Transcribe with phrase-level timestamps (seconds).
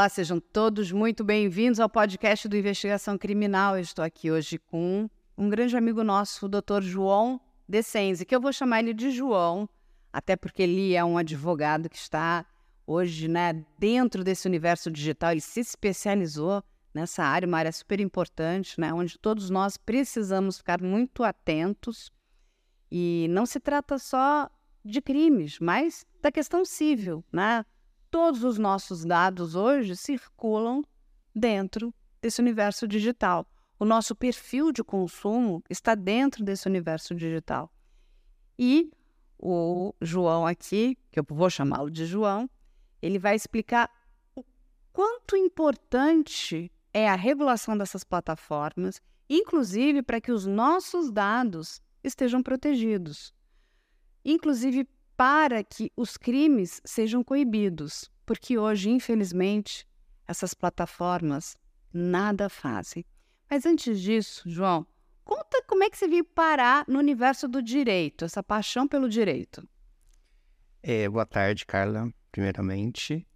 [0.00, 3.76] Olá, sejam todos muito bem-vindos ao podcast do Investigação Criminal.
[3.76, 6.80] Eu estou aqui hoje com um grande amigo nosso, o Dr.
[6.80, 7.38] João
[7.68, 9.68] Descenze, que eu vou chamar ele de João,
[10.10, 12.46] até porque ele é um advogado que está
[12.86, 18.80] hoje né, dentro desse universo digital, ele se especializou nessa área, uma área super importante,
[18.80, 22.10] né, onde todos nós precisamos ficar muito atentos.
[22.90, 24.48] E não se trata só
[24.82, 27.66] de crimes, mas da questão civil, né?
[28.10, 30.82] Todos os nossos dados hoje circulam
[31.34, 33.46] dentro desse universo digital.
[33.78, 37.72] O nosso perfil de consumo está dentro desse universo digital.
[38.58, 38.90] E
[39.38, 42.50] o João aqui, que eu vou chamá-lo de João,
[43.00, 43.88] ele vai explicar
[44.34, 44.44] o
[44.92, 53.32] quanto importante é a regulação dessas plataformas, inclusive para que os nossos dados estejam protegidos.
[54.24, 54.86] Inclusive
[55.20, 59.86] para que os crimes sejam coibidos, porque hoje, infelizmente,
[60.26, 61.58] essas plataformas
[61.92, 63.04] nada fazem.
[63.50, 64.86] Mas antes disso, João,
[65.22, 69.68] conta como é que você veio parar no universo do direito, essa paixão pelo direito.
[70.82, 73.28] É, boa tarde, Carla, primeiramente.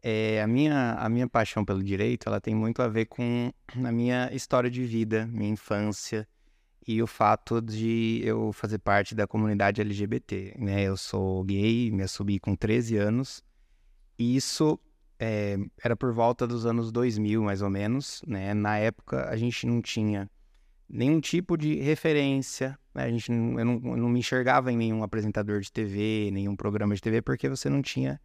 [0.00, 3.52] É, a, minha, a minha paixão pelo direito, ela tem muito a ver com
[3.84, 6.28] a minha história de vida, minha infância,
[6.88, 10.54] e o fato de eu fazer parte da comunidade LGBT.
[10.58, 10.84] Né?
[10.84, 13.44] Eu sou gay, me assumi com 13 anos,
[14.18, 14.80] e isso
[15.18, 18.22] é, era por volta dos anos 2000, mais ou menos.
[18.26, 18.54] Né?
[18.54, 20.30] Na época, a gente não tinha
[20.88, 23.04] nenhum tipo de referência, né?
[23.04, 26.56] a gente não, eu, não, eu não me enxergava em nenhum apresentador de TV, nenhum
[26.56, 28.18] programa de TV, porque você não tinha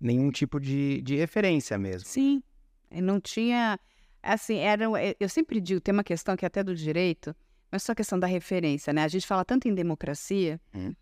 [0.00, 2.08] nenhum tipo de, de referência mesmo.
[2.08, 2.42] Sim,
[2.90, 3.78] não tinha.
[4.20, 4.86] Assim, era,
[5.20, 7.32] eu sempre digo, tem uma questão que é até do direito,
[7.72, 9.02] não é só questão da referência, né?
[9.02, 10.94] A gente fala tanto em democracia, hum.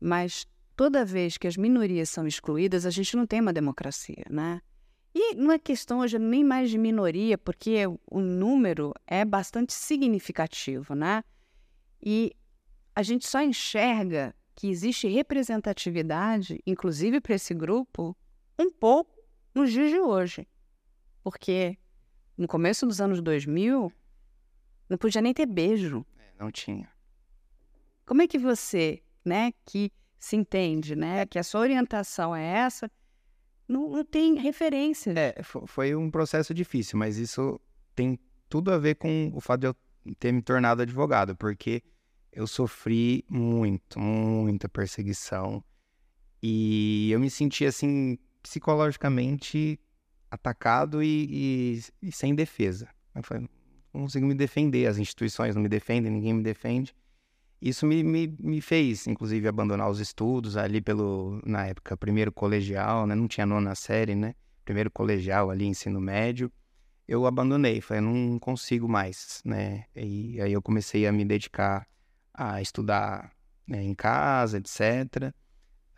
[0.00, 4.62] mas toda vez que as minorias são excluídas, a gente não tem uma democracia, né?
[5.14, 10.94] E não é questão hoje nem mais de minoria, porque o número é bastante significativo,
[10.94, 11.22] né?
[12.02, 12.32] E
[12.94, 18.16] a gente só enxerga que existe representatividade, inclusive para esse grupo,
[18.58, 19.12] um pouco
[19.54, 20.48] nos dias de hoje.
[21.22, 21.76] Porque
[22.36, 23.92] no começo dos anos 2000,
[24.88, 26.04] não podia nem ter beijo.
[26.18, 26.88] É, não tinha.
[28.06, 32.90] Como é que você, né, que se entende, né, que a sua orientação é essa,
[33.68, 35.12] não, não tem referência?
[35.16, 37.60] É, foi um processo difícil, mas isso
[37.94, 38.18] tem
[38.48, 39.76] tudo a ver com o fato de eu
[40.18, 41.82] ter me tornado advogado, porque
[42.32, 45.62] eu sofri muito, muita perseguição
[46.42, 49.78] e eu me senti assim psicologicamente
[50.30, 52.88] atacado e, e, e sem defesa.
[53.14, 53.48] Eu falei,
[54.02, 56.94] consigo me defender, as instituições não me defendem, ninguém me defende.
[57.60, 63.06] Isso me, me, me fez, inclusive, abandonar os estudos ali pelo, na época, primeiro colegial,
[63.06, 63.14] né?
[63.14, 64.34] Não tinha nona série, né?
[64.64, 66.52] Primeiro colegial ali, ensino médio.
[67.06, 69.86] Eu abandonei, falei, não consigo mais, né?
[69.96, 71.86] E aí eu comecei a me dedicar
[72.32, 73.32] a estudar
[73.66, 75.32] né, em casa, etc.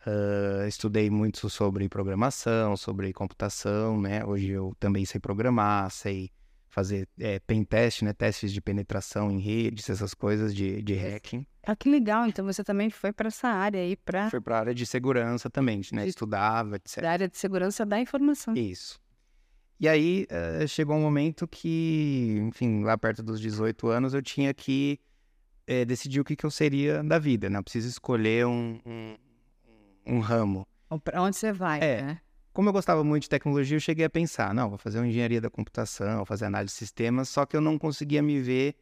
[0.06, 4.24] Uh, estudei muito sobre programação, sobre computação, né?
[4.24, 6.30] Hoje eu também sei programar, sei
[6.70, 8.12] fazer é, pen test, né?
[8.12, 11.44] Testes de penetração em redes, essas coisas de, de hacking.
[11.66, 12.26] Ah, que legal!
[12.26, 14.30] Então você também foi para essa área aí, para...
[14.30, 16.04] Foi para a área de segurança também, né?
[16.04, 16.10] De...
[16.10, 17.02] Estudava, etc.
[17.02, 18.54] Da área de segurança da informação.
[18.54, 18.98] Isso.
[19.78, 24.54] E aí uh, chegou um momento que, enfim, lá perto dos 18 anos, eu tinha
[24.54, 25.00] que
[25.66, 27.58] é, decidir o que, que eu seria da vida, né?
[27.58, 29.16] Eu preciso escolher um, um,
[30.06, 30.66] um ramo.
[31.02, 32.02] Para onde você vai, é.
[32.02, 32.20] né?
[32.52, 35.40] Como eu gostava muito de tecnologia, eu cheguei a pensar, não, vou fazer uma engenharia
[35.40, 38.74] da computação, vou fazer análise de sistemas, só que eu não conseguia me ver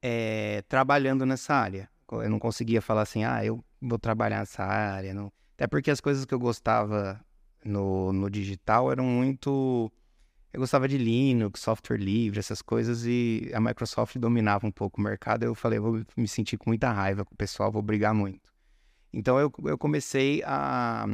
[0.00, 1.88] é, trabalhando nessa área.
[2.10, 5.14] Eu não conseguia falar assim, ah, eu vou trabalhar nessa área.
[5.14, 5.32] Não...
[5.54, 7.20] Até porque as coisas que eu gostava
[7.64, 9.92] no, no digital eram muito
[10.52, 15.04] eu gostava de Linux, software livre, essas coisas, e a Microsoft dominava um pouco o
[15.04, 15.44] mercado.
[15.44, 18.50] Eu falei, vou me sentir com muita raiva com o pessoal, vou brigar muito.
[19.12, 21.06] Então eu, eu comecei a,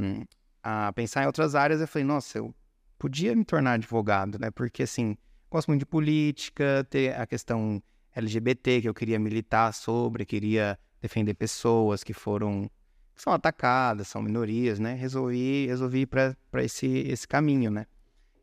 [0.67, 1.81] a pensar em outras áreas.
[1.81, 2.53] Eu falei, nossa, eu
[2.99, 4.51] podia me tornar advogado, né?
[4.51, 5.17] Porque assim,
[5.49, 7.81] gosto muito de política, ter a questão
[8.17, 12.69] LGBT que eu queria militar sobre, queria defender pessoas que foram
[13.15, 14.95] que são atacadas, são minorias, né?
[14.95, 16.35] Resolvi, resolvi ir para
[16.65, 17.87] esse, esse caminho, né?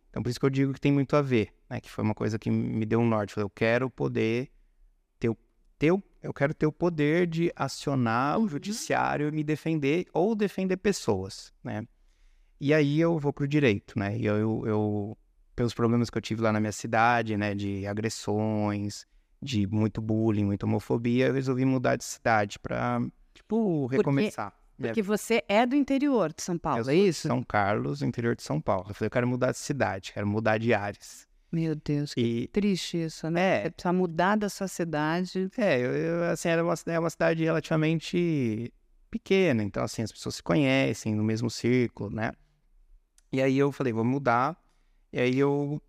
[0.10, 1.82] Então, por isso que eu digo que tem muito a ver, né?
[1.82, 3.38] Que foi uma coisa que me deu um norte.
[3.38, 4.50] Eu quero poder
[5.20, 5.36] ter,
[5.78, 5.92] ter
[6.24, 8.46] eu quero ter o poder de acionar uhum.
[8.46, 11.86] o judiciário e me defender ou defender pessoas, né?
[12.64, 14.18] E aí eu vou pro direito, né?
[14.18, 15.18] E eu, eu, eu
[15.54, 19.06] pelos problemas que eu tive lá na minha cidade, né, de agressões,
[19.42, 23.02] de muito bullying, muita homofobia, eu resolvi mudar de cidade para
[23.34, 24.54] tipo recomeçar.
[24.80, 27.28] Porque você é do interior de São Paulo, é isso?
[27.28, 28.86] São Carlos, interior de São Paulo.
[28.88, 31.28] Eu falei, eu quero mudar de cidade, quero mudar de áreas.
[31.52, 33.58] Meu Deus, que E triste isso, né?
[33.58, 33.64] É.
[33.64, 35.50] Você precisa mudar da sua cidade.
[35.58, 38.74] É, eu, eu, assim, era uma, é uma cidade relativamente
[39.12, 42.32] pequena, então, assim, as pessoas se conhecem no mesmo círculo, né?
[43.34, 44.56] E aí eu falei, vou mudar.
[45.12, 45.82] E aí eu,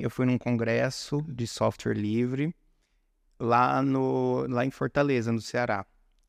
[0.00, 2.54] eu fui num congresso de software livre
[3.40, 5.84] lá, no, lá em Fortaleza, no Ceará.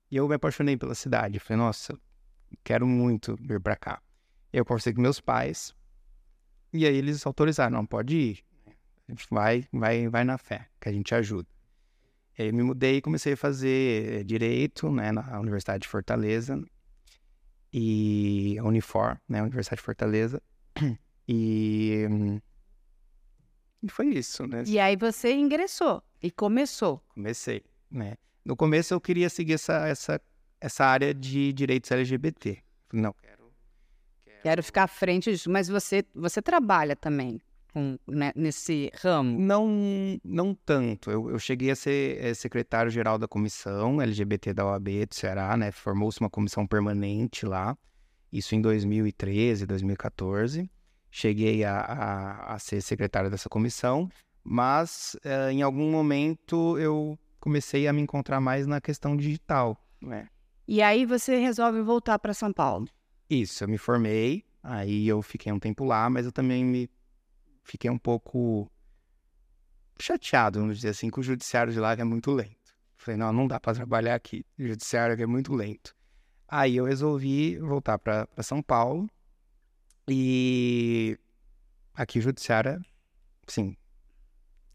[0.09, 1.39] E eu me apaixonei pela cidade.
[1.39, 1.95] Falei, nossa,
[2.63, 4.01] quero muito vir pra cá.
[4.51, 5.75] Eu conversei com meus pais
[6.74, 8.44] e aí eles autorizaram, não, pode ir.
[9.07, 11.48] Gente vai, vai, vai na fé, que a gente ajuda.
[12.36, 15.88] E aí eu me mudei e comecei a fazer eh, direito, né, na Universidade de
[15.88, 16.60] Fortaleza
[17.74, 20.42] e a Unifor, né, Universidade de Fortaleza.
[21.30, 22.08] E,
[23.84, 24.64] e foi isso, né?
[24.66, 27.04] E aí você ingressou e começou.
[27.10, 28.16] Comecei, né?
[28.46, 30.22] No começo eu queria seguir essa, essa,
[30.62, 32.64] essa área de direitos LGBT.
[32.94, 33.52] Não, quero...
[34.42, 35.50] Quero ficar à frente disso.
[35.50, 37.42] Mas você, você trabalha também
[37.74, 39.38] com, né, nesse ramo.
[39.40, 39.68] Não,
[40.24, 41.12] não tanto.
[41.12, 45.72] Eu, eu cheguei a ser eh, secretário-geral da comissão LGBT da OAB do Ceará, né?
[45.72, 47.78] Formou-se uma comissão permanente lá.
[48.31, 50.69] Isso em 2013, 2014.
[51.10, 54.10] Cheguei a, a, a ser secretário dessa comissão,
[54.44, 60.28] mas eh, em algum momento eu comecei a me encontrar mais na questão digital, né?
[60.68, 62.88] E aí você resolve voltar para São Paulo.
[63.30, 66.90] Isso, eu me formei, aí eu fiquei um tempo lá, mas eu também me
[67.68, 68.72] fiquei um pouco
[70.00, 72.56] chateado, vamos dizer assim, com o judiciário de lá que é muito lento.
[72.96, 75.94] Falei, não, não dá para trabalhar aqui, o judiciário é muito lento.
[76.48, 79.08] Aí eu resolvi voltar para São Paulo
[80.08, 81.18] e
[81.94, 82.80] aqui o judiciário, é,
[83.48, 83.75] sim,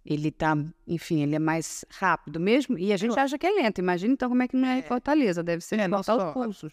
[0.05, 0.55] Ele tá,
[0.87, 2.77] enfim, ele é mais rápido mesmo.
[2.79, 3.79] E a gente acha que é lento.
[3.79, 5.43] Imagina então como é que não é em Fortaleza.
[5.43, 6.73] Deve ser É, botar os só- pulsos.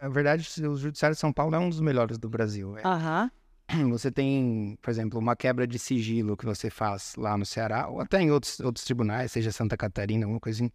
[0.00, 2.76] a verdade, o judiciário de São Paulo é um dos melhores do Brasil.
[2.76, 3.30] É Aham.
[3.90, 8.00] Você tem, por exemplo, uma quebra de sigilo que você faz lá no Ceará, ou
[8.00, 10.72] até em outros, outros tribunais, seja Santa Catarina, alguma coisa em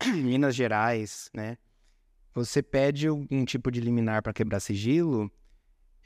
[0.22, 1.58] Minas Gerais, né?
[2.34, 5.30] Você pede um tipo de liminar para quebrar sigilo,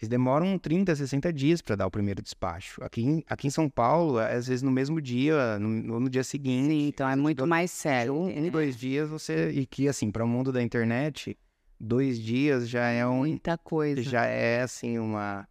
[0.01, 2.83] eles demoram 30, 60 dias para dar o primeiro despacho.
[2.85, 6.69] Aqui em, aqui em São Paulo, às vezes no mesmo dia, no, no dia seguinte.
[6.69, 8.15] Sim, então é muito mais sério.
[8.15, 9.51] Um, um, dois dias você.
[9.51, 11.37] E que, assim, para o mundo da internet,
[11.81, 13.19] dois dias já é um.
[13.19, 14.01] Muita coisa.
[14.01, 15.49] Já é, assim, uma.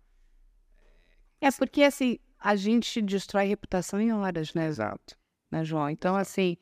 [1.42, 5.16] É porque, assim, a gente destrói reputação em horas, né, Exato.
[5.52, 5.90] né João?
[5.90, 6.58] Então, assim,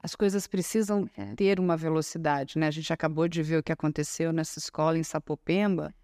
[0.00, 1.34] as coisas precisam Uhum.
[1.34, 2.66] ter uma velocidade, né?
[2.68, 5.94] A gente acabou de ver o que aconteceu nessa escola em Sapopemba.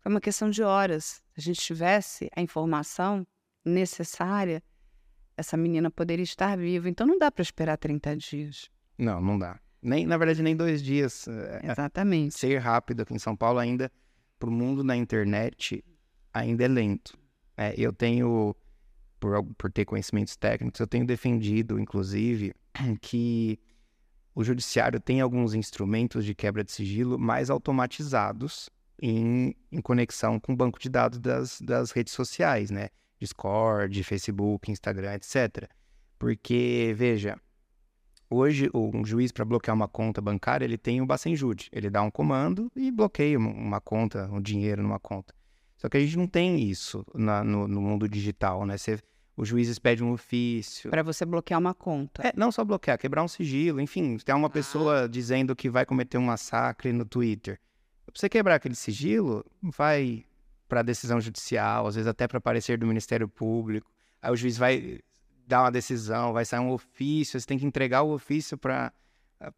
[0.00, 1.22] Foi uma questão de horas.
[1.34, 3.26] Se a gente tivesse a informação
[3.64, 4.62] necessária,
[5.36, 6.88] essa menina poderia estar viva.
[6.88, 8.70] Então, não dá para esperar 30 dias.
[8.96, 9.58] Não, não dá.
[9.82, 11.26] Nem, na verdade, nem dois dias.
[11.28, 12.38] É, Exatamente.
[12.38, 13.90] Ser rápido aqui em São Paulo ainda,
[14.38, 15.84] pro mundo da internet,
[16.32, 17.18] ainda é lento.
[17.56, 18.54] É, eu tenho,
[19.20, 22.54] por, por ter conhecimentos técnicos, eu tenho defendido, inclusive,
[23.00, 23.58] que
[24.34, 28.68] o judiciário tem alguns instrumentos de quebra de sigilo mais automatizados
[29.00, 32.88] em, em conexão com o banco de dados das, das redes sociais, né?
[33.20, 35.68] Discord, Facebook, Instagram, etc.
[36.18, 37.38] Porque, veja,
[38.28, 41.68] hoje um juiz para bloquear uma conta bancária, ele tem o Bacenjude.
[41.72, 45.34] Ele dá um comando e bloqueia uma conta, um dinheiro numa conta.
[45.84, 48.78] Só que a gente não tem isso na- no, no mundo digital, né?
[48.78, 48.98] Você,
[49.36, 50.88] os juízes pedem um ofício.
[50.90, 52.26] Para você bloquear uma conta.
[52.26, 56.16] É, não só bloquear, quebrar um sigilo, enfim, tem uma pessoa dizendo que vai cometer
[56.16, 57.60] um massacre no Twitter.
[58.06, 60.24] Pra você quebrar aquele sigilo, vai
[60.66, 63.92] para decisão judicial, às vezes até para parecer do Ministério Público.
[64.22, 65.00] Aí o juiz vai
[65.46, 68.90] dar uma decisão, vai sair um ofício, você tem que entregar o ofício para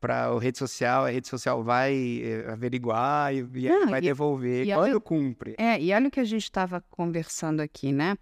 [0.00, 4.02] para a rede social, a rede social vai eh, averiguar e, e Não, vai e-
[4.02, 4.66] devolver.
[4.66, 5.54] e Quando olha- cumpre?
[5.59, 8.16] É, e olha o que a gente estava conversando aqui, né?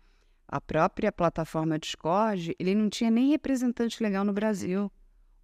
[0.47, 4.91] A própria plataforma Discord, ele não tinha nem representante legal no Brasil.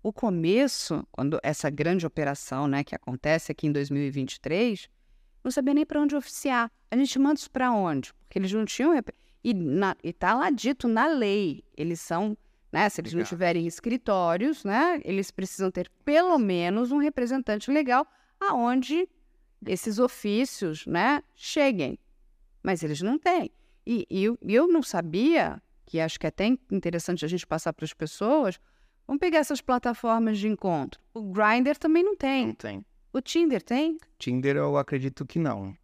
[0.02, 4.88] O começo, quando essa grande operação, né, que acontece aqui em 2023,
[5.42, 6.70] não sabia nem para onde oficiar.
[6.90, 8.12] A gente manda isso para onde?
[8.14, 8.92] Porque eles não tinham.
[9.42, 11.64] E, na, e tá lá dito na lei.
[11.76, 12.36] Eles são,
[12.72, 12.88] né?
[12.88, 13.28] Se eles não Legal.
[13.28, 15.00] tiverem escritórios, né?
[15.04, 18.06] Eles precisam ter pelo menos um representante legal
[18.38, 19.08] aonde
[19.66, 21.98] esses ofícios, né, cheguem.
[22.62, 23.50] Mas eles não têm.
[23.86, 27.72] E, e eu, eu não sabia, que acho que é até interessante a gente passar
[27.72, 28.60] para as pessoas,
[29.06, 31.00] vamos pegar essas plataformas de encontro.
[31.12, 32.46] O Grindr também não tem.
[32.48, 32.84] Não tem.
[33.12, 33.98] O Tinder tem?
[34.18, 35.76] Tinder eu acredito que não.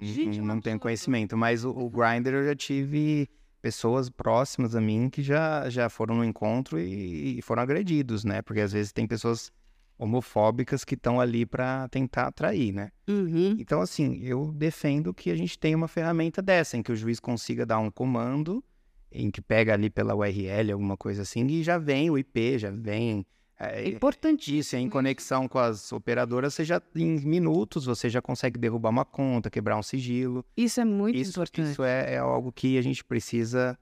[0.00, 3.28] Gente, não, não tenho conhecimento, mas o, o Grindr eu já tive
[3.64, 8.42] pessoas próximas a mim que já, já foram no encontro e, e foram agredidos, né?
[8.42, 9.50] Porque às vezes tem pessoas
[9.96, 12.90] homofóbicas que estão ali para tentar atrair, né?
[13.08, 13.56] Uhum.
[13.58, 17.18] Então, assim, eu defendo que a gente tenha uma ferramenta dessa, em que o juiz
[17.18, 18.62] consiga dar um comando,
[19.10, 22.70] em que pega ali pela URL, alguma coisa assim, e já vem o IP, já
[22.70, 23.24] vem.
[23.58, 24.80] É É, importantíssimo.
[24.82, 29.48] em conexão com as operadoras, você já, em minutos, você já consegue derrubar uma conta,
[29.50, 30.44] quebrar um sigilo.
[30.56, 31.70] Isso é muito Isso, importante.
[31.70, 33.78] isso é, é algo que a gente precisa.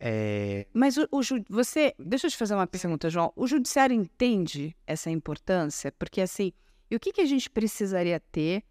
[0.00, 3.32] é, Mas o, o você, deixa eu te fazer uma pergunta, João.
[3.36, 5.92] O judiciário entende essa importância?
[5.92, 6.52] Porque assim,
[6.90, 8.64] e o que, que a gente precisaria ter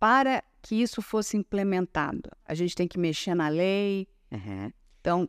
[0.00, 2.28] para que isso fosse implementado?
[2.44, 4.08] A gente tem que mexer na lei.
[5.00, 5.28] Então,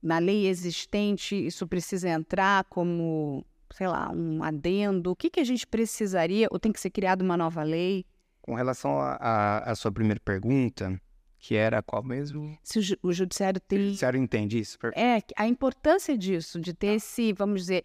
[0.00, 5.10] na lei existente, isso precisa entrar como, sei lá, um adendo.
[5.10, 6.46] O que, que a gente precisaria?
[6.50, 8.06] Ou tem que ser criada uma nova lei?
[8.40, 11.00] Com relação à sua primeira pergunta,
[11.38, 12.56] que era qual mesmo?
[12.62, 14.78] Se o, ju- o judiciário O tem judiciário entende isso?
[14.94, 17.84] É, a importância disso, de ter esse, vamos dizer.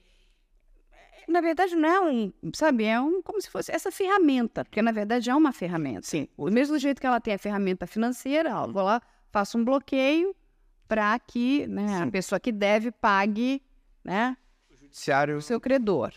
[1.27, 4.91] Na verdade, não é um, sabe, é um, como se fosse essa ferramenta, porque na
[4.91, 6.01] verdade é uma ferramenta.
[6.03, 9.63] Sim, Do mesmo jeito que ela tem a ferramenta financeira, ó, vou lá, faço um
[9.63, 10.35] bloqueio
[10.87, 13.61] para que né, a pessoa que deve pague
[14.03, 14.48] né, o
[14.89, 16.11] judiciário, o seu credor.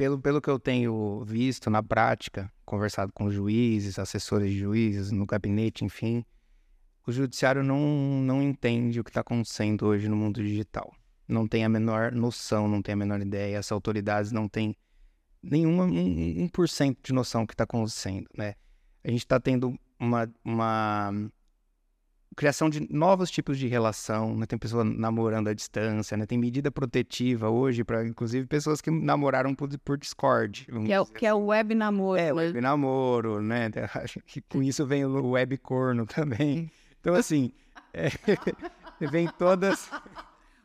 [0.00, 5.26] pelo, pelo que eu tenho visto na prática, conversado com juízes, assessores de juízes, no
[5.26, 6.24] gabinete, enfim,
[7.06, 7.78] o judiciário não,
[8.22, 10.90] não entende o que está acontecendo hoje no mundo digital.
[11.28, 13.58] Não tem a menor noção, não tem a menor ideia.
[13.58, 14.74] As autoridades não têm
[15.42, 18.54] nenhuma um, um por cento de noção do que está acontecendo, né?
[19.04, 21.12] A gente está tendo uma, uma
[22.36, 24.46] criação de novos tipos de relação, né?
[24.46, 26.26] Tem pessoa namorando à distância, né?
[26.26, 30.66] Tem medida protetiva hoje para, inclusive, pessoas que namoraram por, por Discord.
[30.86, 32.18] Que é, o- que é o web namoro.
[32.20, 32.32] é, né?
[32.32, 33.68] web namoro, né?
[34.48, 36.70] Com isso vem o web corno também.
[37.00, 37.52] Então, assim,
[37.92, 38.08] é,
[39.10, 39.90] vem todas.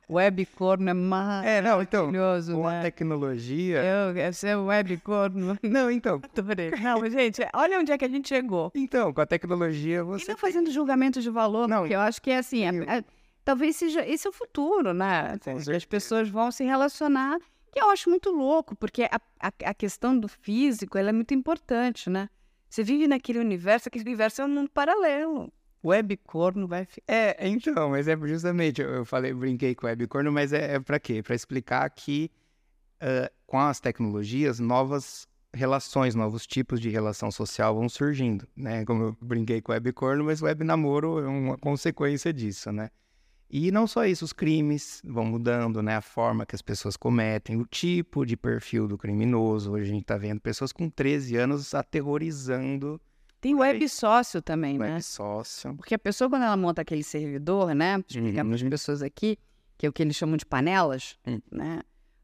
[0.10, 2.12] Web corno é maravilhoso, É, não, então,
[2.54, 2.82] com a né?
[2.84, 3.82] tecnologia.
[3.84, 5.58] Eu, esse é o web corno.
[5.64, 6.22] Não, então.
[6.38, 6.72] Adorei.
[6.72, 8.72] Não, gente, olha onde é que a gente chegou.
[8.76, 10.32] Então, com a tecnologia E você.
[10.32, 13.04] não fazendo julgamento de valor, Não, porque eu acho que é assim, eu- é- é-
[13.44, 15.38] talvez seja esse é o futuro, né?
[15.76, 17.38] As pessoas vão se relacionar,
[17.72, 22.10] que eu acho muito louco, porque a, a, a questão do físico é muito importante,
[22.10, 22.30] né?
[22.70, 25.52] Você vive naquele universo, aquele universo é um mundo paralelo.
[25.86, 27.14] Web corno vai ficar.
[27.14, 31.00] É, então, mas é justamente, eu falei, brinquei com web corno, mas é, é para
[31.00, 31.22] quê?
[31.22, 32.32] Para explicar que
[33.00, 38.84] ah, com as tecnologias, novas relações, novos tipos de relação social vão surgindo, né?
[38.86, 42.90] Como eu brinquei com web corno, mas web namoro é uma consequência disso, né?
[43.50, 45.96] E não só isso, os crimes vão mudando, né?
[45.96, 49.72] A forma que as pessoas cometem, o tipo de perfil do criminoso.
[49.72, 53.00] Hoje a gente tá vendo pessoas com 13 anos aterrorizando
[53.46, 54.94] Tem web sócio também, o né?
[54.94, 55.76] web sócio.
[55.76, 57.98] Porque a pessoa, quando ela monta aquele servidor, né?
[57.98, 58.54] Uhum.
[58.56, 59.38] as pessoas aqui,
[59.78, 61.40] que é o que eles chamam de panelas, Hum.
[61.52, 61.82] né?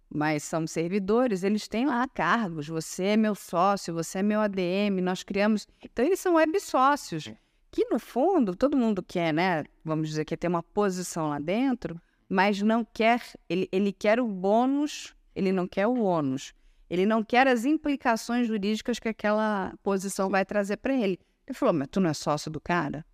[0.10, 2.68] Mas são servidores, eles têm lá cargos.
[2.68, 5.68] Você é meu sócio, você é meu ADM, nós criamos.
[5.84, 7.28] Então, eles são web sócios.
[7.28, 7.38] É.
[7.70, 9.64] Que, no fundo, todo mundo quer, né?
[9.86, 13.22] Vamos dizer, quer ter uma posição lá dentro, mas não quer.
[13.48, 16.52] Ele, ele quer o bônus, ele não quer o ônus.
[16.92, 21.18] Ele não quer as implicações jurídicas que aquela posição vai trazer para ele.
[21.48, 23.06] Ele falou, mas tu não é sócio do cara?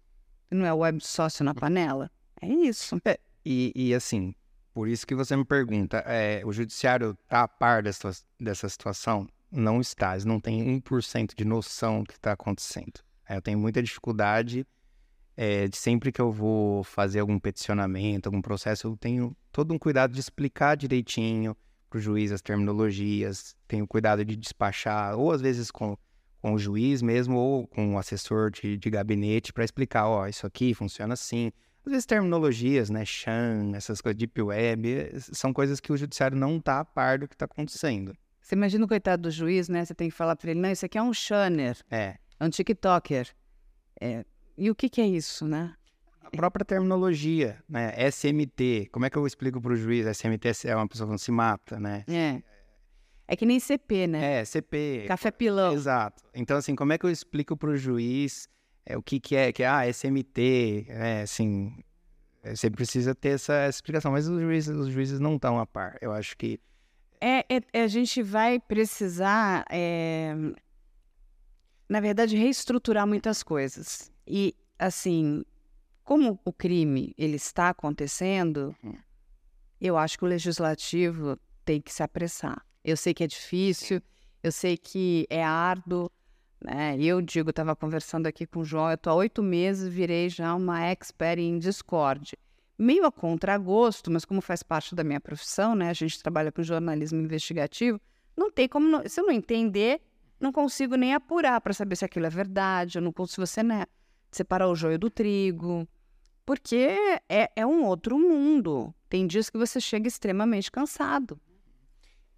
[0.50, 2.10] Tu não é web sócio na panela?
[2.42, 3.00] É isso.
[3.46, 4.34] E, e, assim,
[4.74, 9.30] por isso que você me pergunta, é, o judiciário está a par dessa, dessa situação?
[9.52, 13.04] Não está, eles não têm 1% de noção do que está acontecendo.
[13.30, 14.66] É, eu tenho muita dificuldade
[15.36, 19.78] é, de sempre que eu vou fazer algum peticionamento, algum processo, eu tenho todo um
[19.78, 21.56] cuidado de explicar direitinho
[21.90, 25.98] para o juiz as terminologias, tenho cuidado de despachar, ou às vezes com,
[26.42, 30.46] com o juiz mesmo, ou com o assessor de, de gabinete, para explicar, ó, isso
[30.46, 31.52] aqui funciona assim,
[31.86, 36.38] às vezes terminologias, né, Chan, essas coisas, Deep Web, eh, são coisas que o judiciário
[36.38, 38.14] não está a par do que está acontecendo.
[38.42, 39.84] Você imagina o coitado do juiz, né?
[39.84, 42.50] Você tem que falar para ele, não, isso aqui é um shanner, É, é um
[42.50, 43.34] tiktoker.
[44.02, 44.26] É,
[44.58, 45.76] E o que, que é isso, né?
[46.28, 50.06] A própria terminologia, né, SMT, como é que eu explico para o juiz?
[50.06, 52.04] SMT é uma pessoa que não se mata, né?
[52.08, 52.42] É.
[53.30, 54.40] É que nem CP, né?
[54.40, 55.06] É, CP.
[55.08, 55.74] Café pilão.
[55.74, 56.24] Exato.
[56.34, 58.48] Então, assim, como é que eu explico para o juiz
[58.86, 61.76] é, o que, que é, que é, ah, SMT, é, assim,
[62.42, 65.66] é, você precisa ter essa, essa explicação, mas os juízes, os juízes não estão a
[65.66, 65.98] par.
[66.00, 66.58] Eu acho que
[67.20, 70.34] É, é- é, a gente vai precisar, é,
[71.90, 74.12] na verdade, reestruturar muitas coisas.
[74.26, 75.44] E, assim,
[76.08, 78.96] como o crime ele está acontecendo, Uhum.
[79.82, 82.66] eu acho que o legislativo tem que se apressar.
[82.82, 84.02] Eu sei que é difícil,
[84.42, 86.10] eu sei que é árduo,
[86.64, 86.96] né?
[86.98, 90.56] Eu digo, estava conversando aqui com o João, eu estou há oito meses, virei já
[90.56, 92.38] uma expert em Discord.
[92.80, 95.90] Meio a contragosto, mas como faz parte da minha profissão, né?
[95.90, 98.00] A gente trabalha com jornalismo investigativo,
[98.36, 98.88] não tem como.
[98.88, 100.00] Não, se eu não entender,
[100.40, 102.98] não consigo nem apurar para saber se aquilo é verdade.
[102.98, 103.86] Eu não consigo você né,
[104.32, 105.86] separar o joio do trigo.
[106.48, 106.96] Porque
[107.28, 108.96] é, é um outro mundo.
[109.10, 111.38] Tem dias que você chega extremamente cansado.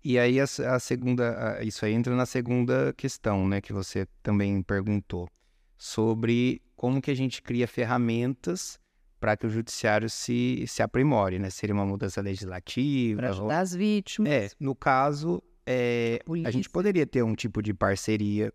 [0.04, 4.08] E aí a, a segunda, a, isso aí entra na segunda questão, né, que você
[4.24, 5.30] também perguntou,
[5.78, 8.80] sobre como que a gente cria ferramentas
[9.20, 11.52] para que o judiciário se, se aprimore, né?
[11.52, 13.20] Seria uma mudança legislativa.
[13.20, 14.32] Para ajudar as vítimas.
[14.32, 18.52] É, no caso, é, a, a, gente poderia ter um tipo de parceria,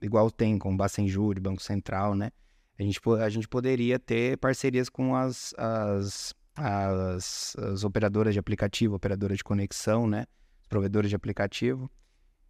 [0.00, 2.30] igual tem com o Bacen Júri, Banco Central, né?
[2.78, 8.96] A gente, a gente poderia ter parcerias com as, as, as, as operadoras de aplicativo,
[8.96, 10.26] operadoras de conexão, né?
[10.68, 11.88] Provedores de aplicativo.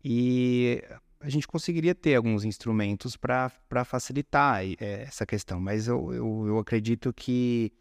[0.02, 0.82] E
[1.20, 6.58] a gente conseguiria ter alguns instrumentos para facilitar é, essa questão, mas eu, eu, eu,
[6.58, 7.72] acredito que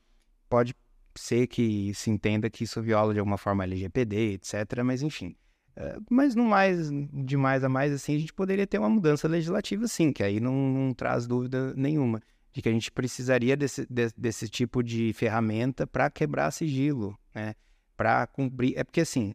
[0.50, 0.76] pode
[1.16, 4.54] ser que se entenda que isso viola de alguma forma a LGPD, etc.
[4.84, 5.36] Mas enfim.
[5.76, 9.28] É, mas não mais, de mais a mais, assim, a gente poderia ter uma mudança
[9.28, 12.22] legislativa, sim, que aí não, não traz dúvida nenhuma
[12.54, 17.56] de que a gente precisaria desse, de, desse tipo de ferramenta para quebrar sigilo, né?
[17.98, 18.78] Para cumprir.
[18.78, 19.34] É porque, assim,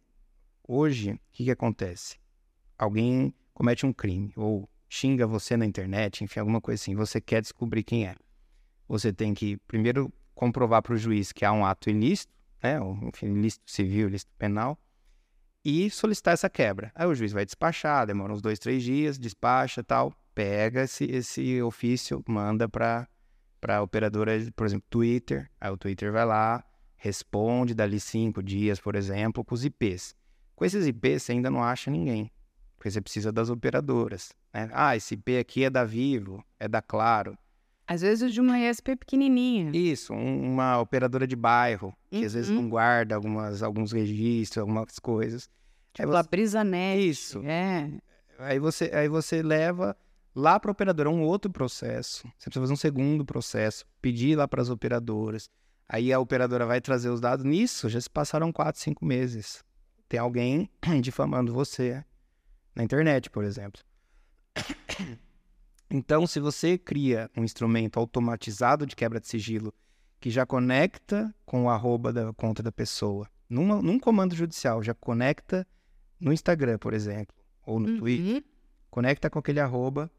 [0.67, 2.17] hoje, o que, que acontece?
[2.79, 7.43] Alguém comete um crime ou xinga você na internet, enfim, alguma coisa assim, você quer
[7.43, 8.15] descobrir quem é.
[8.87, 12.33] Você tem que primeiro comprovar para o juiz que há um ato ilícito,
[12.63, 14.79] né, enfim, ilícito civil, ilícito penal,
[15.65, 16.93] e solicitar essa quebra.
[16.95, 21.61] Aí o juiz vai despachar, demora uns dois, três dias, despacha tal, pega esse, esse
[21.62, 23.09] ofício, manda para
[23.66, 26.64] a operadora, por exemplo, Twitter, aí o Twitter vai lá,
[26.97, 30.14] responde dali cinco dias, por exemplo, com os IPs.
[30.54, 32.30] Com esses IPs você ainda não acha ninguém
[32.78, 34.33] porque você precisa das operadoras.
[34.54, 34.71] Né?
[34.73, 37.37] Ah, esse IP aqui é da Vivo, é da Claro.
[37.87, 39.71] Às vezes de uma ISP pequenininha.
[39.75, 42.26] Isso, um, uma operadora de bairro, que uhum.
[42.26, 42.63] às vezes uhum.
[42.63, 45.50] não guarda algumas, alguns registros, algumas coisas.
[45.95, 46.19] Tipo você...
[46.19, 47.08] a BrisaNet.
[47.08, 47.43] Isso.
[47.45, 47.91] É.
[48.39, 49.97] Aí você, aí você leva
[50.39, 52.23] lá para a operadora um outro processo.
[52.39, 55.51] Você precisa fazer um segundo processo, pedir lá para as operadoras.
[55.89, 57.45] Aí a operadora vai trazer os dados.
[57.45, 59.65] Nisso já se passaram quatro, cinco meses.
[60.09, 60.71] Tem alguém
[61.03, 62.05] difamando você
[62.75, 63.83] na internet, por exemplo.
[65.91, 69.73] Então, se você cria um instrumento automatizado de quebra de sigilo
[70.21, 74.93] que já conecta com o arroba da conta da pessoa, numa, num comando judicial, já
[74.93, 75.67] conecta
[76.21, 77.99] no Instagram, por exemplo, ou no uhum.
[78.01, 78.45] Twitter,
[78.91, 80.11] conecta com aquele arroba,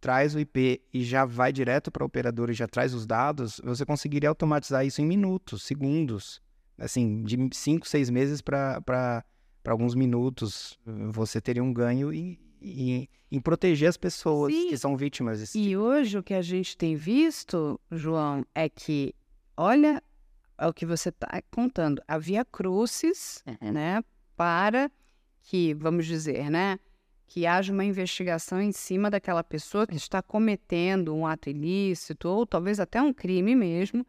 [0.00, 3.60] traz o IP e já vai direto para a operadora e já traz os dados,
[3.64, 6.40] você conseguiria automatizar isso em minutos, segundos.
[6.78, 9.24] Assim, de 5, 6 meses para
[9.66, 10.78] alguns minutos,
[11.10, 14.68] você teria um ganho em, em, em proteger as pessoas Sim.
[14.68, 15.80] que são vítimas desse E tipo.
[15.80, 19.12] hoje o que a gente tem visto, João, é que,
[19.56, 20.00] olha
[20.58, 23.72] é o que você está contando, havia cruces, uhum.
[23.72, 24.02] né,
[24.36, 24.90] para
[25.42, 26.78] que, vamos dizer, né,
[27.28, 32.46] que haja uma investigação em cima daquela pessoa que está cometendo um ato ilícito ou
[32.46, 34.04] talvez até um crime mesmo.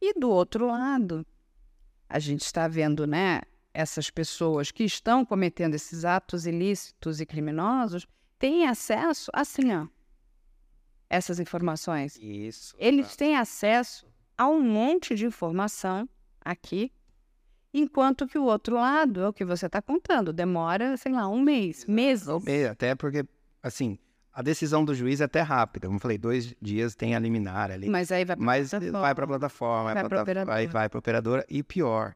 [0.00, 1.24] E do outro lado,
[2.08, 3.42] a gente está vendo, né,
[3.74, 8.06] essas pessoas que estão cometendo esses atos ilícitos e criminosos
[8.38, 9.86] têm acesso assim, ó,
[11.10, 12.18] essas informações.
[12.20, 12.74] Isso.
[12.78, 13.16] Eles tá.
[13.16, 14.06] têm acesso
[14.36, 16.08] a um monte de informação
[16.40, 16.90] aqui,
[17.72, 21.40] enquanto que o outro lado é o que você está contando, demora, sei lá, um
[21.40, 22.28] mês, meses.
[22.70, 23.24] Até porque,
[23.62, 23.98] assim,
[24.32, 25.86] a decisão do juiz é até rápida.
[25.86, 27.88] Como eu falei, dois dias tem a liminar ali.
[27.88, 29.94] Mas aí vai para a plataforma.
[29.94, 31.46] Vai para a plataforma, vai para a operadora.
[31.48, 32.14] E pior,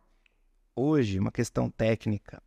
[0.75, 2.43] hoje, uma questão técnica,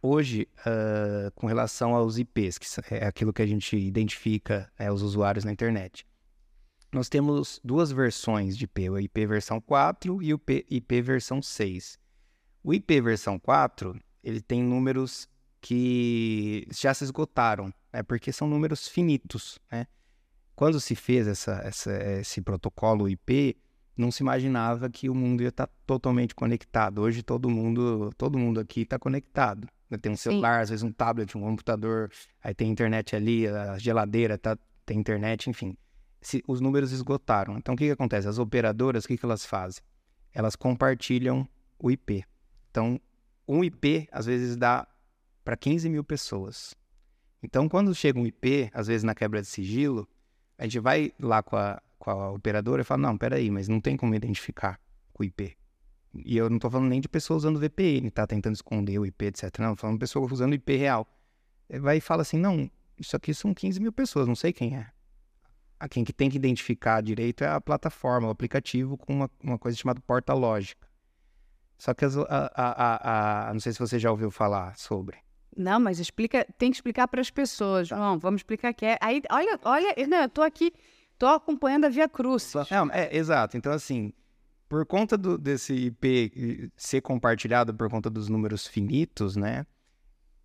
[0.00, 5.02] hoje, uh, com relação aos IPs, que é aquilo que a gente identifica né, os
[5.02, 6.06] usuários na internet,
[6.92, 11.40] nós temos duas versões de IP, o IP versão 4 e o IP, IP versão
[11.40, 11.98] 6.
[12.62, 15.26] O IP versão 4, ele tem números
[15.60, 19.58] que já se esgotaram, né, porque são números finitos.
[19.70, 19.86] Né?
[20.54, 23.56] Quando se fez essa, essa, esse protocolo IP,
[23.96, 27.00] não se imaginava que o mundo ia estar tá totalmente conectado.
[27.00, 29.66] Hoje todo mundo, todo mundo aqui está conectado.
[30.00, 30.62] Tem um celular, Sim.
[30.62, 32.10] às vezes um tablet, um computador,
[32.42, 35.76] aí tem internet ali, a geladeira tá, tem internet, enfim.
[36.22, 37.58] Se, os números esgotaram.
[37.58, 38.28] Então o que, que acontece?
[38.28, 39.82] As operadoras, o que, que elas fazem?
[40.32, 41.46] Elas compartilham
[41.78, 42.24] o IP.
[42.70, 42.98] Então,
[43.46, 44.86] um IP às vezes dá
[45.44, 46.74] para 15 mil pessoas.
[47.42, 50.08] Então, quando chega um IP, às vezes na quebra de sigilo,
[50.56, 53.80] a gente vai lá com a, com a operadora e fala, não, peraí, mas não
[53.80, 54.80] tem como identificar
[55.18, 55.56] o IP.
[56.14, 59.26] E eu não estou falando nem de pessoa usando VPN, tá tentando esconder o IP,
[59.26, 59.58] etc.
[59.58, 61.06] Não, falando de pessoa usando IP real.
[61.80, 64.86] Vai e fala assim, não, isso aqui são 15 mil pessoas, não sei quem é.
[65.82, 69.58] A quem que tem que identificar direito é a plataforma, o aplicativo com uma, uma
[69.58, 70.86] coisa chamada porta lógica.
[71.76, 75.16] Só que as, a, a, a, não sei se você já ouviu falar sobre.
[75.56, 77.88] Não, mas explica, tem que explicar para as pessoas.
[77.88, 78.96] João, vamos explicar que é.
[79.00, 80.72] Aí, olha, olha, eu tô aqui,
[81.18, 82.52] tô acompanhando a Via Cruz.
[82.70, 83.56] Não, é, exato.
[83.56, 84.12] Então, assim,
[84.68, 89.66] por conta do, desse IP ser compartilhado por conta dos números finitos, né?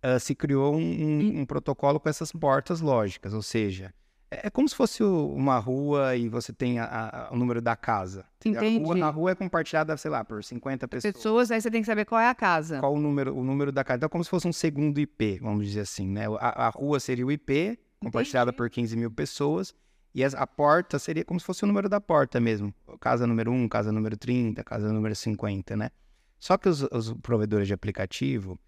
[0.04, 3.94] Uh, se criou um, um, um, protocolo com essas portas lógicas, ou seja,
[4.30, 7.76] é, é como se fosse uma rua e você tem a, a, o número da
[7.76, 8.24] casa.
[8.44, 8.78] Entendi.
[8.78, 11.14] A rua, a rua, é compartilhada, sei lá, por 50 pessoas.
[11.14, 12.80] Pessoas, aí você tem que saber qual é a casa.
[12.80, 13.98] Qual o número, o número da casa.
[13.98, 16.26] Então, é como se fosse um segundo IP, vamos dizer assim, né?
[16.38, 18.56] A, a rua seria o IP, compartilhada Entendi.
[18.56, 19.74] por 15 mil pessoas,
[20.14, 22.74] e a, a porta seria como se fosse o número da porta mesmo.
[23.00, 25.90] Casa número 1, casa número 30, casa número 50, né?
[26.38, 28.58] Só que os, os provedores de aplicativo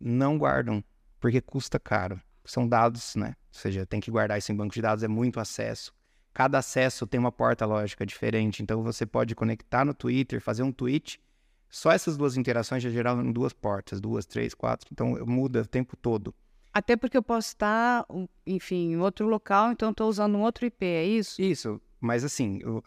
[0.00, 0.82] não guardam,
[1.20, 2.20] porque custa caro.
[2.50, 3.28] São dados, né?
[3.28, 5.94] Ou seja, tem que guardar isso em banco de dados, é muito acesso.
[6.34, 10.72] Cada acesso tem uma porta lógica diferente, então você pode conectar no Twitter, fazer um
[10.72, 11.20] tweet.
[11.68, 14.88] Só essas duas interações já geraram duas portas, duas, três, quatro.
[14.90, 16.34] Então muda o tempo todo.
[16.74, 18.04] Até porque eu posso estar,
[18.44, 21.40] enfim, em outro local, então estou usando um outro IP, é isso?
[21.40, 22.82] Isso, mas assim, uh,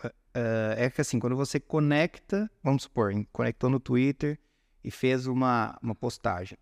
[0.75, 4.37] é que assim, quando você conecta, vamos supor, conectou no Twitter
[4.83, 6.57] e fez uma, uma postagem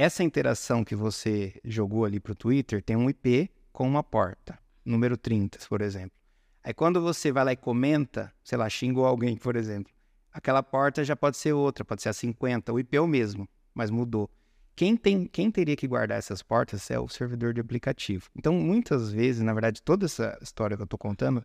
[0.00, 4.58] essa interação que você jogou ali para o Twitter tem um IP com uma porta,
[4.82, 6.18] número 30, por exemplo.
[6.64, 9.92] Aí quando você vai lá e comenta, sei lá, xingou alguém, por exemplo,
[10.32, 13.46] aquela porta já pode ser outra, pode ser a 50, o IP é o mesmo,
[13.74, 14.30] mas mudou.
[14.74, 18.30] Quem, tem, quem teria que guardar essas portas é o servidor de aplicativo.
[18.34, 21.44] Então, muitas vezes, na verdade, toda essa história que eu estou contando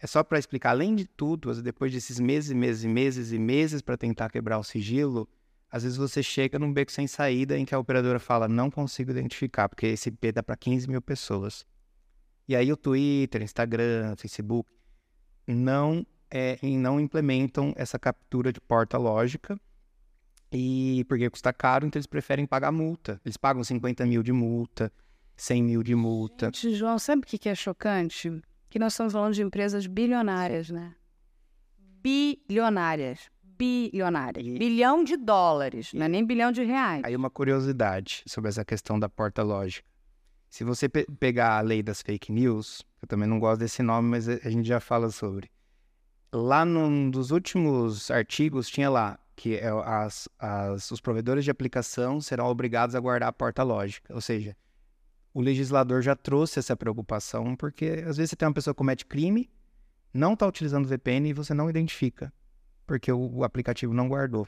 [0.00, 3.38] é só para explicar, além de tudo, depois desses meses e meses e meses e
[3.38, 5.28] meses para tentar quebrar o sigilo,
[5.72, 9.10] às vezes você chega num beco sem saída em que a operadora fala, não consigo
[9.10, 11.64] identificar, porque esse IP dá para 15 mil pessoas.
[12.46, 14.70] E aí o Twitter, Instagram, Facebook
[15.46, 19.58] não, é, não implementam essa captura de porta lógica
[20.52, 23.18] e porque custa caro, então eles preferem pagar multa.
[23.24, 24.92] Eles pagam 50 mil de multa,
[25.38, 26.50] 100 mil de multa.
[26.52, 28.42] Gente, João, sabe o que é chocante?
[28.68, 30.94] Que nós estamos falando de empresas bilionárias, né?
[32.02, 34.40] Bilionárias bilionária.
[34.40, 34.58] E...
[34.58, 35.96] Bilhão de dólares, e...
[35.96, 37.02] não é nem bilhão de reais.
[37.04, 39.88] Aí uma curiosidade sobre essa questão da porta lógica.
[40.48, 44.10] Se você pe pegar a lei das fake news, eu também não gosto desse nome,
[44.10, 45.50] mas a gente já fala sobre.
[46.32, 52.20] Lá num dos últimos artigos tinha lá que é as, as, os provedores de aplicação
[52.20, 54.14] serão obrigados a guardar a porta lógica.
[54.14, 54.56] Ou seja,
[55.32, 59.06] o legislador já trouxe essa preocupação, porque às vezes você tem uma pessoa que comete
[59.06, 59.50] crime,
[60.12, 62.32] não está utilizando VPN e você não identifica
[62.92, 64.46] porque o, aplicativo não guardou.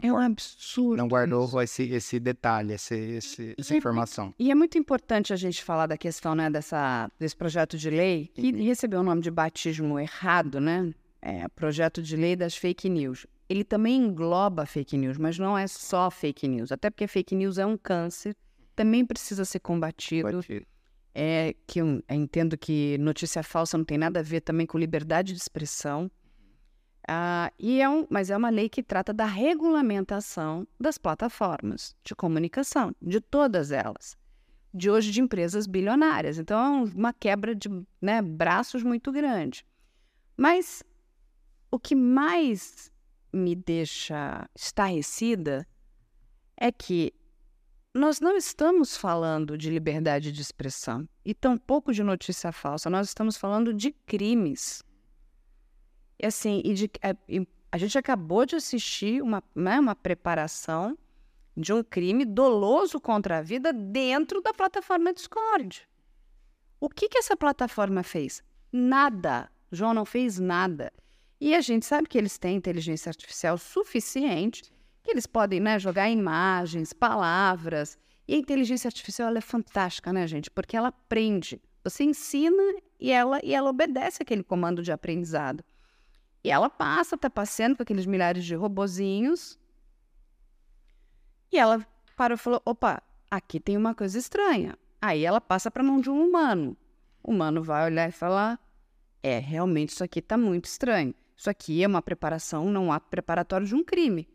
[0.00, 0.96] é um absurdo.
[0.96, 4.34] Não guardou esse, esse detalhe, esse, esse, essa e, informação.
[4.38, 8.30] E é muito importante a gente falar da questão né, dessa, desse projeto de lei,
[8.34, 8.64] que uhum.
[8.64, 10.90] recebeu o nome de batismo errado, né?
[11.20, 13.26] É, projeto de lei das fake news.
[13.46, 16.72] Ele também engloba fake news, mas não é só fake news.
[16.72, 18.34] Até porque fake news é um câncer,
[18.74, 20.30] também precisa ser combatido.
[20.30, 20.66] combatido.
[21.14, 25.34] É que eu entendo que notícia falsa não tem nada a ver também com liberdade
[25.34, 26.10] de expressão.
[27.08, 32.16] Uh, e é um, mas é uma lei que trata da regulamentação das plataformas de
[32.16, 34.16] comunicação, de todas elas,
[34.74, 36.36] de hoje de empresas bilionárias.
[36.36, 37.68] Então é uma quebra de
[38.02, 39.64] né, braços muito grande.
[40.36, 40.82] Mas
[41.70, 42.90] o que mais
[43.32, 45.64] me deixa estarrecida
[46.56, 47.12] é que
[47.94, 53.36] nós não estamos falando de liberdade de expressão e tampouco de notícia falsa, nós estamos
[53.36, 54.82] falando de crimes
[56.18, 59.94] e assim, e de, a, é, e a gente acabou de assistir uma, né, uma
[59.94, 60.96] preparação
[61.56, 65.86] de um crime doloso contra a vida dentro da plataforma Discord.
[66.78, 68.42] O que, que essa plataforma fez?
[68.70, 69.50] Nada.
[69.72, 70.92] João não fez nada.
[71.40, 76.08] E a gente sabe que eles têm inteligência artificial suficiente, que eles podem né, jogar
[76.10, 77.98] imagens, palavras.
[78.28, 80.50] E a inteligência artificial é fantástica, né, gente?
[80.50, 81.60] Porque ela aprende.
[81.84, 82.62] Você ensina
[82.98, 85.64] e ela, e ela obedece aquele comando de aprendizado.
[86.46, 89.58] E ela passa, tá passeando com aqueles milhares de robozinhos.
[91.50, 91.84] E ela
[92.16, 94.78] parou e falou: opa, aqui tem uma coisa estranha.
[95.02, 96.76] Aí ela passa para mão de um humano.
[97.20, 98.60] O humano vai olhar e falar:
[99.24, 101.12] é, realmente isso aqui está muito estranho.
[101.36, 104.28] Isso aqui é uma preparação, não ato preparatório de um crime.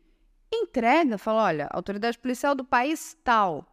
[0.52, 3.66] Entrega, fala: olha, autoridade policial do país tal.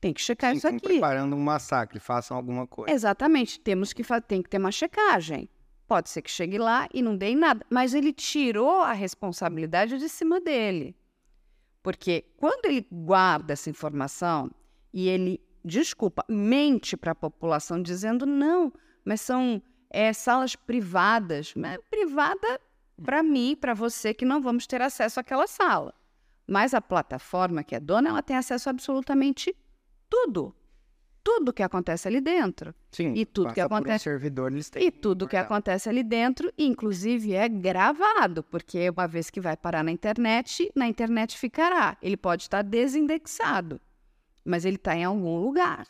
[0.00, 0.80] Tem que checar Sim, isso aqui.
[0.80, 2.92] preparando um massacre, façam alguma coisa.
[2.92, 5.48] Exatamente, temos que tem que ter uma checagem.
[5.92, 9.98] Pode ser que chegue lá e não dê em nada, mas ele tirou a responsabilidade
[9.98, 10.96] de cima dele.
[11.82, 14.50] Porque quando ele guarda essa informação
[14.90, 18.72] e ele, desculpa, mente para a população dizendo não,
[19.04, 22.58] mas são é, salas privadas, mas privada
[23.04, 25.92] para mim, para você que não vamos ter acesso àquela sala.
[26.46, 29.54] Mas a plataforma que é dona, ela tem acesso a absolutamente
[30.08, 30.56] tudo.
[31.24, 32.74] Tudo que acontece ali dentro.
[32.90, 36.02] Sim, E tudo que por um acontece- servidor, eles têm E tudo que acontece ali
[36.02, 41.96] dentro, inclusive, é gravado, porque uma vez que vai parar na internet, na internet ficará.
[42.02, 43.80] Ele pode estar desindexado,
[44.44, 45.86] mas ele está em algum lugar.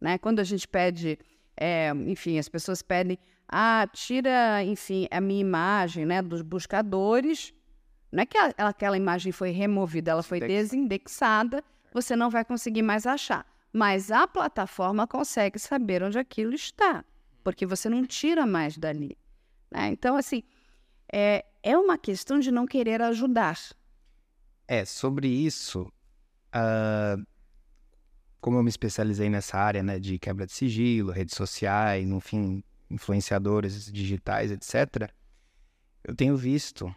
[0.00, 0.18] Né?
[0.18, 1.18] Quando a gente pede,
[1.56, 3.18] é, enfim, as pessoas pedem,
[3.48, 7.54] ah, tira, enfim, a minha imagem né, dos buscadores.
[8.12, 12.82] Não é que a- aquela imagem foi removida, ela foi desindexada, você não vai conseguir
[12.82, 13.46] mais achar.
[13.76, 17.04] Mas a plataforma consegue saber onde aquilo está,
[17.42, 19.18] porque você não tira mais dali.
[19.68, 19.88] né?
[19.88, 20.44] Então, assim,
[21.12, 23.58] é, é uma questão de não querer ajudar.
[24.68, 25.92] É, sobre isso,
[26.52, 27.16] ah,
[28.40, 33.90] como eu me especializei nessa área, né, de quebra de sigilo, redes sociais, enfim, influenciadores
[33.92, 35.10] digitais, etc.,
[36.04, 36.94] eu tenho visto,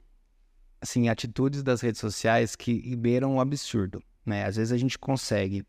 [0.80, 4.46] assim, atitudes das redes sociais que beiram o absurdo, né?
[4.46, 5.66] Às vezes a gente consegue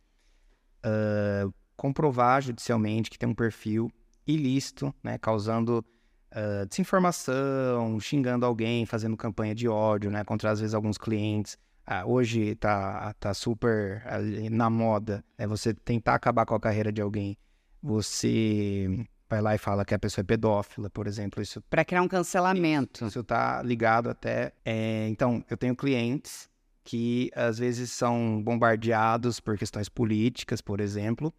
[0.82, 3.90] ah, comprovar judicialmente que tem um perfil
[4.26, 5.84] ilícito, né, causando
[6.30, 11.56] ah, desinformação, xingando alguém, fazendo campanha de ódio, né, contra às vezes alguns clientes.
[11.86, 14.02] Ah, hoje tá, tá super
[14.50, 17.36] na moda, é você tentar acabar com a carreira de alguém.
[17.82, 21.42] Você vai lá e fala que a pessoa é pedófila, por exemplo.
[21.42, 23.06] Isso Para criar um cancelamento.
[23.06, 24.52] isso está ligado até.
[24.64, 26.48] é, então, eu tenho clientes
[26.88, 31.34] que às vezes são bombardeados por questões políticas, por exemplo,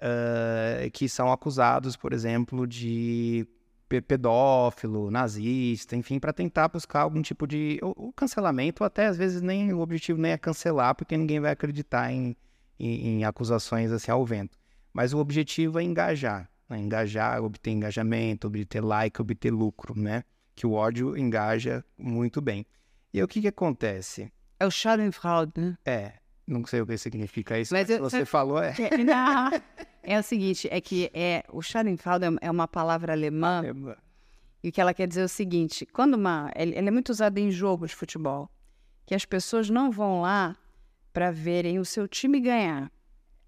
[0.00, 3.46] ah, que são acusados, por exemplo, de
[3.88, 9.16] pe- pedófilo, nazista, enfim, para tentar buscar algum tipo de o cancelamento, ou até às
[9.16, 12.36] vezes nem o objetivo nem é cancelar, porque ninguém vai acreditar em,
[12.76, 14.58] em, em acusações assim ao vento.
[14.92, 16.80] Mas o objetivo é engajar, né?
[16.80, 20.24] engajar, obter engajamento, obter like, obter lucro, né?
[20.56, 22.66] Que o ódio engaja muito bem.
[23.14, 24.32] E aí, o que que acontece?
[24.60, 25.78] É o Schadenfreude, né?
[25.84, 26.12] É,
[26.46, 28.74] não sei o que significa isso, Mas mas, eu- você falou, é.
[29.04, 29.50] Não.
[30.02, 33.62] É o seguinte, é que é, o Schadenfreude é- é uma palavra alemã
[34.62, 36.50] E o que ela quer dizer é o seguinte: quando uma.
[36.54, 38.50] Ele é muito usado em jogos de futebol,
[39.06, 40.54] que as pessoas não vão lá
[41.12, 42.92] para verem o seu time ganhar.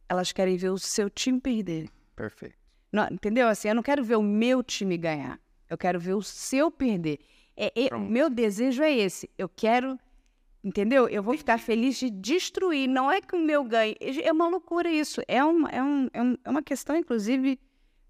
[0.09, 1.88] Elas querem ver o seu time perder.
[2.16, 2.57] Perfeito.
[2.90, 3.46] Não, entendeu?
[3.48, 5.38] Assim, eu não quero ver o meu time ganhar.
[5.68, 7.18] Eu quero ver o seu perder.
[7.57, 9.29] É, é- meu desejo é esse.
[9.37, 9.98] Eu quero.
[10.64, 11.09] Entendeu?
[11.09, 12.88] Eu vou ficar feliz de destruir.
[12.88, 13.96] Não é que o meu ganhe.
[14.01, 15.20] É uma loucura isso.
[15.27, 17.59] É uma, é um, é é uma questão, inclusive,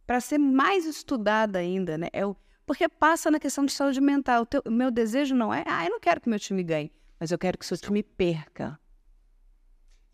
[0.07, 2.09] para ser mais estudada ainda, né?
[2.13, 2.37] É o,
[2.67, 4.43] porque passa na questão de saúde mental.
[4.43, 6.93] O, teu- o meu desejo não é, ah, eu não quero que meu time ganhe,
[7.19, 8.79] mas eu quero que o seu time perca.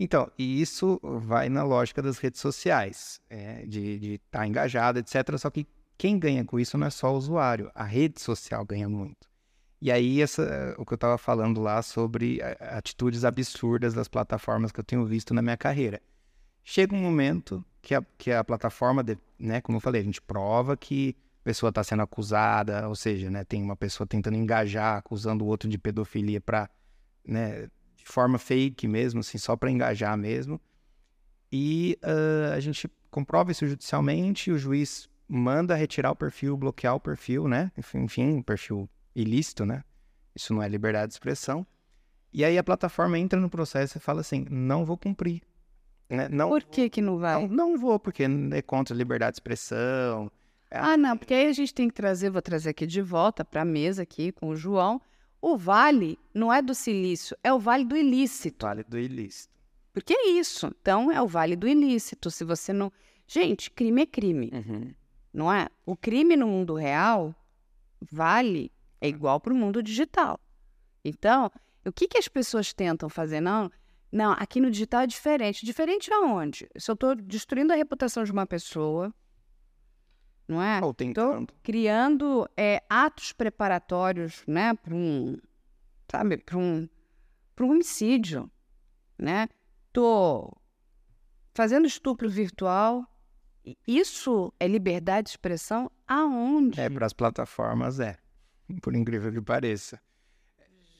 [0.00, 5.36] Então, e isso vai na lógica das redes sociais, é, de estar engajado, etc.
[5.36, 8.88] Só que quem ganha com isso não é só o usuário, a rede social ganha
[8.88, 9.27] muito.
[9.80, 14.80] E aí, essa, o que eu estava falando lá sobre atitudes absurdas das plataformas que
[14.80, 16.02] eu tenho visto na minha carreira.
[16.64, 20.20] Chega um momento que a, que a plataforma, de- né, como eu falei, a gente
[20.20, 24.98] prova que a pessoa está sendo acusada, ou seja, né, tem uma pessoa tentando engajar,
[24.98, 26.68] acusando o outro de pedofilia para,
[27.24, 30.60] né, de forma fake mesmo, assim, só para engajar mesmo.
[31.52, 37.00] E ah, a gente comprova isso judicialmente, o juiz manda retirar o perfil, bloquear o
[37.00, 37.70] perfil, né?
[37.76, 38.88] Enfim, um perfil
[39.20, 39.82] ilícito, né?
[40.34, 41.66] Isso não é liberdade de expressão.
[42.32, 45.42] E aí a plataforma entra no processo e fala assim: não vou cumprir.
[46.08, 46.28] Né?
[46.28, 47.34] Não, Por que que não vai?
[47.34, 50.30] não, não vou, porque é contra a liberdade de expressão.
[50.70, 53.62] Ah, não, porque aí a gente tem que trazer, vou trazer aqui de volta para
[53.62, 55.00] a mesa aqui com o João.
[55.40, 58.66] O vale não é do silício, é o vale do ilícito.
[58.66, 59.54] Vale do ilícito.
[59.92, 60.66] Porque é isso.
[60.80, 62.30] Então é o vale do ilícito.
[62.30, 62.92] Se você não.
[63.26, 64.50] Gente, crime é crime,
[65.32, 65.68] não é?
[65.84, 67.34] O crime no mundo real
[68.10, 68.70] vale
[69.00, 70.40] é igual para o mundo digital.
[71.04, 71.50] Então,
[71.84, 73.40] o que, que as pessoas tentam fazer?
[73.40, 73.70] Não,
[74.10, 75.64] não, aqui no digital é diferente.
[75.64, 76.68] Diferente aonde?
[76.76, 79.12] Se eu estou destruindo a reputação de uma pessoa,
[80.46, 80.80] não é?
[80.82, 81.52] Ou tentando.
[81.62, 85.36] criando é, atos preparatórios, né, para um,
[86.10, 86.88] sabe, para um,
[87.54, 88.50] para um homicídio,
[89.18, 89.48] né?
[89.92, 90.56] Tô
[91.54, 93.04] fazendo estupro virtual.
[93.86, 96.80] Isso é liberdade de expressão aonde?
[96.80, 98.16] É, para as plataformas é.
[98.82, 100.00] Por incrível que pareça.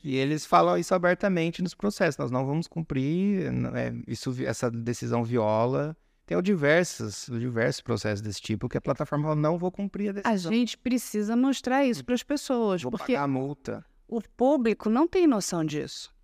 [0.02, 2.16] E eles falam isso abertamente nos processos.
[2.18, 5.96] Nós não vamos cumprir, não é, isso, essa decisão viola.
[6.24, 10.32] Tem diversos, diversos processos desse tipo que a plataforma fala, não vou cumprir a A
[10.32, 10.52] decisão.
[10.52, 13.84] gente precisa mostrar isso para as pessoas, vou porque pagar a multa.
[14.06, 16.14] o público não tem noção disso.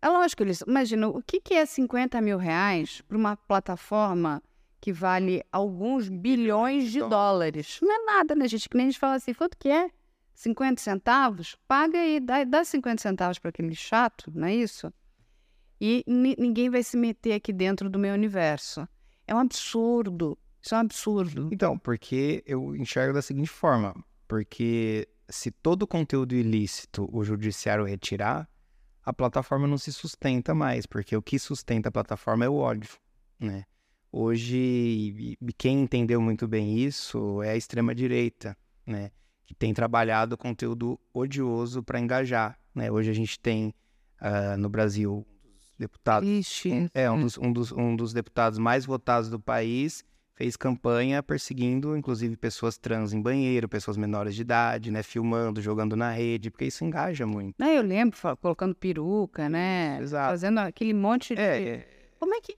[0.00, 0.60] É lógico, eles.
[0.60, 4.42] Imagina, o que, que é 50 mil reais para uma plataforma
[4.80, 7.80] que vale alguns bilhões de dólares?
[7.82, 8.68] Não é nada, né, gente?
[8.68, 9.90] Que nem a gente fala assim, quanto que é?
[10.38, 11.56] 50 centavos?
[11.66, 14.92] Paga aí, dá, dá 50 centavos para aquele chato, não é isso?
[15.80, 18.86] e ninguém vai se meter aqui dentro do meu universo.
[19.26, 20.36] É um absurdo.
[20.60, 21.48] Isso é um absurdo.
[21.52, 23.94] Então, porque eu enxergo da seguinte forma:
[24.26, 28.48] porque se todo conteúdo ilícito o judiciário retirar,
[29.04, 32.90] a plataforma não se sustenta mais, porque o que sustenta a plataforma é o ódio,
[33.38, 33.64] né?
[34.10, 39.10] Hoje, quem entendeu muito bem isso é a extrema-direita, né?
[39.48, 42.92] Que tem trabalhado conteúdo odioso para engajar, né?
[42.92, 43.74] Hoje a gente tem
[44.20, 45.26] uh, no Brasil
[45.78, 46.28] deputados.
[46.28, 46.90] Ixi.
[46.92, 51.96] É, um dos, um, dos, um dos deputados mais votados do país fez campanha perseguindo,
[51.96, 55.02] inclusive, pessoas trans em banheiro, pessoas menores de idade, né?
[55.02, 57.54] Filmando, jogando na rede, porque isso engaja muito.
[57.58, 59.98] Não, eu lembro, colocando peruca, né?
[59.98, 60.28] Exato.
[60.28, 61.40] Fazendo aquele monte de.
[61.40, 61.88] É, é...
[62.20, 62.54] Como é que.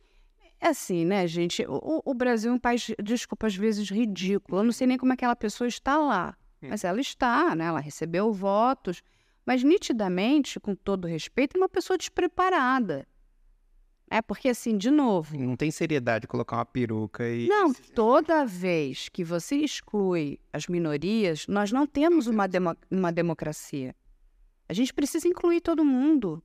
[0.61, 1.65] É assim, né, gente?
[1.67, 4.59] O, o, Brasil é um país, desculpa, às vezes ridículo.
[4.59, 6.37] Eu não sei nem como aquela pessoa está lá.
[6.63, 6.69] Hum.
[6.71, 7.67] Mas ela está, né?
[7.67, 9.03] Ela recebeu votos.
[9.45, 13.07] Mas nitidamente, com todo respeito, é uma pessoa despreparada.
[14.11, 15.39] É porque, assim, de novo.
[15.39, 17.47] Não tem seriedade colocar uma peruca e.
[17.47, 23.95] Não, toda vez que você exclui as minorias, nós não temos uma, demo, uma democracia.
[24.69, 26.43] A gente precisa incluir todo mundo.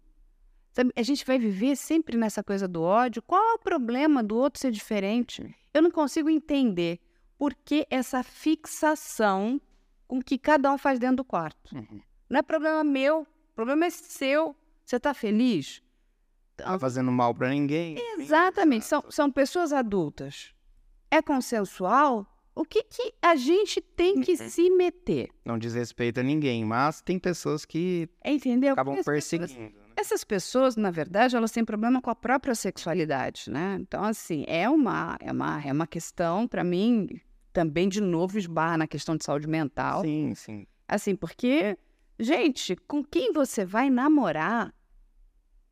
[0.71, 0.91] Sabe?
[0.95, 3.21] A gente vai viver sempre nessa coisa do ódio.
[3.23, 5.55] Qual é o problema do outro ser diferente?
[5.73, 6.99] Eu não consigo entender
[7.37, 9.59] por que essa fixação
[10.07, 11.75] com que cada um faz dentro do quarto.
[11.75, 12.01] Uhum.
[12.29, 14.55] Não é problema meu, o problema é seu.
[14.83, 15.81] Você está feliz?
[16.55, 17.97] tá fazendo mal para ninguém.
[18.17, 20.53] Exatamente, são, são pessoas adultas.
[21.11, 22.25] É consensual?
[22.55, 24.49] O que, que a gente tem que uhum.
[24.49, 25.29] se meter?
[25.43, 28.73] Não diz respeito a ninguém, mas tem pessoas que Entendeu?
[28.73, 29.49] acabam perseguindo.
[29.49, 29.85] Pessoas, né?
[29.97, 33.77] Essas pessoas, na verdade, elas têm problema com a própria sexualidade, né?
[33.79, 37.07] Então, assim, é uma, é uma, é uma questão, para mim,
[37.55, 40.01] também, de novo, esbarra na questão de saúde mental.
[40.01, 40.67] Sim, sim.
[40.85, 41.77] Assim, porque,
[42.19, 44.73] gente, com quem você vai namorar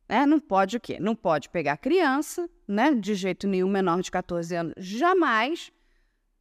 [0.08, 0.26] né?
[0.26, 0.98] Não pode o quê?
[1.00, 2.94] Não pode pegar criança, né?
[2.94, 5.72] De jeito nenhum, menor de 14 anos, jamais.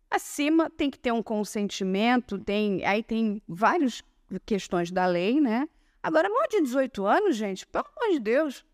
[0.10, 4.04] Acima tem que ter um consentimento, tem, aí tem várias
[4.46, 5.68] questões da lei, né?
[6.04, 8.66] Agora, maior de 18 anos, gente, pelo amor de Deus,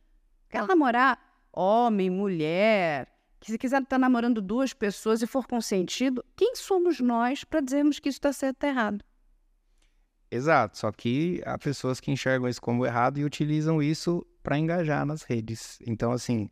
[0.49, 1.17] quer namorar
[1.53, 3.07] homem, mulher,
[3.39, 7.61] que se quiser estar tá namorando duas pessoas e for consentido, quem somos nós para
[7.61, 9.03] dizermos que isso está certo ou errado?
[10.31, 15.05] Exato, só que há pessoas que enxergam isso como errado e utilizam isso para engajar
[15.05, 15.79] nas redes.
[15.87, 16.49] Então, assim,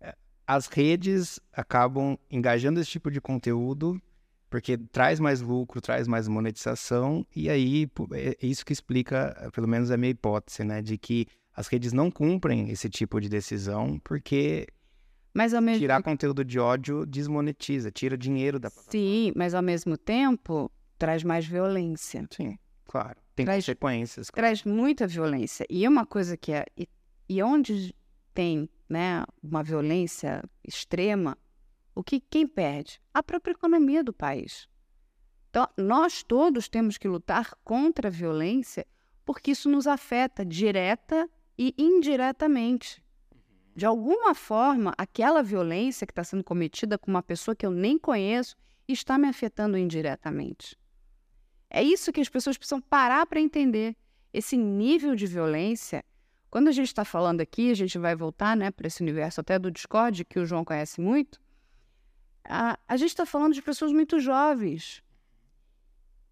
[0.00, 0.14] eh,
[0.46, 4.00] as redes acabam engajando esse tipo de conteúdo
[4.48, 9.92] porque traz mais lucro, traz mais monetização, e aí é isso que explica, pelo menos
[9.92, 14.66] a minha hipótese, né, de que as redes não cumprem esse tipo de decisão porque
[15.32, 15.80] mas ao mesmo...
[15.80, 18.92] tirar conteúdo de ódio desmonetiza, tira dinheiro da plataforma.
[18.92, 22.26] Sim, mas ao mesmo tempo traz mais violência.
[22.30, 22.58] Sim.
[22.86, 24.30] Claro, tem traz, consequências.
[24.30, 24.46] Claro.
[24.46, 25.64] Traz muita violência.
[25.70, 26.66] E uma coisa que é.
[26.76, 26.88] E,
[27.28, 27.94] e onde
[28.34, 31.38] tem né, uma violência extrema,
[31.94, 33.00] o que quem perde?
[33.14, 34.68] A própria economia do país.
[35.50, 38.86] Então, nós todos temos que lutar contra a violência,
[39.24, 43.02] porque isso nos afeta direta e indiretamente.
[43.74, 47.98] De alguma forma, aquela violência que está sendo cometida com uma pessoa que eu nem
[47.98, 48.56] conheço
[48.88, 50.78] está me afetando indiretamente.
[51.68, 53.96] É isso que as pessoas precisam parar para entender.
[54.32, 56.04] Esse nível de violência.
[56.50, 59.58] Quando a gente está falando aqui, a gente vai voltar né, para esse universo até
[59.58, 61.40] do Discord, que o João conhece muito.
[62.44, 65.02] A, a gente está falando de pessoas muito jovens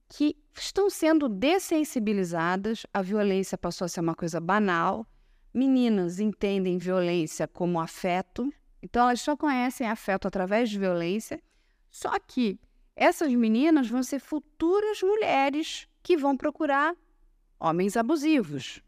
[0.08, 2.84] que estão sendo dessensibilizadas.
[2.92, 5.06] A violência passou a ser uma coisa banal.
[5.52, 11.42] Meninas entendem violência como afeto, então elas só conhecem afeto através de violência.
[11.90, 12.60] Só que
[12.94, 16.94] essas meninas vão ser futuras mulheres que vão procurar
[17.58, 18.82] homens abusivos.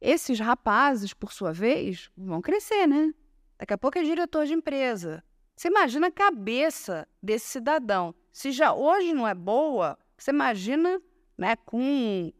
[0.00, 3.12] Esses rapazes, por sua vez, vão crescer, né?
[3.58, 5.24] Daqui a pouco é diretor de empresa.
[5.56, 8.14] Você imagina a cabeça desse cidadão.
[8.32, 11.00] Se já hoje não é boa, você imagina
[11.38, 12.32] né, com,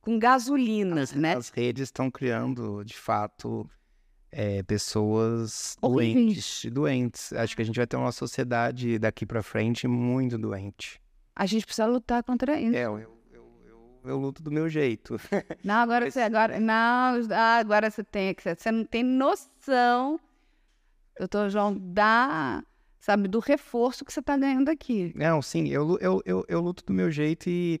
[0.00, 1.34] com gasolina, as, né?
[1.34, 3.68] As redes estão criando, de fato,
[4.30, 7.32] é, pessoas doentes, doentes.
[7.32, 11.00] Acho que a gente vai ter uma sociedade daqui para frente muito doente.
[11.34, 12.76] A gente precisa lutar contra isso.
[12.76, 15.16] É, eu, eu, eu, eu luto do meu jeito.
[15.64, 16.14] Não, agora Mas...
[16.14, 17.14] você agora não,
[17.58, 20.20] agora você tem que você não tem noção.
[21.18, 22.62] Doutor João, dá,
[23.00, 25.12] sabe, do reforço que você está ganhando aqui.
[25.16, 27.80] Não, sim, eu, eu, eu, eu luto do meu jeito e,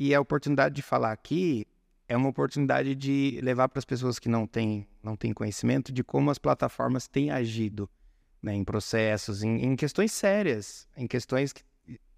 [0.00, 1.66] e a oportunidade de falar aqui
[2.08, 6.02] é uma oportunidade de levar para as pessoas que não têm, não têm conhecimento de
[6.02, 7.86] como as plataformas têm agido
[8.42, 11.62] né, em processos, em, em, questões sérias, em questões que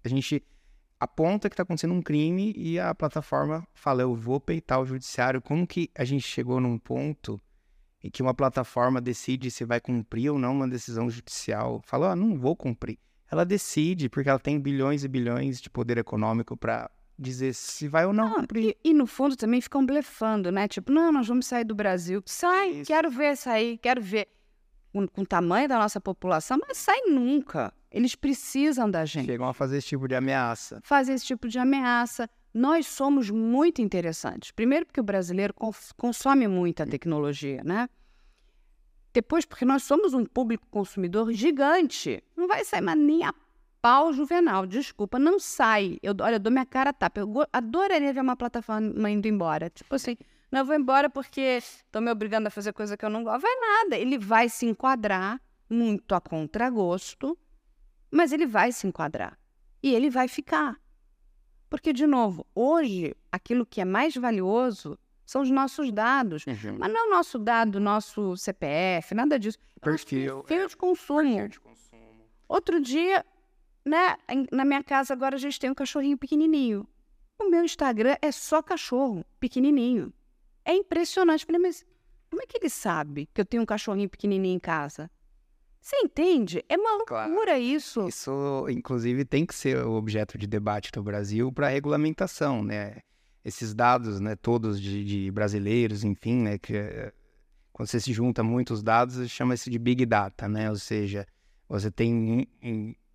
[0.01, 0.41] a gente
[0.97, 5.41] aponta que está acontecendo um crime e a plataforma fala, eu vou peitar o judiciário.
[5.41, 7.37] Como que a gente chegou num ponto
[8.01, 12.15] em que uma plataforma decide se vai cumprir ou não uma decisão judicial, fala, ah,
[12.15, 12.97] não vou cumprir.
[13.29, 18.05] Ela decide, porque ela tem bilhões e bilhões de poder econômico para dizer se vai
[18.05, 18.75] ou não, não cumprir.
[18.83, 20.67] E, e, no fundo também ficam blefando, né?
[20.67, 22.21] Tipo, não, nós vamos sair do Brasil.
[22.25, 22.87] Sai, Isso.
[22.87, 24.27] quero ver sair, quero ver.
[24.91, 27.73] Com, com o tamanho da nossa população, mas sai nunca.
[27.89, 29.25] Eles precisam da gente.
[29.25, 30.79] Chegam a fazer esse tipo de ameaça.
[30.83, 32.29] Fazer esse tipo de ameaça.
[32.53, 34.51] Nós somos muito interessantes.
[34.51, 35.53] Primeiro, porque o brasileiro
[35.97, 37.89] consome muita tecnologia, né?
[39.13, 42.23] Depois, porque nós somos um público consumidor gigante.
[42.35, 43.33] Não vai sair mais nem a
[43.83, 44.65] pau juvenal.
[44.65, 45.97] Desculpa, não sai.
[46.01, 47.19] Eu, olha, eu dou minha cara a tapa.
[47.19, 49.69] Eu adoraria ver uma plataforma indo embora.
[49.69, 50.15] Tipo assim,
[50.49, 53.41] não eu vou embora porque estão me obrigando a fazer coisa que eu não gosto.
[53.41, 53.97] Vai nada.
[53.97, 57.37] Ele vai se enquadrar muito a contragosto,
[58.09, 59.37] mas ele vai se enquadrar.
[59.81, 60.79] E ele vai ficar.
[61.69, 66.45] Porque, de novo, hoje, aquilo que é mais valioso são os nossos dados.
[66.45, 66.77] Uhum.
[66.79, 69.57] Mas não é o nosso dado, nosso CPF, nada disso.
[69.81, 70.43] Perfil.
[70.43, 71.23] Perfil de consumo.
[71.23, 71.73] Perfil de consumo.
[72.47, 73.25] Outro dia,
[73.85, 74.17] né,
[74.51, 76.87] na minha casa agora a gente tem um cachorrinho pequenininho.
[77.39, 80.13] O meu Instagram é só cachorro, pequenininho.
[80.63, 81.45] É impressionante.
[81.45, 81.85] Falei, mas
[82.29, 85.09] como é que ele sabe que eu tenho um cachorrinho pequenininho em casa?
[85.81, 86.63] Você entende?
[86.69, 87.61] É uma loucura claro.
[87.61, 88.07] isso.
[88.07, 93.01] Isso, inclusive, tem que ser o objeto de debate no Brasil para regulamentação, né?
[93.43, 96.73] Esses dados, né, todos de, de, brasileiros, enfim, né, que
[97.73, 100.69] quando você se junta muitos dados, chama-se de Big Data, né?
[100.69, 101.27] Ou seja,
[101.67, 102.47] você tem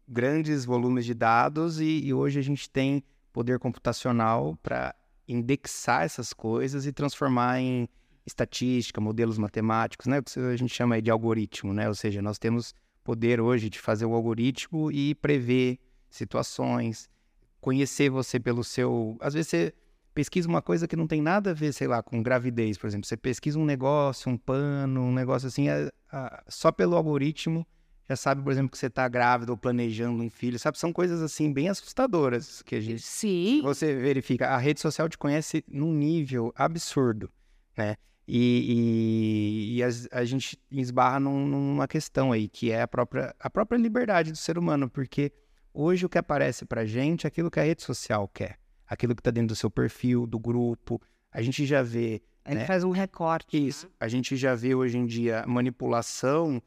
[0.08, 4.94] grandes volumes de dados e, e hoje a gente tem poder computacional para
[5.28, 7.88] indexar essas coisas e transformar em
[8.24, 10.18] estatística, modelos matemáticos, né?
[10.18, 11.88] O que a gente chama de algoritmo, né?
[11.88, 15.78] Ou seja, nós temos poder hoje de fazer o algoritmo e prever
[16.10, 17.08] situações,
[17.60, 19.16] conhecer você pelo seu.
[19.20, 19.74] Às vezes você
[20.14, 23.06] pesquisa uma coisa que não tem nada a ver, sei lá, com gravidez, por exemplo.
[23.06, 27.66] Você pesquisa um negócio, um pano, um negócio assim, a, a, só pelo algoritmo
[28.08, 30.78] já sabe, por exemplo, que você está grávida ou planejando um filho, sabe?
[30.78, 33.02] São coisas assim bem assustadoras que a gente.
[33.02, 33.60] Sim.
[33.62, 34.48] Você verifica.
[34.48, 37.30] A rede social te conhece num nível absurdo,
[37.76, 37.96] né?
[38.26, 43.34] E, e, e a, a, gente esbarra num, numa questão aí, que é a própria,
[43.38, 45.32] a própria liberdade do ser humano, porque
[45.72, 49.20] hoje o que aparece pra gente é aquilo que a rede social quer, aquilo que
[49.20, 51.00] está dentro do seu perfil, do grupo.
[51.30, 52.22] A gente já vê.
[52.44, 52.66] Ele né?
[52.66, 53.66] faz um recorte.
[53.66, 53.86] Isso.
[53.86, 53.92] Né?
[54.00, 56.62] A gente já vê hoje em dia manipulação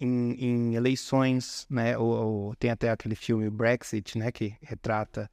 [0.00, 1.96] em, em eleições, né?
[1.96, 4.30] Ou, ou, tem até aquele filme Brexit, né?
[4.32, 5.30] Que retrata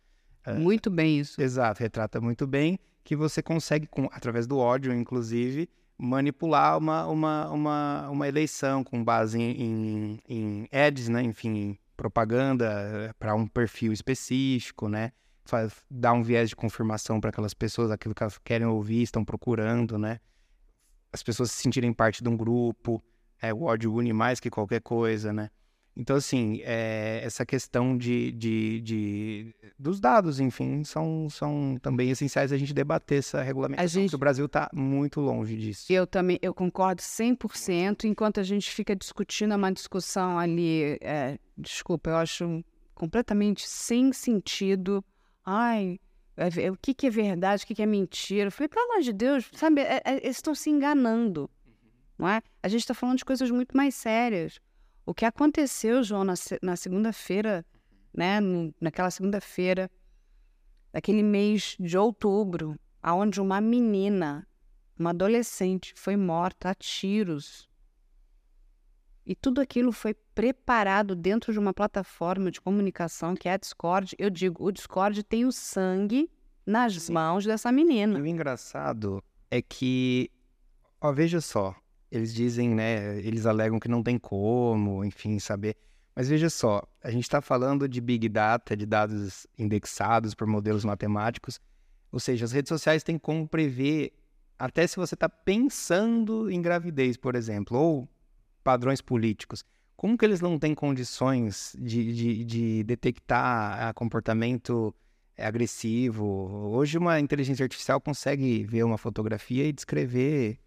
[0.47, 1.41] uh, muito bem isso.
[1.41, 7.49] Exato, retrata muito bem que você consegue, com, através do ódio, inclusive, manipular uma, uma,
[7.49, 11.22] uma, uma eleição com base em, em, em ads, né?
[11.22, 15.12] Enfim, propaganda eh, para um perfil específico, né?
[15.45, 19.24] Faz, dar um viés de confirmação para aquelas pessoas, aquilo que elas querem ouvir, estão
[19.24, 20.20] procurando, né?
[21.12, 23.03] As pessoas se sentirem parte de um grupo.
[23.42, 25.50] É, o ódio une mais que qualquer coisa, né?
[25.96, 32.54] Então, assim, é, essa questão de, de, de, dos dados, enfim, são, são também essenciais
[32.54, 34.16] a gente debater essa regulamentação, a gente...
[34.16, 35.92] o Brasil está muito longe disso.
[35.92, 42.12] Eu também, eu concordo 100%, enquanto a gente fica discutindo uma discussão ali, é, desculpa,
[42.12, 42.64] eu acho
[42.96, 45.04] completamente sem sentido.
[45.46, 46.00] Ai,
[46.38, 48.48] é, o que, que é verdade, o que, que é mentira?
[48.48, 51.50] Eu falei, pelo amor de Deus, sabe, é, é, eles estão se enganando
[52.22, 52.43] não é?
[52.61, 54.59] A gente está falando de coisas muito mais sérias.
[55.03, 57.65] O que aconteceu, João, na, na segunda-feira,
[58.13, 58.38] né?
[58.80, 59.89] Naquela segunda-feira,
[60.93, 64.47] daquele mês de outubro, aonde uma menina,
[64.99, 67.67] uma adolescente, foi morta a tiros.
[69.26, 74.15] E tudo aquilo foi preparado dentro de uma plataforma de comunicação que é a Discord.
[74.19, 76.30] Eu digo, o Discord tem o sangue
[76.63, 77.13] nas Sim.
[77.13, 78.19] mãos dessa menina.
[78.19, 80.30] E o engraçado é que,
[80.99, 81.76] ó, veja só,
[82.12, 85.78] eles dizem, né, eles alegam que não tem como, enfim, saber.
[86.14, 90.84] Mas veja só, a gente está falando de big data, de dados indexados por modelos
[90.84, 91.59] matemáticos,
[92.12, 94.12] ou seja, as redes sociais têm como prever
[94.59, 98.09] até se você está pensando em gravidez, por exemplo, ou
[98.64, 99.64] padrões políticos.
[99.95, 104.93] Como que eles não têm condições de, de, de detectar ah, comportamento
[105.38, 106.26] agressivo?
[106.74, 110.59] Hoje uma inteligência artificial consegue ver uma fotografia e descrever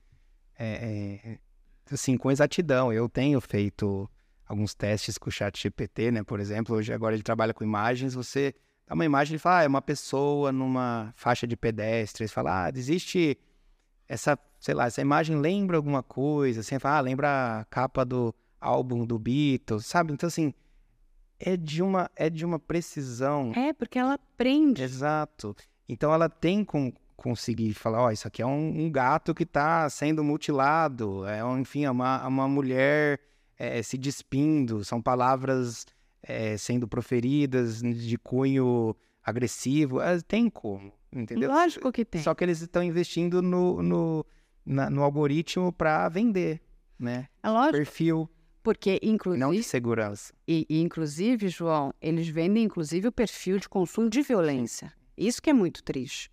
[0.59, 1.39] é, é,
[1.93, 2.93] assim, com exatidão.
[2.93, 4.09] Eu tenho feito
[4.47, 6.23] alguns testes com o chat GPT, né?
[6.23, 8.55] Por exemplo, hoje agora ele trabalha com imagens, você
[8.87, 12.73] dá uma imagem e fala, ah, é uma pessoa numa faixa de pedestres, fala, ah,
[12.75, 13.39] existe
[14.09, 18.35] essa, sei lá, essa imagem lembra alguma coisa, assim, fala, ah, lembra a capa do
[18.61, 20.13] álbum do Beatles, sabe?
[20.13, 20.53] Então, assim,
[21.39, 23.53] é de uma, é de uma precisão.
[23.55, 24.83] É, porque ela aprende.
[24.83, 25.57] Exato.
[25.89, 29.89] Então, ela tem com, conseguir falar, ó, isso aqui é um, um gato que está
[29.89, 33.21] sendo mutilado, é enfim, é uma, uma mulher
[33.59, 35.87] é, se despindo, são palavras
[36.23, 41.51] é, sendo proferidas de cunho agressivo, é, tem como, entendeu?
[41.51, 42.23] Lógico que tem.
[42.23, 44.27] Só que eles estão investindo no, no,
[44.65, 46.61] na, no algoritmo para vender,
[46.99, 47.29] né?
[47.43, 47.77] É lógico.
[47.77, 48.31] Perfil.
[48.63, 49.45] Porque, inclusive.
[49.45, 50.33] Não de segurança.
[50.49, 54.91] E, e, inclusive, João, eles vendem, inclusive, o perfil de consumo de violência.
[55.19, 56.33] Isso que é muito triste.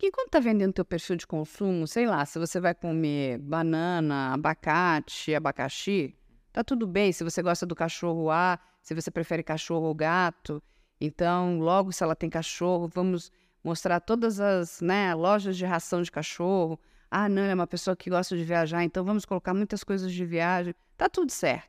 [0.00, 4.32] Porque enquanto tá vendendo teu perfil de consumo, sei lá, se você vai comer banana,
[4.32, 6.16] abacate, abacaxi,
[6.50, 7.12] tá tudo bem.
[7.12, 10.62] Se você gosta do cachorro A, se você prefere cachorro ou gato,
[10.98, 13.30] então, logo se ela tem cachorro, vamos
[13.62, 16.80] mostrar todas as né, lojas de ração de cachorro.
[17.10, 20.24] Ah, não, é uma pessoa que gosta de viajar, então vamos colocar muitas coisas de
[20.24, 20.74] viagem.
[20.96, 21.68] Tá tudo certo.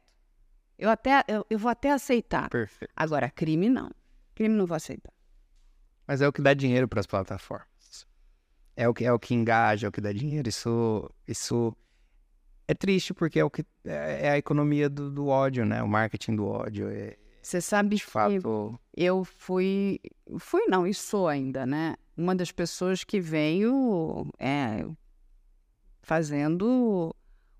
[0.79, 2.49] Eu até eu, eu vou até aceitar.
[2.49, 2.93] Perfeito.
[2.95, 3.91] Agora, crime não.
[4.33, 5.11] Crime não vou aceitar.
[6.07, 7.70] Mas é o que dá dinheiro para as plataformas.
[8.75, 10.47] É o que é o que engaja, é o que dá dinheiro.
[10.47, 11.75] Isso isso
[12.67, 15.83] é triste porque é o que é, é a economia do, do, ódio, né?
[15.83, 16.89] O marketing do ódio.
[16.89, 18.79] É, Você sabe de fato.
[18.95, 19.99] Eu fui
[20.39, 21.95] fui não e sou ainda, né?
[22.15, 24.85] Uma das pessoas que veio é,
[26.01, 27.15] fazendo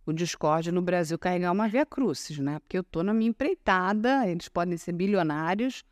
[0.06, 2.60] o Discord no Brasil carregar uma via crucis, né?
[2.60, 5.84] Porque eu tô na minha empreitada, eles podem ser bilionários,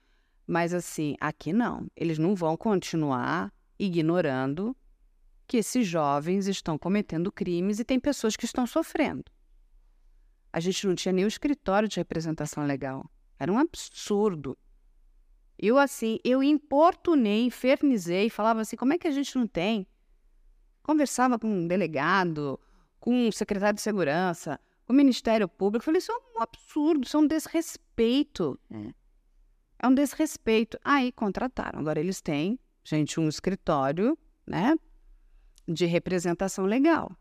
[0.47, 1.87] mas assim, aqui não.
[1.95, 4.75] Eles não vão continuar ignorando
[5.49, 9.25] que esses jovens estão cometendo crimes e tem pessoas que estão sofrendo.
[10.53, 13.09] A gente não tinha nem o escritório de representação legal.
[13.39, 14.55] Era um absurdo.
[15.57, 19.87] Eu, assim, eu importunei, infernizei, falava assim: como é que a gente não tem?
[20.83, 22.59] Conversava com um delegado,
[22.99, 25.83] com o secretário de segurança, com o Ministério Público.
[25.83, 28.59] Falei, isso é um absurdo, isso é um desrespeito.
[28.69, 28.93] É,
[29.79, 30.77] é um desrespeito.
[30.83, 31.79] Aí contrataram.
[31.79, 34.75] Agora eles têm, gente, um escritório, né,
[35.73, 37.11] de representação legal,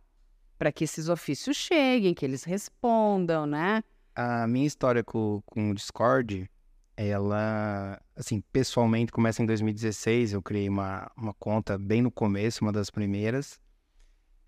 [0.59, 3.83] para que esses ofícios cheguem, que eles respondam, né?
[4.15, 6.51] A minha história com, com o Discord,
[6.97, 10.33] ela, assim, pessoalmente começa em 2016.
[10.33, 13.61] Eu criei uma, uma conta bem no começo, uma das primeiras.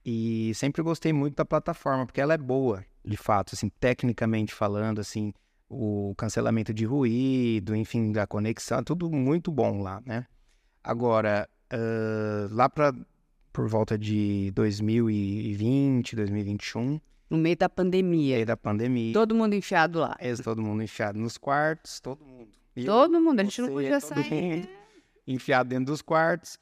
[0.05, 4.99] E sempre gostei muito da plataforma, porque ela é boa, de fato, assim, tecnicamente falando,
[4.99, 5.33] assim,
[5.69, 10.27] o cancelamento de ruído, enfim, da conexão, tudo muito bom lá, né?
[10.83, 12.93] Agora, uh, lá para
[13.53, 17.01] por volta de 2020, 2021.
[17.29, 18.33] No meio da pandemia.
[18.33, 19.13] No meio da pandemia.
[19.13, 20.17] Todo mundo enfiado lá.
[20.43, 22.49] Todo mundo enfiado nos quartos, todo mundo.
[22.75, 24.69] E todo eu, mundo, a gente não podia sair.
[25.27, 26.59] enfiado dentro dos quartos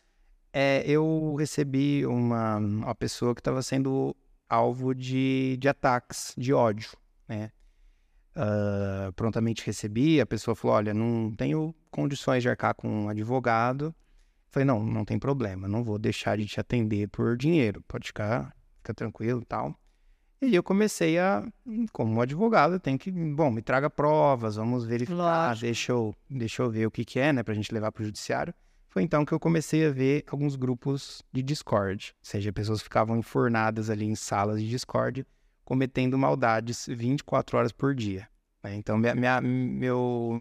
[0.52, 4.14] é, eu recebi uma, uma pessoa que estava sendo
[4.48, 6.90] alvo de, de ataques, de ódio,
[7.28, 7.50] né?
[8.34, 13.94] Uh, prontamente recebi, a pessoa falou, olha, não tenho condições de arcar com um advogado.
[14.50, 18.54] Falei, não, não tem problema, não vou deixar de te atender por dinheiro, pode ficar,
[18.78, 19.78] fica tranquilo e tal.
[20.40, 21.44] E eu comecei a,
[21.92, 26.70] como advogado, eu tenho que, bom, me traga provas, vamos verificar, deixa eu, deixa eu
[26.70, 28.54] ver o que, que é, né, pra gente levar pro judiciário.
[28.88, 33.18] Foi então que eu comecei a ver alguns grupos de Discord, ou seja, pessoas ficavam
[33.18, 35.26] enfornadas ali em salas de Discord,
[35.64, 38.28] cometendo maldades 24 horas por dia.
[38.62, 38.76] Né?
[38.76, 40.40] Então, minha, minha, meu,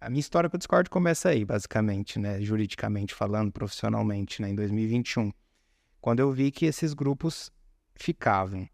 [0.00, 2.40] a minha história com o Discord começa aí, basicamente, né?
[2.40, 4.48] juridicamente falando, profissionalmente, né?
[4.48, 5.30] em 2021,
[6.00, 7.52] quando eu vi que esses grupos
[7.94, 8.66] ficavam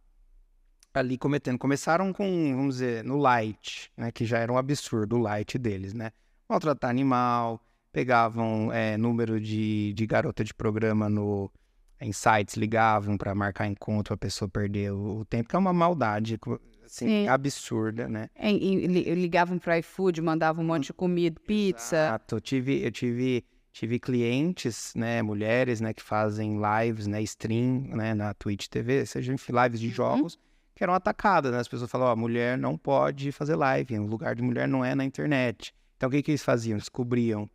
[0.95, 1.59] ali cometendo.
[1.59, 4.13] Começaram com, vamos dizer, no light, né?
[4.13, 6.13] que já era um absurdo o light deles, né?
[6.49, 7.61] Maltratar animal,
[7.93, 11.51] pegavam é, número de, de garota de programa no
[11.99, 15.73] em sites, ligavam para marcar encontro, a pessoa perder o, o, tempo, que é uma
[15.73, 16.39] maldade
[16.87, 18.29] assim, absurda, né?
[18.35, 21.97] É, ligavam para iFood, mandavam um monte de comida, pizza.
[21.97, 22.37] Exato.
[22.37, 28.15] Eu tive, eu tive, tive clientes, né, mulheres, né, que fazem lives, né, stream, né,
[28.15, 29.93] na Twitch TV, seja lives de uhum.
[29.93, 30.41] jogos, uhum.
[30.75, 31.59] que eram atacadas, né?
[31.59, 34.95] As pessoas falam, ó, mulher não pode fazer live, o lugar de mulher não é
[34.95, 35.75] na internet.
[35.97, 36.79] Então, o que que eles faziam?
[36.79, 37.49] Descobriam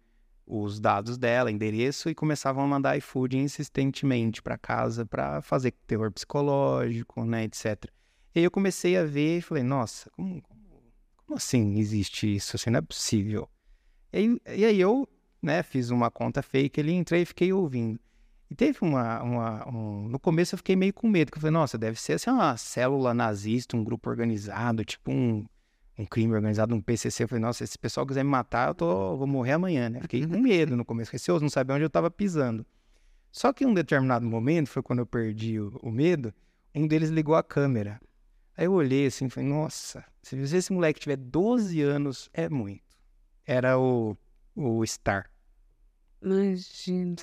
[0.46, 6.12] os dados dela, endereço, e começavam a mandar iFood insistentemente para casa para fazer terror
[6.12, 7.86] psicológico, né, etc.
[8.34, 10.42] E aí eu comecei a ver e falei, nossa, como,
[11.26, 12.56] como assim existe isso?
[12.56, 13.50] Assim, não é possível.
[14.14, 15.08] E aí, e aí eu
[15.42, 18.00] né, fiz uma conta fake ali, entrei e fiquei ouvindo.
[18.50, 19.22] E teve uma.
[19.24, 20.10] uma um...
[20.10, 22.58] No começo eu fiquei meio com medo, porque eu falei, nossa, deve ser assim, uma
[22.58, 25.46] célula nazista, um grupo organizado, tipo um
[25.98, 27.24] um crime organizado, um PCC.
[27.24, 30.02] Eu falei, nossa, se esse pessoal quiser me matar, eu tô, vou morrer amanhã, né?
[30.02, 32.66] Fiquei com medo no começo, receoso, não sabia onde eu tava pisando.
[33.32, 36.34] Só que em um determinado momento, foi quando eu perdi o, o medo,
[36.74, 38.02] um deles ligou a câmera.
[38.62, 42.84] Aí eu olhei assim e falei, nossa, se esse moleque tiver 12 anos, é muito.
[43.44, 44.16] Era o,
[44.56, 45.32] o Star.
[46.22, 47.16] Imagina.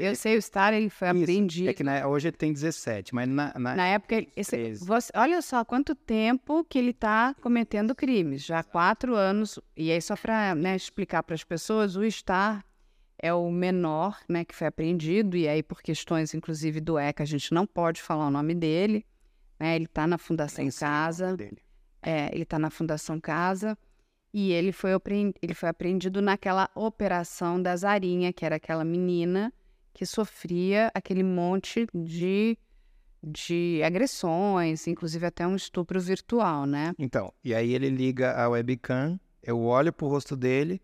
[0.00, 1.68] Eu sei, o Star ele foi Isso, apreendido.
[1.68, 4.86] É que na- hoje ele tem 17, mas na, na- Na época, esse- 13.
[4.86, 9.58] você- olha só quanto tempo que ele está cometendo crimes, já há quatro anos.
[9.76, 12.64] E aí, só para explicar para as pessoas, o Star
[13.18, 17.26] é o menor né, que foi apreendido, e aí, por questões, inclusive, do ECA, a
[17.26, 19.04] gente não pode falar o nome dele.
[19.58, 21.36] Né, Ele está na Fundação Casa.
[22.02, 23.76] É, ele está na Fundação Casa
[24.32, 24.90] e ele foi,
[25.42, 29.52] ele foi apreendido naquela operação da Zarinha, que era aquela menina
[29.94, 32.58] que sofria aquele monte de,
[33.24, 36.92] de agressões, inclusive até um estupro virtual, né?
[36.98, 40.82] Então, e aí ele liga a webcam, eu olho pro rosto dele,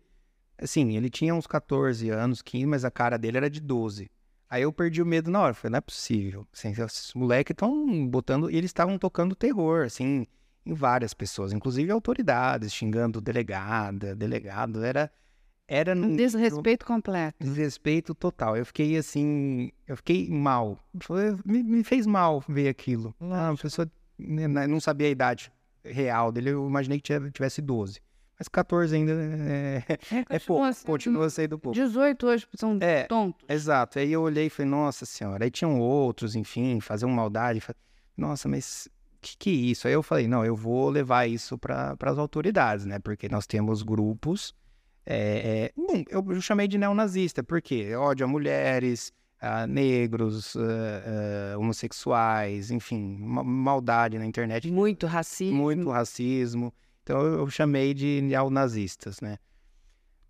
[0.57, 4.09] assim, ele tinha uns 14 anos, 15, mas a cara dele era de 12.
[4.53, 6.45] Aí eu perdi o medo na hora, falei, não é possível.
[6.53, 10.27] Assim, esses moleques estão botando, e eles estavam tocando terror, assim,
[10.63, 15.11] em várias pessoas, inclusive autoridades, xingando delegada, delegado, era...
[15.67, 17.43] Era Um desrespeito completo.
[17.43, 18.55] desrespeito total.
[18.55, 20.77] Eu fiquei assim, eu fiquei mal.
[21.43, 23.15] Me, me fez mal ver aquilo.
[23.19, 23.89] Ah, a pessoa
[24.19, 25.51] né, não sabia a idade
[25.83, 27.99] real dele, eu imaginei que tivesse 12.
[28.39, 29.83] Mas 14 ainda é,
[30.29, 31.75] é pouco, Continua sendo- continua sendo pouco.
[31.75, 33.03] 18 hoje são É.
[33.03, 33.45] tontos.
[33.47, 33.99] Exato.
[33.99, 35.43] Aí eu olhei e falei, nossa senhora.
[35.45, 37.61] Aí tinham outros, enfim, faziam maldade.
[37.61, 37.75] Fa-
[38.17, 38.87] Nossa, mas
[39.21, 39.87] que que é isso?
[39.87, 42.99] Aí eu falei, não, eu vou levar isso para as autoridades, né?
[42.99, 44.53] Porque nós temos grupos.
[45.05, 51.57] É, é, bom, eu, chamei de neonazista, porque ódio a mulheres, a negros, a- a
[51.59, 55.55] homossexuais, enfim, ma- maldade na internet Muito racismo.
[55.61, 56.73] muito racismo.
[57.03, 59.37] Então eu, chamei de neonazistas, né?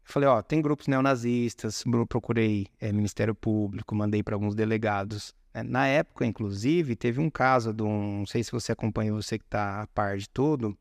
[0.04, 5.34] Falei, ó, tem grupos neonazistas, procurei é, Ministério Público, mandei para alguns delegados.
[5.54, 5.64] né?
[5.64, 9.46] Na época, inclusive, teve um caso de um, não sei se você acompanhou, você que
[9.46, 10.78] tá a par de tudo,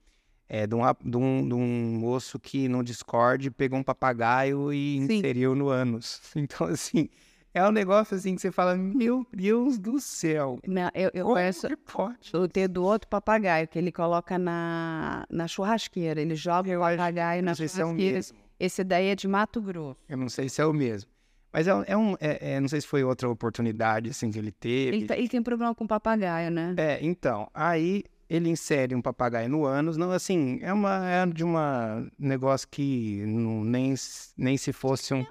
[0.48, 5.06] é, de, um, de, um, de um moço que no Discord pegou um papagaio e
[5.06, 5.18] Sim.
[5.18, 6.20] inseriu no ânus.
[6.34, 7.08] Então, assim,
[7.54, 10.58] é um negócio assim que você fala, meu Deus do céu.
[10.66, 12.30] Não, eu, eu Como conheço pode?
[12.36, 16.20] o ter do outro papagaio, que ele coloca na, na churrasqueira.
[16.20, 18.14] Ele joga o papagaio na Não sei se é o churrasqueira.
[18.16, 18.38] mesmo.
[18.58, 19.96] Esse daí é de Mato Grosso.
[20.08, 21.10] Eu não sei se é o mesmo.
[21.52, 22.12] Mas é, um- é um.
[22.20, 24.96] é- é- não sei se foi outra oportunidade assim que ele teve.
[24.96, 26.74] Ele, tá- ele tem problema com papagaio, né?
[26.78, 31.44] É, então, aí ele insere um papagaio no ânus, não, assim, é uma é de
[31.44, 33.92] uma negócio que não, nem,
[34.38, 35.26] nem se fosse um.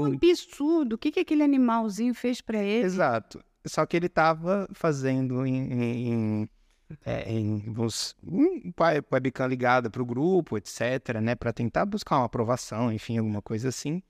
[0.00, 0.94] Um absurdo.
[0.94, 2.84] O que, que aquele animalzinho fez pra ele?
[2.84, 3.42] Exato.
[3.66, 6.48] Só que ele tava fazendo em, em,
[7.04, 12.18] é, em uns- um web- webcam ligada para o grupo, etc., né, para tentar buscar
[12.18, 14.02] uma aprovação, enfim, alguma coisa assim.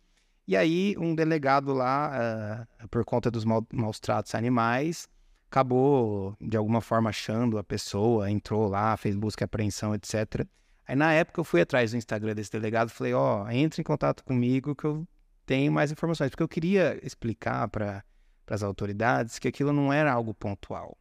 [0.46, 5.08] E aí, um delegado lá, ah, por conta dos mau- maus tratos animais,
[5.50, 10.46] acabou de alguma forma achando a pessoa, entrou lá, fez busca e apreensão, etc.
[10.86, 14.22] Aí, na época, eu fui atrás do Instagram desse delegado, falei: Ó, entre em contato
[14.24, 15.06] comigo que eu
[15.46, 18.04] tenho mais informações, porque eu queria explicar para
[18.48, 20.98] as autoridades que aquilo não era algo pontual.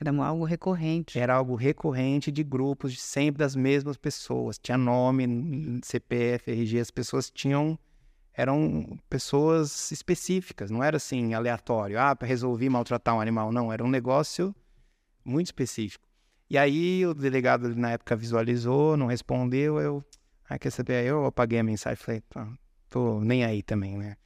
[0.00, 1.18] Era algo recorrente.
[1.18, 4.58] Era algo recorrente de grupos de sempre das mesmas pessoas.
[4.58, 7.78] Tinha nome, CPF, RG, as pessoas tinham.
[8.34, 11.98] Eram pessoas específicas, não era assim aleatório.
[12.00, 13.52] Ah, resolvi maltratar um animal.
[13.52, 14.54] Não, era um negócio
[15.24, 16.08] muito específico.
[16.48, 19.78] E aí o delegado na época visualizou, não respondeu.
[19.78, 20.04] Eu,
[20.48, 20.94] ah, quer saber?
[20.94, 22.48] Aí Eu apaguei a mensagem falei, "Tá,
[22.92, 24.16] tô nem aí também, né?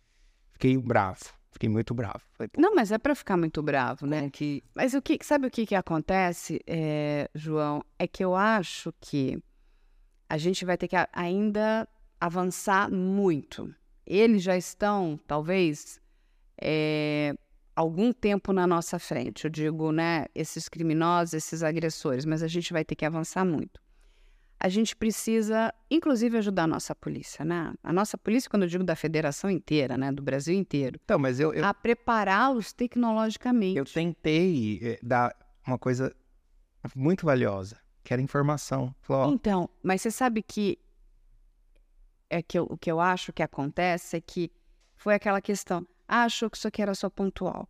[0.53, 1.21] Fiquei bravo,
[1.53, 2.21] fiquei muito bravo.
[2.33, 4.29] Falei, "Pô, Não, mas é pra ficar muito bravo, né?
[4.31, 4.63] Que...
[4.75, 7.83] Mas o que, sabe o que, que acontece, eh, João?
[7.99, 9.39] É que eu acho que
[10.29, 11.89] a gente vai ter que ainda
[12.21, 13.73] avançar muito.
[14.05, 16.01] Eles já estão, talvez,
[16.61, 17.35] eh,
[17.77, 19.45] algum tempo na nossa frente.
[19.45, 20.27] Eu digo, né?
[20.35, 23.81] Esses criminosos, esses agressores, mas a gente vai ter que avançar muito.
[24.59, 27.75] A gente precisa, inclusive, ajudar a nossa polícia, né?
[27.83, 30.11] A nossa polícia, quando eu digo da federação inteira, né?
[30.11, 33.77] Do Brasil inteiro Então, mas eu, eu, a prepará-los tecnologicamente.
[33.79, 35.35] Eu tentei eh, dar
[35.67, 36.15] uma coisa
[36.95, 38.95] muito valiosa, que era informação.
[39.03, 40.79] Falou, Então, mas você sabe que
[42.31, 44.51] é que eu- o que eu acho que acontece é que
[44.97, 45.87] foi aquela questão.
[46.09, 47.69] Ah, achou que isso aqui era só pontual.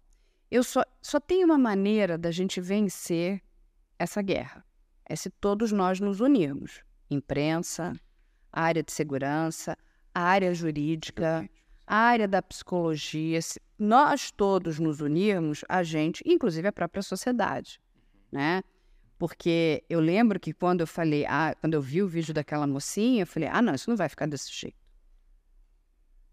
[0.50, 3.42] Eu só, só tem uma maneira da gente vencer
[3.98, 4.64] essa guerra.
[5.08, 6.82] É se todos nós nos unirmos.
[7.08, 7.92] Imprensa,
[8.52, 9.76] área de segurança,
[10.12, 11.48] área jurídica,
[11.86, 13.40] área da psicologia.
[13.40, 17.80] Se nós todos nos unirmos, a gente, inclusive a própria sociedade,
[18.32, 18.62] né?
[19.18, 23.22] Porque eu lembro que quando eu falei, ah, quando eu vi o vídeo daquela mocinha,
[23.22, 24.76] eu falei, ah, não, isso não vai ficar desse jeito.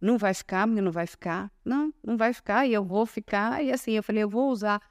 [0.01, 1.49] Não vai ficar, não vai ficar.
[1.63, 3.63] Não, não vai ficar, e eu vou ficar.
[3.63, 4.81] E assim, eu falei, eu vou usar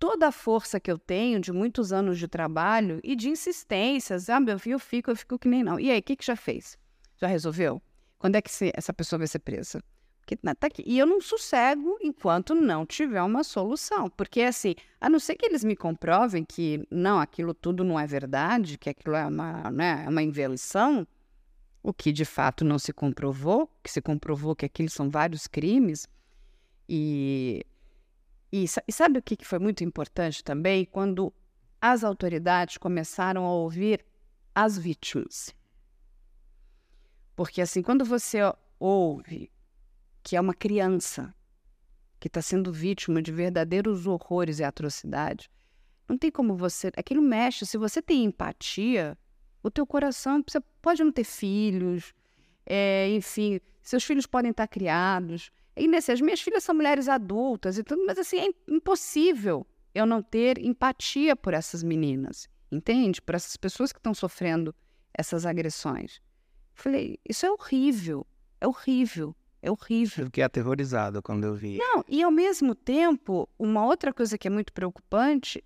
[0.00, 4.30] toda a força que eu tenho de muitos anos de trabalho e de insistências.
[4.30, 5.78] Ah, meu filho, eu fico, eu fico que nem não.
[5.78, 6.78] E aí, o que, que já fez?
[7.18, 7.80] Já resolveu?
[8.18, 9.78] Quando é que se- essa pessoa vai ser presa?
[9.78, 9.82] O
[10.22, 10.82] aqui, tá aqui.
[10.86, 14.08] E eu não sossego enquanto não tiver uma solução.
[14.08, 18.06] Porque, assim, a não ser que eles me comprovem que, não, aquilo tudo não é
[18.06, 21.06] verdade, que aquilo é uma, né, é uma invenção,
[21.82, 26.06] o que de fato não se comprovou, que se comprovou que aqueles são vários crimes.
[26.88, 27.64] E,
[28.52, 30.84] e, e sabe o que foi muito importante também?
[30.84, 31.32] Quando
[31.80, 34.04] as autoridades começaram a ouvir
[34.54, 35.54] as vítimas.
[37.34, 38.38] Porque, assim, quando você
[38.78, 39.50] ouve
[40.22, 41.34] que é uma criança
[42.18, 45.48] que está sendo vítima de verdadeiros horrores e atrocidades,
[46.06, 46.92] não tem como você.
[46.96, 47.64] Aquilo mexe.
[47.64, 49.16] Se você tem empatia,
[49.62, 50.42] o teu coração.
[50.46, 52.12] Você pode não ter filhos,
[52.66, 55.50] é, enfim, seus filhos podem estar criados.
[55.80, 60.04] E nesse, as minhas filhas são mulheres adultas e tudo, mas assim, é impossível eu
[60.04, 63.22] não ter empatia por essas meninas, entende?
[63.22, 64.74] Por essas pessoas que estão sofrendo
[65.14, 66.20] essas agressões.
[66.74, 68.26] Falei, isso é horrível,
[68.60, 70.24] é horrível, é horrível.
[70.24, 71.78] Eu fiquei aterrorizado quando eu vi.
[71.78, 75.64] Não, e ao mesmo tempo, uma outra coisa que é muito preocupante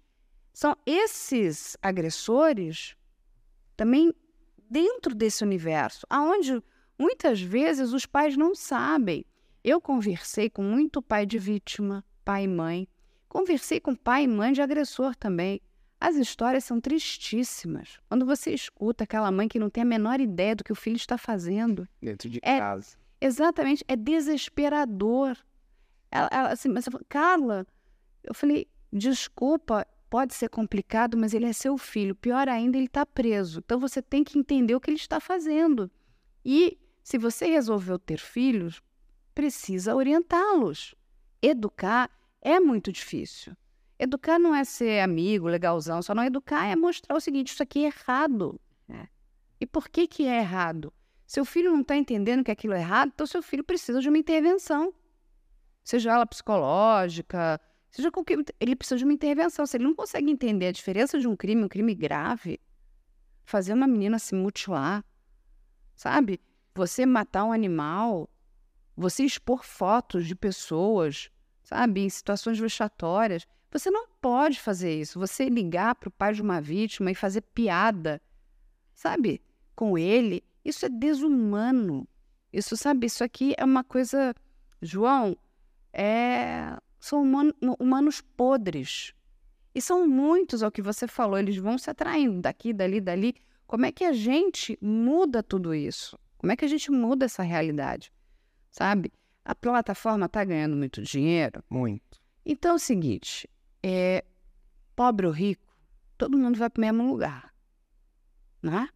[0.53, 2.97] são esses agressores
[3.77, 4.15] também
[4.71, 6.63] dentro desse universo, aonde
[6.97, 9.27] muitas vezes os pais não sabem.
[9.65, 12.87] Eu conversei com muito pai de vítima, pai e mãe.
[13.27, 15.59] Conversei com pai e mãe de agressor também.
[15.99, 17.99] As histórias são tristíssimas.
[18.07, 20.97] Quando você escuta aquela mãe que não tem a menor ideia do que o filho
[20.97, 21.89] está fazendo.
[21.99, 22.99] Dentro de é, casa.
[23.19, 25.35] Exatamente, é desesperador.
[26.11, 27.67] Ela, ela, assim, mas falei, Carla,
[28.23, 32.15] eu falei, desculpa, pode ser complicado, mas ele é seu filho.
[32.15, 33.63] Pior ainda, ele está preso.
[33.65, 35.91] Então você tem que entender o que ele está fazendo.
[36.45, 38.83] E se você resolveu ter filhos,
[39.35, 40.95] precisa orientá-los.
[41.43, 42.11] Educar
[42.41, 43.57] é muito difícil.
[43.99, 47.85] Educar não é ser amigo, legalzão, só não educar é mostrar o seguinte: isso aqui
[47.85, 48.61] é errado.
[48.89, 49.09] É.
[49.61, 50.93] E por que, que é errado?
[51.27, 54.19] Seu filho não está entendendo que aquilo é errado, então seu filho precisa de uma
[54.19, 54.93] intervenção.
[55.83, 57.61] Seja ela psicológica,
[57.91, 58.39] seja qualquer.
[58.61, 59.67] Ele precisa de uma intervenção.
[59.67, 62.61] Se ele não consegue entender a diferença de um crime, um crime grave,
[63.45, 65.05] fazer uma menina se mutilar,
[65.95, 66.41] sabe?
[66.75, 68.29] Você matar um animal,
[68.97, 71.31] você expor fotos de pessoas,
[71.63, 73.47] sabe, em situações vexatórias.
[73.71, 75.19] Você não pode fazer isso.
[75.19, 78.23] Você ligar para o pai de uma vítima e fazer piada,
[78.95, 79.43] sabe,
[79.75, 82.07] com ele, isso é desumano.
[82.53, 84.35] Isso, sabe, isso aqui é uma coisa.
[84.81, 85.37] João,
[85.93, 86.77] é...
[87.01, 89.13] são humano, humanos podres.
[89.75, 93.35] E são muitos, ao que você falou, eles vão se atraindo daqui, dali, dali.
[93.67, 96.17] Como é que a gente muda tudo isso?
[96.39, 98.13] Como é que a gente muda essa realidade?
[98.75, 99.13] Sabe?
[99.45, 101.63] A plataforma está ganhando muito dinheiro.
[101.71, 102.21] Muito.
[102.45, 103.49] Então é o seguinte:
[103.81, 104.25] é,
[104.97, 105.73] pobre ou rico,
[106.19, 107.55] todo mundo vai para o mesmo lugar.
[108.61, 108.89] Né?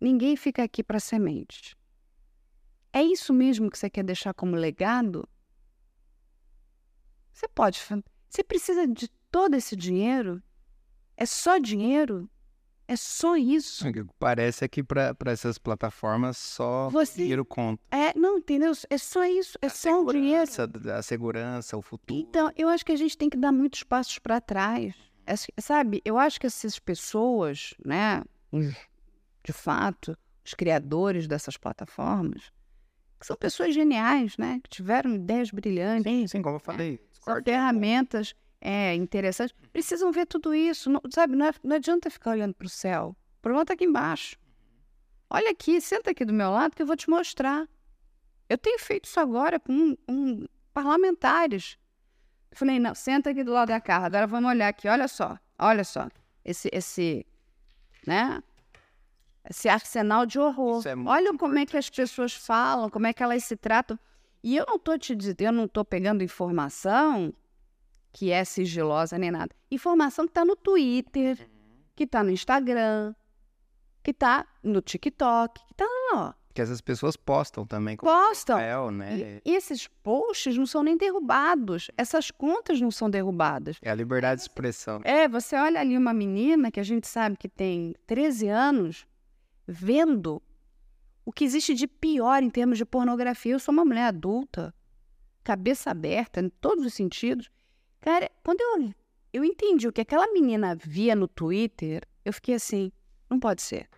[0.00, 1.76] Ninguém fica aqui para semente.
[2.90, 5.28] É isso mesmo que você quer deixar como legado?
[7.34, 7.82] Você pode.
[8.30, 10.42] Você precisa de todo esse dinheiro?
[11.18, 12.30] É só dinheiro?
[12.86, 13.90] É só isso.
[13.90, 17.22] Que parece é que para essas plataformas só Você...
[17.22, 17.82] dinheiro conta.
[17.90, 18.72] É, não, entendeu?
[18.90, 19.58] É só isso.
[19.62, 20.50] É a só o dinheiro.
[20.94, 22.20] A segurança, o futuro.
[22.20, 24.94] Então, eu acho que a gente tem que dar muitos passos para trás.
[25.26, 26.02] É, sabe?
[26.04, 28.22] Eu acho que essas pessoas, né,
[29.42, 32.52] de fato, os criadores dessas plataformas,
[33.18, 36.04] que são pessoas geniais, né, que tiveram ideias brilhantes.
[36.04, 37.00] Sim, sim, como eu falei.
[37.24, 38.34] São ferramentas
[38.64, 39.54] é, interessantes.
[39.70, 40.88] Precisam ver tudo isso.
[40.88, 43.14] Não, sabe, não, é, não adianta ficar olhando para o céu.
[43.38, 44.36] O problema está aqui embaixo.
[45.28, 47.68] Olha aqui, senta aqui do meu lado que eu vou te mostrar.
[48.48, 51.78] Eu tenho feito isso agora com um, um, parlamentares.
[52.50, 54.06] Eu falei, não, senta aqui do lado da Carla.
[54.06, 56.08] Agora vamos olhar aqui, olha só, olha só.
[56.42, 57.26] Esse, esse,
[58.06, 58.42] né?
[59.48, 60.82] Esse arsenal de horror.
[60.86, 63.98] É olha como é que as pessoas falam, como é que elas se tratam.
[64.42, 67.34] E eu não estou te dizendo, eu não estou pegando informação
[68.14, 69.54] que é sigilosa nem nada.
[69.70, 71.50] Informação que está no Twitter,
[71.96, 73.12] que está no Instagram,
[74.02, 76.44] que está no TikTok, que está lá, ó.
[76.54, 77.96] Que essas pessoas postam também.
[77.96, 78.56] Postam.
[78.56, 79.40] Papel, né?
[79.44, 81.90] E esses posts não são nem derrubados.
[81.96, 83.78] Essas contas não são derrubadas.
[83.82, 85.00] É a liberdade de expressão.
[85.02, 89.04] É, você olha ali uma menina que a gente sabe que tem 13 anos,
[89.66, 90.40] vendo
[91.24, 93.54] o que existe de pior em termos de pornografia.
[93.54, 94.72] Eu sou uma mulher adulta,
[95.42, 97.50] cabeça aberta em todos os sentidos.
[98.04, 98.94] Cara, quando eu,
[99.32, 102.92] eu entendi o que aquela menina via no Twitter, eu fiquei assim:
[103.30, 103.88] não pode ser.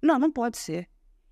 [0.00, 0.88] Não, não pode ser.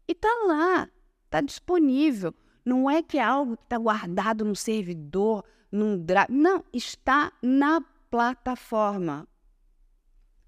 [0.09, 0.91] E tá lá,
[1.31, 2.35] tá disponível.
[2.65, 6.29] Não é que é algo que está guardado no servidor, num drive.
[6.29, 7.81] Não, está na
[8.11, 9.29] plataforma.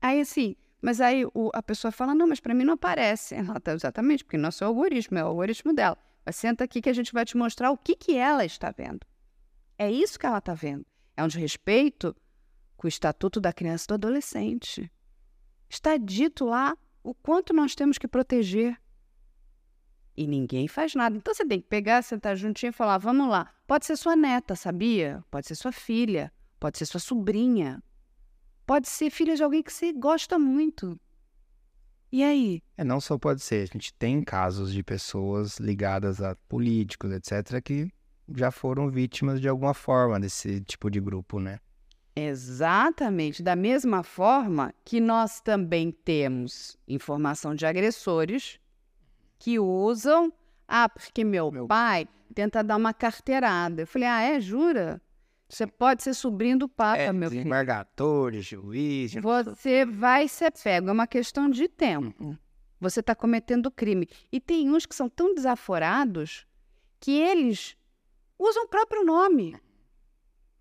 [0.01, 3.37] Aí assim, mas aí o, a pessoa fala: não, mas para mim não aparece.
[3.37, 5.97] Ela tá exatamente, porque nosso algoritmo é o algoritmo dela.
[6.33, 9.07] senta aqui que a gente vai te mostrar o que, que ela está vendo.
[9.83, 10.87] É isso que ela está vendo.
[11.17, 12.15] É um desrespeito
[12.77, 14.89] com o Estatuto da Criança e do Adolescente.
[15.69, 18.81] Está dito lá o quanto nós temos que proteger.
[20.17, 21.17] E ninguém faz nada.
[21.17, 23.53] Então você tem que pegar, sentar juntinho e falar: vamos lá.
[23.67, 25.25] Pode ser sua neta, sabia?
[25.29, 26.33] Pode ser sua filha.
[26.61, 27.83] Pode ser sua sobrinha.
[28.65, 30.97] Pode ser filha de alguém que você gosta muito.
[32.13, 32.63] E aí?
[32.77, 33.65] É, não só pode ser.
[33.65, 37.91] A gente tem casos de pessoas ligadas a políticos, etc., que
[38.35, 41.59] já foram vítimas de alguma forma desse tipo de grupo, né?
[42.15, 43.43] Exatamente.
[43.43, 48.59] Da mesma forma que nós também temos informação de agressores
[49.39, 50.33] que usam.
[50.69, 51.67] Ah, porque meu, meu...
[51.67, 53.83] pai tenta dar uma carteirada.
[53.83, 54.41] Eu falei, ah, é?
[54.41, 55.01] Jura?
[55.49, 57.43] Você pode ser sobrinho do Papa, é, meu filho.
[57.43, 59.13] Desembargador, juiz.
[59.15, 60.89] Você vai ser pego.
[60.89, 62.39] É uma questão de tempo.
[62.81, 64.09] Você está cometendo crime.
[64.31, 66.47] E tem uns que são tão desaforados
[66.99, 67.77] que eles
[68.43, 69.57] usam o próprio nome.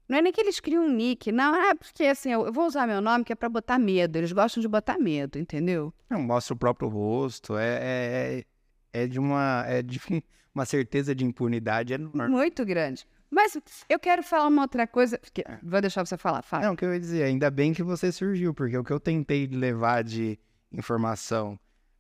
[0.08, 2.86] Não é nem que eles criam um nick, não, é porque assim, eu vou usar
[2.86, 4.18] meu nome que é para botar medo.
[4.18, 5.94] Eles gostam de botar medo, entendeu?
[6.10, 8.46] Não, mostra o próprio rosto, é, é,
[8.94, 10.02] é, é de uma é de
[10.54, 12.28] uma certeza de impunidade enorme.
[12.28, 13.08] Muito grande.
[13.30, 13.58] Mas
[13.88, 15.58] eu quero falar uma outra coisa, porque é.
[15.64, 16.66] vou deixar você falar, fala.
[16.66, 19.00] Não, o que eu ia dizer, ainda bem que você surgiu, porque o que eu
[19.00, 20.38] tentei levar de
[20.74, 21.58] informação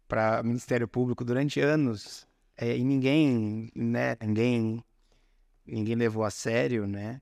[0.09, 2.27] para o Ministério Público durante anos,
[2.57, 4.83] é, e ninguém, né, ninguém
[5.75, 7.21] ninguém levou a sério, né?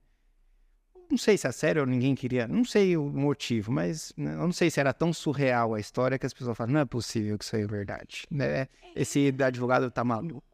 [1.10, 4.42] Não sei se a sério ou ninguém queria, não sei o motivo, mas né, eu
[4.42, 7.36] não sei se era tão surreal a história que as pessoas falam, não é possível
[7.36, 8.68] que isso aí é verdade, né?
[8.94, 10.44] Esse advogado tá maluco.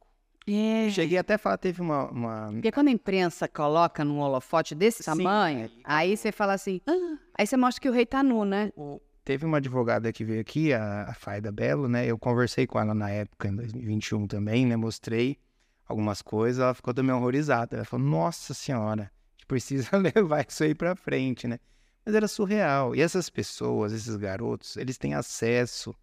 [0.48, 0.88] É.
[0.90, 2.48] Cheguei até a falar, teve uma, uma...
[2.52, 7.18] Porque quando a imprensa coloca num holofote desse Sim, tamanho, aí você fala assim, ah,
[7.36, 8.70] aí você mostra que o rei tá nu, né?
[8.76, 9.00] O...
[9.24, 12.06] Teve uma advogada que veio aqui, a, a Faida Belo, né?
[12.06, 14.76] Eu conversei com ela na época, em 2021 também, né?
[14.76, 15.36] Mostrei
[15.86, 17.76] algumas coisas, ela ficou também horrorizada.
[17.76, 21.58] Ela falou, nossa senhora, a gente precisa levar isso aí para frente, né?
[22.04, 22.94] Mas era surreal.
[22.94, 25.94] E essas pessoas, esses garotos, eles têm acesso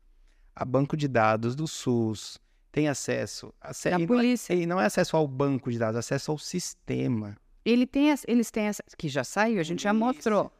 [0.55, 2.39] a banco de dados do SUS,
[2.71, 3.53] têm acesso...
[3.61, 4.53] A da polícia.
[4.53, 7.37] E não é acesso ao banco de dados, é acesso ao sistema.
[7.65, 10.51] Ele tem, eles têm acesso, que já saiu, a gente já mostrou.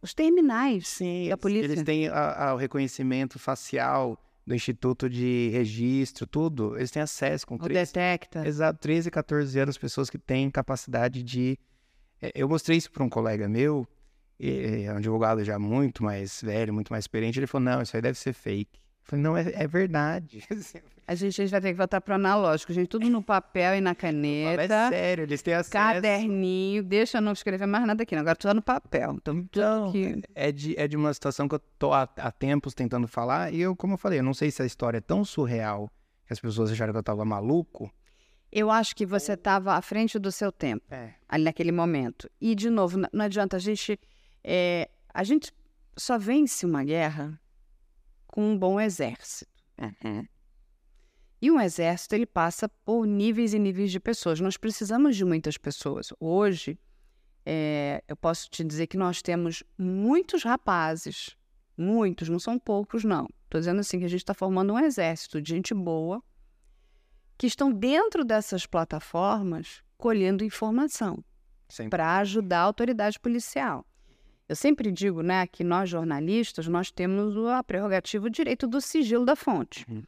[0.00, 1.66] Os terminais Sim, da polícia.
[1.66, 7.46] Eles têm a, a, o reconhecimento facial do Instituto de Registro, tudo, eles têm acesso
[7.46, 8.46] com o detecta.
[8.46, 11.58] Exato, 13, 14 anos, pessoas que têm capacidade de.
[12.20, 13.86] É, eu mostrei isso para um colega meu,
[14.38, 17.38] é um advogado já muito mais velho, muito mais experiente.
[17.38, 18.78] Ele falou: não, isso aí deve ser fake.
[18.78, 20.44] Eu falei: não, é, é verdade.
[21.06, 22.88] A gente, a gente vai ter que voltar para o analógico, gente.
[22.88, 24.62] Tudo no papel e na caneta.
[24.62, 25.70] É sério, eles têm acesso.
[25.70, 26.82] Caderninho.
[26.82, 28.14] Deixa eu não escrever mais nada aqui.
[28.14, 28.22] Não.
[28.22, 29.12] Agora tudo no papel.
[29.12, 29.92] Então, então.
[30.34, 33.52] É, de, é de uma situação que eu tô há, há, tempos tentando falar.
[33.52, 35.90] E eu, como eu falei, eu não sei se a história é tão surreal
[36.26, 37.92] que as pessoas acharam que eu tava maluco.
[38.50, 40.86] Eu acho que você estava à frente do seu tempo.
[40.90, 41.12] É.
[41.28, 42.30] Ali naquele momento.
[42.40, 43.56] E, de novo, não, não adianta.
[43.56, 43.98] A gente...
[44.42, 45.52] É, a gente
[45.96, 47.38] só vence uma guerra
[48.26, 49.50] com um bom exército.
[49.78, 50.26] Uhum.
[51.44, 54.40] E um exército ele passa por níveis e níveis de pessoas.
[54.40, 56.10] Nós precisamos de muitas pessoas.
[56.18, 56.80] Hoje,
[57.44, 61.36] é, eu posso te dizer que nós temos muitos rapazes,
[61.76, 63.28] muitos, não são poucos, não.
[63.44, 66.24] Estou dizendo assim que a gente está formando um exército de gente boa
[67.36, 71.22] que estão dentro dessas plataformas colhendo informação
[71.90, 73.84] para ajudar a autoridade policial.
[74.48, 79.26] Eu sempre digo, né, que nós jornalistas nós temos a prerrogativa, o direito do sigilo
[79.26, 79.84] da fonte.
[79.90, 80.04] Uhum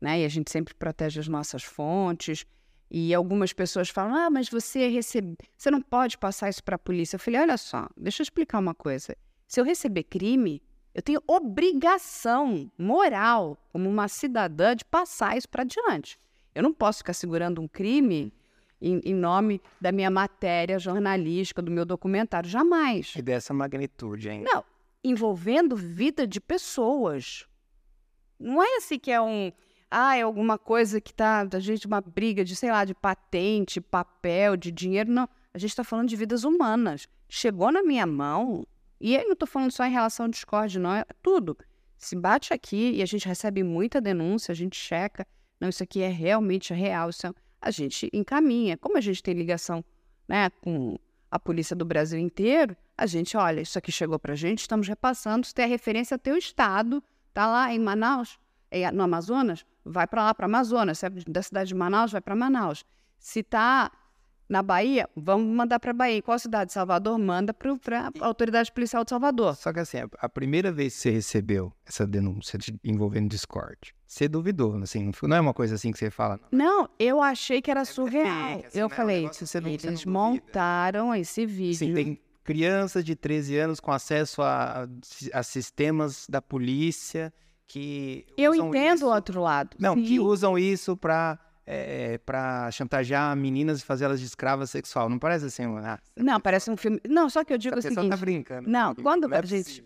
[0.00, 0.20] né?
[0.20, 2.44] E a gente sempre protege as nossas fontes.
[2.90, 6.78] E algumas pessoas falam: ah, mas você recebe, você não pode passar isso para a
[6.78, 7.16] polícia.
[7.16, 9.16] Eu falei: olha só, deixa eu explicar uma coisa.
[9.48, 10.62] Se eu receber crime,
[10.94, 16.18] eu tenho obrigação moral, como uma cidadã, de passar isso para adiante.
[16.54, 18.32] Eu não posso ficar segurando um crime
[18.80, 22.48] em, em, nome da minha matéria jornalística, do meu documentário.
[22.48, 23.12] Jamais.
[23.14, 24.50] E dessa magnitude ainda.
[24.50, 24.64] Não,
[25.04, 27.46] envolvendo vida de pessoas.
[28.38, 29.52] Não é assim que é um
[29.90, 33.80] ah, é alguma coisa que tá a gente uma briga de, sei lá, de patente,
[33.80, 35.10] papel, de dinheiro.
[35.10, 37.08] Não, a gente está falando de vidas humanas.
[37.28, 38.66] Chegou na minha mão,
[39.00, 41.56] e aí não estou falando só em relação ao Discord, não, é tudo.
[41.98, 45.26] Se bate aqui e a gente recebe muita denúncia, a gente checa,
[45.60, 47.32] não, isso aqui é realmente real, isso é...
[47.60, 48.76] a gente encaminha.
[48.76, 49.84] Como a gente tem ligação
[50.28, 50.98] né, com
[51.30, 54.88] a polícia do Brasil inteiro, a gente, olha, isso aqui chegou para a gente, estamos
[54.88, 58.38] repassando, se tem a referência ao teu estado, tá lá em Manaus,
[58.92, 60.98] no Amazonas, vai para lá, para Amazonas.
[60.98, 62.84] Se é da cidade de Manaus, vai para Manaus.
[63.18, 63.90] Se está
[64.48, 66.18] Na Bahia, vamos mandar para Bahia.
[66.18, 66.72] Em qual cidade?
[66.72, 67.72] Salvador manda para
[68.20, 69.56] a autoridade policial de Salvador.
[69.56, 74.28] Só que assim, a- primeira vez que você recebeu essa denúncia de- envolvendo Discord, você
[74.28, 76.58] duvidou, assim, não é uma coisa assim que você fala, não.
[76.82, 78.50] Não, eu achei que era surreal.
[78.58, 78.94] fake, assim, eu né?
[78.94, 81.74] Um falei, negócio que você não- você eles montaram esse vídeo.
[81.74, 84.86] Assim, tem crianças de 13 anos com acesso a,
[85.32, 87.34] a sistemas da polícia
[87.66, 89.76] que eu entendo isso- o outro lado.
[89.78, 90.18] Não, que Sim.
[90.20, 95.08] usam isso pra, é, pra chantagear meninas e fazer elas de escrava sexual.
[95.08, 95.64] Não parece assim?
[95.84, 97.00] Ah, Não, parece um filme.
[97.08, 98.10] Não, só que eu digo a o pessoa seguinte.
[98.10, 98.70] tá brincando.
[98.70, 99.84] Não, quando é a gente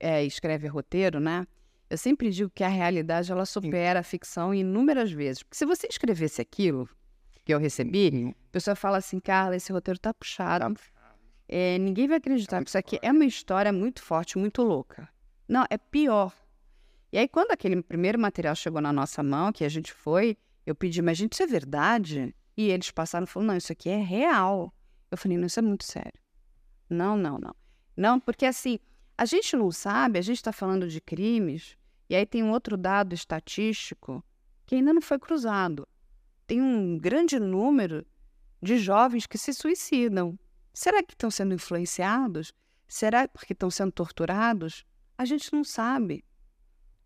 [0.00, 1.46] é, escreve roteiro, né?
[1.88, 5.42] Eu sempre digo que a realidade ela supera a ficção inúmeras vezes.
[5.42, 6.88] Porque se você escrevesse aquilo
[7.44, 10.74] que eu recebi, a pessoa fala assim, Carla, esse roteiro tá puxado.
[11.48, 12.56] É, ninguém vai acreditar.
[12.56, 15.06] muito Isso aqui é uma história muito forte, muito louca.
[15.48, 16.32] Não, é pior.
[17.12, 20.74] E aí, quando aquele primeiro material chegou na nossa mão, que a gente foi, eu
[20.74, 22.34] pedi, mas gente, isso é verdade?
[22.56, 24.72] E eles passaram e falaram, não, isso aqui é real.
[25.10, 26.18] Eu falei, não, isso é muito sério.
[26.88, 27.54] Não, não, não.
[27.94, 28.78] Não, porque assim,
[29.16, 31.76] a gente não sabe, a gente está falando de crimes,
[32.08, 34.24] e aí tem um outro dado estatístico
[34.64, 35.86] que ainda não foi cruzado.
[36.46, 38.06] Tem um grande número
[38.62, 40.38] de jovens que se suicidam.
[40.72, 42.54] Será que estão sendo influenciados?
[42.88, 44.86] Será porque estão sendo torturados?
[45.18, 46.24] A gente não sabe.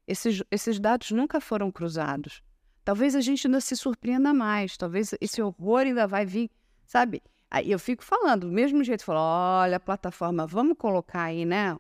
[0.07, 2.43] Esses, esses dados nunca foram cruzados.
[2.85, 4.77] Talvez a gente ainda se surpreenda mais.
[4.77, 6.51] Talvez esse horror ainda vai vir,
[6.87, 7.23] sabe?
[7.51, 11.77] Aí eu fico falando, do mesmo jeito, falo, olha, plataforma, vamos colocar aí, né?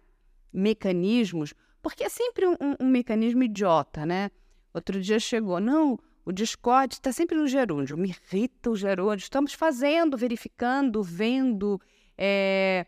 [0.53, 1.53] Mecanismos,
[1.83, 4.31] porque é sempre um, um- um mecanismo idiota, né?
[4.73, 9.23] Outro dia chegou, não, o Discord está sempre no gerúndio, me irrita o gerúndio.
[9.23, 11.81] Estamos fazendo, verificando, vendo.
[12.19, 12.87] É,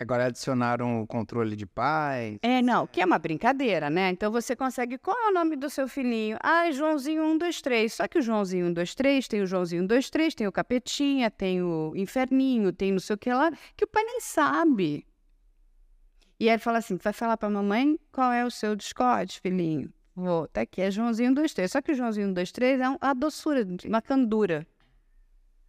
[0.00, 2.38] Agora adicionaram o controle de paz.
[2.40, 4.10] é, não, que é uma brincadeira, né?
[4.10, 4.96] Então você consegue.
[4.96, 6.38] Qual é o nome do seu filhinho?
[6.40, 7.92] Ah, Joãozinho 123.
[7.92, 12.72] Só que o Joãozinho 123 tem o Joãozinho 123, tem o Capetinha, tem o Inferninho,
[12.72, 15.04] tem não sei o que lá, que o pai nem sabe.
[16.38, 19.92] E aí ele fala assim: vai falar pra mamãe qual é o seu Discord, filhinho?
[20.14, 21.70] Vou, tá aqui, é Joãozinho 123.
[21.72, 24.64] Só que o Joãozinho 123 é um- a doçura, uma candura.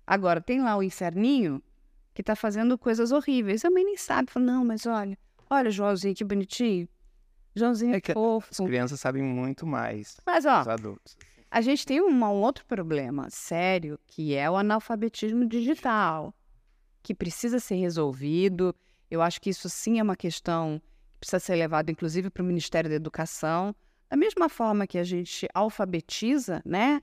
[0.06, 1.62] Agora, tem lá o Inferninho,
[2.20, 3.64] que tá fazendo coisas horríveis.
[3.64, 4.30] A mãe nem sabe.
[4.30, 5.18] Fala, não, mas olha,
[5.50, 6.86] olha o Joãozinho, que bonitinho.
[7.56, 8.66] Joãozinho é É que As fofo.
[8.66, 11.18] crianças sabem muito mais Mas, ó, os adultos.
[11.50, 16.36] a gente tem um, um outro problema sério, que é o analfabetismo digital,
[17.02, 18.76] que precisa ser resolvido.
[19.10, 20.82] Eu acho que isso sim é uma questão
[21.14, 23.74] que precisa ser levada, inclusive, para o Ministério da Educação.
[24.10, 27.02] Da mesma forma que a gente alfabetiza, né?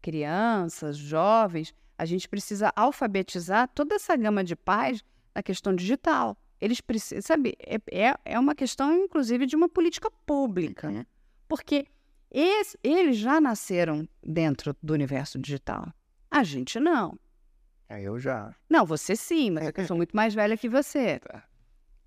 [0.00, 6.36] Crianças, jovens, a gente precisa alfabetizar toda essa gama de pais na questão digital.
[6.60, 10.88] Eles precisam, sabe, é, é, é uma questão, inclusive, de uma política pública.
[10.88, 11.04] Uhum.
[11.48, 11.86] Porque
[12.30, 15.92] esse- eles já nasceram dentro do universo digital.
[16.28, 17.16] A gente não.
[17.88, 18.52] Aí eu já.
[18.68, 21.20] Não, você sim, mas é eu sou muito mais velha que você.
[21.20, 21.44] Tá.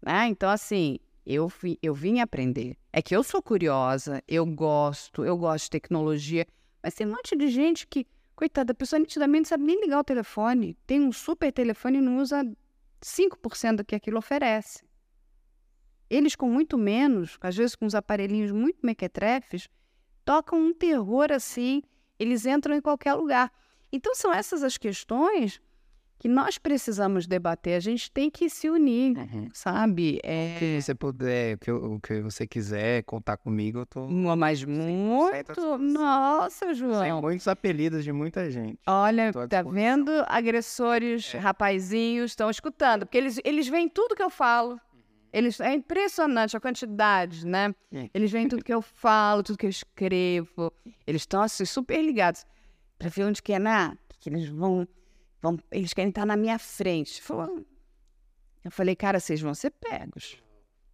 [0.02, 0.28] Né?
[0.28, 2.76] Então, assim, eu, vi- eu vim aprender.
[2.91, 6.46] É que eu sou curiosa, eu gosto, eu gosto de tecnologia,
[6.84, 10.03] mas tem um monte de gente que, coitada, a pessoa nitidamente sabe nem ligar o
[10.03, 10.77] telefone.
[10.86, 12.43] Tem um super telefone e não usa
[13.01, 14.83] 5% do que aquilo oferece.
[16.09, 19.67] Eles, com muito menos, às vezes com uns aparelhinhos muito mequetrefes,
[20.23, 21.81] tocam um terror assim,
[22.19, 23.51] eles entram em qualquer lugar.
[23.91, 25.61] Então, são essas as questões
[26.18, 27.76] que nós precisamos debater.
[27.76, 29.49] A gente tem que se unir, Uhum.
[29.53, 30.20] sabe?
[30.24, 34.07] O É, que você puder, o que, o que você quiser contar comigo, eu tô.
[34.07, 34.70] mas 100%
[35.51, 35.93] à muito.
[35.93, 37.22] Nossa, Tem João.
[37.22, 38.80] muitos apelidos de muita gente.
[38.88, 40.11] Olha, tá vendo?
[40.28, 41.38] Agressores, É.
[41.38, 44.80] rapazinhos, estão escutando, porque eles, eles veem tudo que eu falo.
[45.34, 47.76] Eles, é impressionante a quantidade, né?
[47.91, 48.07] Hum.
[48.13, 50.72] Eles veem tudo que eu falo, tudo que eu escrevo.
[51.05, 52.45] Eles estão assim, super ligados
[52.97, 53.97] para ver onde que é, né?
[54.22, 54.88] Que eles vão,
[55.41, 55.57] vão.
[55.71, 57.21] Eles querem estar na minha frente.
[57.21, 57.65] Falou-
[58.63, 60.38] Eu falei, cara, vocês vão ser pegos.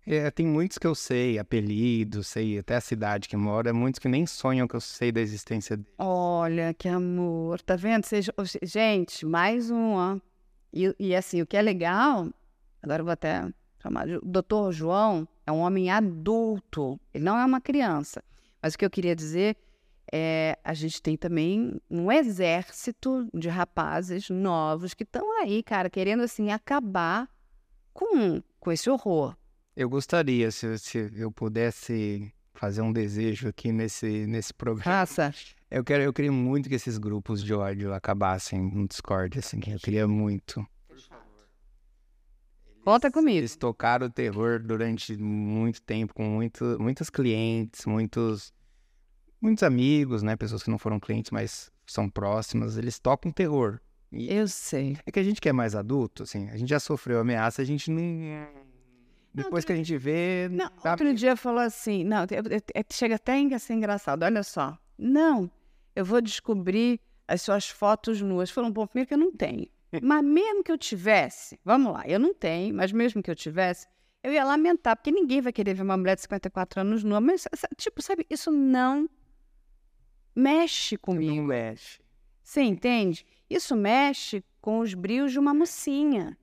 [0.05, 4.07] É, tem muitos que eu sei, apelidos, sei até a cidade que mora, muitos que
[4.09, 5.87] nem sonham que eu sei da existência dele.
[5.97, 7.61] Olha, que amor.
[7.61, 8.03] Tá vendo?
[8.05, 10.17] Vocês- os- gente, mais um, ó.
[10.73, 12.27] E, e assim, o que é legal,
[12.81, 13.47] agora eu vou até
[13.81, 14.15] chamar de.
[14.17, 18.23] O doutor João é um homem adulto, ele não é uma criança.
[18.61, 19.55] Mas o que eu queria dizer
[20.11, 26.23] é: a gente tem também um exército de rapazes novos que estão aí, cara, querendo
[26.23, 27.29] assim acabar
[27.93, 29.35] com, com esse horror.
[29.75, 34.97] Eu gostaria, se, se eu pudesse fazer um desejo aqui nesse, nesse programa.
[34.97, 35.33] Raça.
[35.69, 39.79] Eu, quero, eu queria muito que esses grupos de ódio acabassem no Discord, assim, eu
[39.79, 40.65] queria muito.
[42.83, 43.37] Conta comigo.
[43.37, 48.53] Eles tocaram o terror durante muito tempo, com muito, muitos clientes, muitos,
[49.41, 50.35] muitos amigos, né?
[50.35, 52.77] Pessoas que não foram clientes, mas são próximas.
[52.77, 53.79] Eles tocam terror.
[54.11, 54.97] E Eu sei.
[55.05, 57.65] é que a gente que é mais adulto, assim, a gente já sofreu ameaça, a
[57.65, 58.01] gente não.
[59.33, 60.49] Depois que a gente vê.
[60.51, 64.77] Não, dá- outro dia falou assim, não, é- chega até a ser engraçado, olha só.
[64.97, 65.49] Não,
[65.95, 68.49] eu vou descobrir as suas fotos nuas.
[68.51, 69.67] Falou, bom, primeiro que eu não tenho.
[70.01, 73.87] Mas mesmo que eu tivesse, vamos lá, eu não tenho, mas mesmo que eu tivesse,
[74.23, 77.19] eu ia lamentar, porque ninguém vai querer ver uma mulher de 54 anos nua.
[77.21, 77.45] Mas,
[77.77, 79.09] tipo, sabe, isso não
[80.35, 81.35] mexe comigo.
[81.35, 81.99] Não mexe.
[82.43, 83.25] Você entende?
[83.49, 86.37] Isso mexe com os brios de uma mocinha.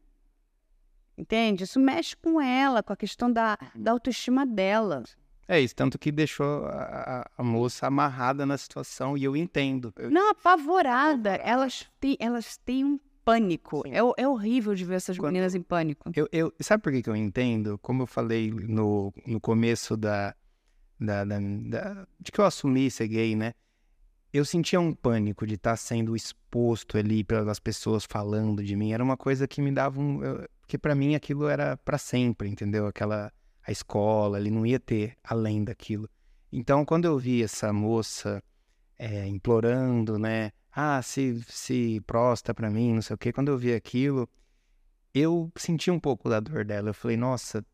[1.16, 1.64] Entende?
[1.64, 5.02] Isso mexe com ela, com a questão da, da autoestima dela.
[5.48, 9.92] É isso, tanto que deixou a, a- moça amarrada na situação e eu entendo.
[9.96, 11.34] Eu- Não, apavorada.
[11.36, 13.82] Elas têm, elas têm um pânico.
[13.86, 16.10] É, é horrível de ver essas Quando- meninas em pânico.
[16.14, 17.78] Eu, eu, sabe por que, que eu entendo?
[17.78, 20.34] Como eu falei no, no começo da,
[21.00, 23.54] da, da- da- de que eu assumi ser gay, né?
[24.32, 28.92] Eu sentia um pânico de estar sendo exposto ali pelas pessoas falando de mim.
[28.92, 30.20] Era uma coisa que me dava um.
[30.60, 32.86] Porque pra mim aquilo era pra sempre, entendeu?
[32.86, 33.32] Aquela.
[33.66, 36.08] A escola, ele não ia ter além daquilo.
[36.50, 38.42] Então, quando eu vi essa moça
[38.98, 40.52] é, implorando, né?
[40.72, 43.30] Ah, se, se prosta pra mim, não sei o quê.
[43.30, 44.26] Quando eu vi aquilo,
[45.12, 46.90] eu senti um pouco da dor dela.
[46.90, 47.64] Eu falei, nossa,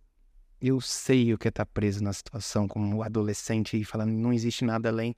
[0.61, 4.65] eu sei o que é estar preso na situação como adolescente e falando, não existe
[4.65, 5.15] nada além.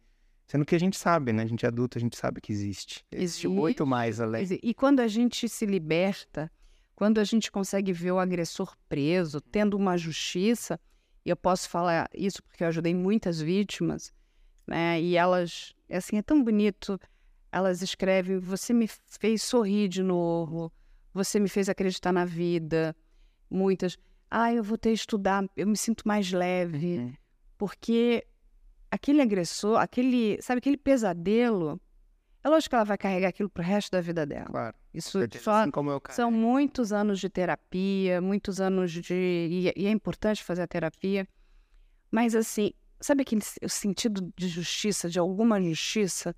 [0.47, 1.43] Sendo que a gente sabe, né?
[1.43, 3.05] A gente é adulto, a gente sabe que existe.
[3.11, 4.47] Existe muito mais além.
[4.63, 6.51] E quando a gente se liberta,
[6.95, 10.79] quando a gente consegue ver o agressor preso, tendo uma justiça,
[11.25, 14.13] e eu posso falar isso porque eu ajudei muitas vítimas,
[14.65, 15.01] né?
[15.01, 16.99] E elas, é assim, é tão bonito.
[17.51, 20.73] Elas escrevem: Você me fez sorrir de novo,
[21.13, 22.95] você me fez acreditar na vida.
[23.51, 23.99] Muitas.
[24.31, 26.99] Ah, eu vou ter que estudar, eu me sinto mais leve.
[26.99, 27.13] Uhum.
[27.59, 28.25] Porque
[28.91, 31.81] aquele agressor, aquele, sabe, aquele pesadelo,
[32.43, 34.47] é lógico que ela vai carregar aquilo pro resto da vida dela.
[34.47, 34.77] Claro.
[34.95, 35.71] Isso só assim
[36.11, 39.15] são muitos anos de terapia, muitos anos de.
[39.15, 41.29] E, e é importante fazer a terapia.
[42.11, 46.35] Mas, assim, sabe aquele o sentido de justiça, de alguma justiça,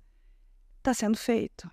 [0.79, 1.69] está sendo feito.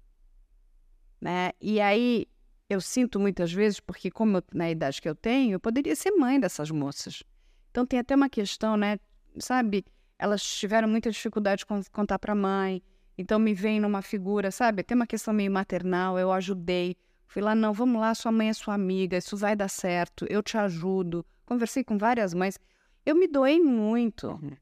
[1.20, 1.52] Né?
[1.60, 2.26] E aí
[2.68, 6.10] eu sinto muitas vezes, porque, como eu, na idade que eu tenho, eu poderia ser
[6.12, 7.22] mãe dessas moças.
[7.70, 8.98] Então tem até uma questão, né?
[9.38, 9.84] Sabe?
[10.18, 12.82] Elas tiveram muita dificuldade de con- contar para a mãe.
[13.18, 14.82] Então me vem numa figura, sabe?
[14.82, 16.96] Tem uma questão meio maternal, eu ajudei.
[17.26, 20.42] Fui lá, não, vamos lá, sua mãe é sua amiga, isso vai dar certo, eu
[20.42, 21.24] te ajudo.
[21.44, 22.58] Conversei com várias mães.
[23.04, 24.28] Eu me doei muito.
[24.28, 24.52] Uhum.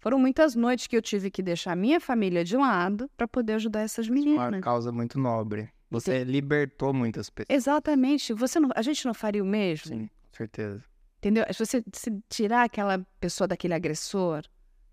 [0.00, 3.54] Foram muitas noites que eu tive que deixar a minha família de lado para poder
[3.54, 4.60] ajudar essas Uma meninas.
[4.60, 5.68] causa muito nobre.
[5.90, 7.54] Você libertou muitas pessoas.
[7.56, 8.32] Exatamente.
[8.34, 9.86] Você não, a gente não faria o mesmo?
[9.88, 10.82] Sim, com certeza.
[11.18, 11.44] Entendeu?
[11.52, 14.42] Se você se tirar aquela pessoa daquele agressor,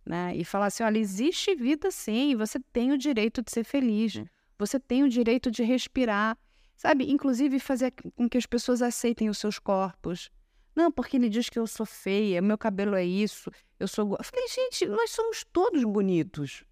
[0.05, 0.35] né?
[0.35, 4.23] E falar assim, olha, existe vida sim, e você tem o direito de ser feliz.
[4.57, 6.37] Você tem o direito de respirar.
[6.75, 7.09] Sabe?
[7.09, 10.29] Inclusive fazer com que as pessoas aceitem os seus corpos.
[10.75, 14.07] Não, porque ele diz que eu sou feia, meu cabelo é isso, eu sou...
[14.07, 14.17] go-".
[14.19, 16.65] Eu falei, gente, nós somos todos bonitos.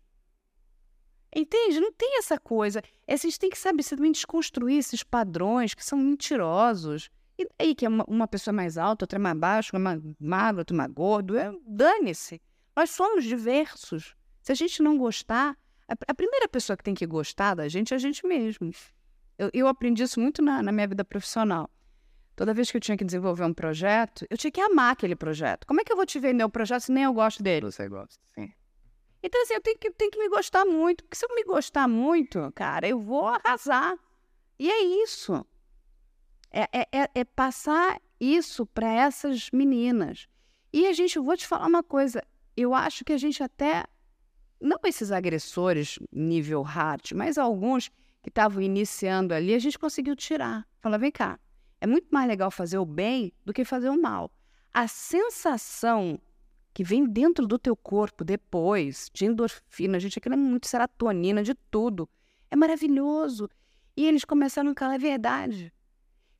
[1.34, 1.80] Entende?
[1.80, 2.82] Não tem essa coisa.
[3.08, 7.10] É, Vocês têm que, sabe, também desconstruir esses padrões que são mentirosos.
[7.40, 10.76] E aí, que é uma, uma pessoa mais alta, outra mais baixa, uma magra, outra
[10.76, 11.38] mais gordo.
[11.38, 12.42] É, Dane-se.
[12.76, 14.16] Nós somos diversos.
[14.42, 15.58] Se a gente não gostar,
[15.88, 18.72] a, a primeira pessoa que tem que gostar da gente é a gente mesmo.
[19.38, 21.70] Eu, eu aprendi isso muito na, na minha vida profissional.
[22.36, 25.68] Toda vez que eu tinha que desenvolver um projeto, eu tinha que amar aquele projeto.
[25.68, 27.66] Como é que eu vou te vender o projeto se nem eu gosto dele?
[27.66, 28.52] Você gosta, sim.
[29.22, 31.04] Então, assim, eu tenho que, tenho que me gostar muito.
[31.04, 33.96] Porque se eu me gostar muito, cara, eu vou arrasar.
[34.58, 35.46] E é isso.
[36.52, 40.28] É, é, é- é passar isso para essas meninas.
[40.74, 42.24] E a gente, eu vou te falar uma coisa.
[42.56, 43.86] Eu acho que a gente até.
[44.60, 47.90] Não esses agressores nível hard, mas alguns
[48.22, 50.68] que estavam iniciando ali, a gente conseguiu tirar.
[50.80, 51.40] Fala, vem cá.
[51.80, 54.32] É muito mais legal fazer o bem do que fazer o mal.
[54.72, 56.20] A sensação
[56.74, 61.56] que vem dentro do teu corpo depois, de endorfina, gente, aquilo é muito serotonina, de
[61.56, 62.08] tudo.
[62.50, 63.50] É maravilhoso.
[63.98, 65.74] E eles começaram a encarar a verdade.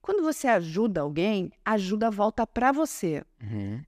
[0.02, 3.24] Quando você ajuda alguém, a ajuda volta para você.
[3.42, 3.84] Uhum.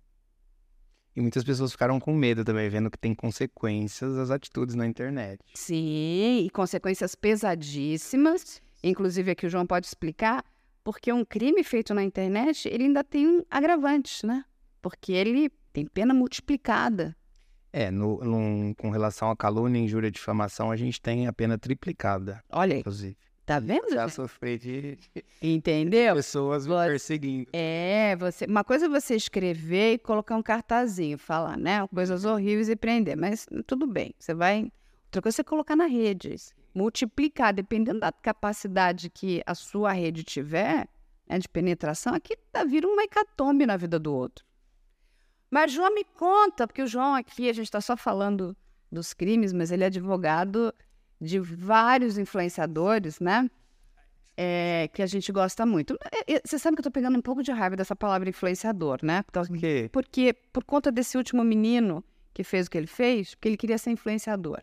[1.16, 5.40] E muitas pessoas ficaram com medo também, vendo que tem consequências as atitudes na internet.
[5.54, 8.62] Sim, e consequências pesadíssimas.
[8.84, 10.44] Inclusive, aqui o João pode explicar,
[10.84, 14.44] porque um crime feito na internet, ele ainda tem um agravante, né?
[14.82, 17.16] Porque ele tem pena multiplicada.
[17.72, 21.58] É, no, num- com relação a calúnia, injúria e difamação, a gente tem a pena
[21.58, 23.18] triplicada, Olha aí, inclusive.
[23.46, 23.90] Tá vendo?
[23.94, 24.98] Já sofri de
[25.42, 26.16] Entendeu?
[26.16, 27.48] pessoas me Você- perseguindo.
[27.54, 31.86] É, você, uma coisa é você escrever e colocar um cartazinho, falar, né?
[31.88, 34.72] Coisas horríveis e prender, mas tudo bem, você vai.
[35.06, 36.36] Outra coisa é você colocar na rede.
[36.74, 40.88] multiplicar, dependendo da capacidade que a sua rede tiver
[41.28, 44.44] né, de penetração, aqui tá, vira uma hecatombe na vida do outro.
[45.52, 48.58] Mas João me conta, porque o João aqui, a gente está só falando
[48.92, 50.74] dos crimes, mas ele é advogado
[51.24, 53.50] de vários influenciadores, né?
[54.36, 55.98] É, que a gente gosta muito.
[56.12, 59.00] É, é, você sabe que eu tô pegando um pouco de raiva dessa palavra influenciador,
[59.04, 59.24] né?
[59.32, 59.90] Por quê?
[59.92, 63.78] Porque por conta desse último menino que fez o que ele fez, porque ele queria
[63.78, 64.62] ser influenciador.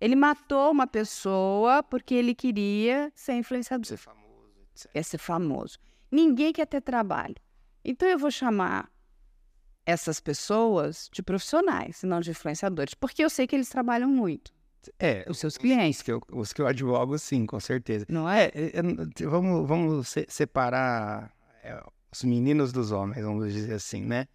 [0.00, 3.86] Ele matou uma pessoa porque ele queria ser influenciador.
[3.86, 4.90] Ser famoso, etc.
[4.92, 5.78] Quer ser famoso.
[6.10, 7.36] Ninguém quer ter trabalho.
[7.84, 8.90] Então eu vou chamar
[9.86, 14.52] essas pessoas de profissionais, não de influenciadores, porque eu sei que eles trabalham muito.
[14.98, 15.98] É, os seus clientes.
[15.98, 18.06] Os que eu, os que eu advogo, sim, com certeza.
[18.08, 18.46] Não é?
[18.46, 21.32] é, é vamos vamos se, separar
[21.62, 21.82] é,
[22.12, 24.26] os meninos dos homens, vamos dizer assim, né?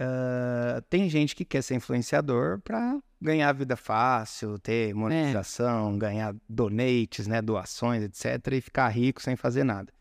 [0.00, 5.98] Uh, tem gente que quer ser influenciador para ganhar vida fácil, ter monetização, é.
[5.98, 9.92] ganhar donates, né, doações, etc, e ficar rico sem fazer nada.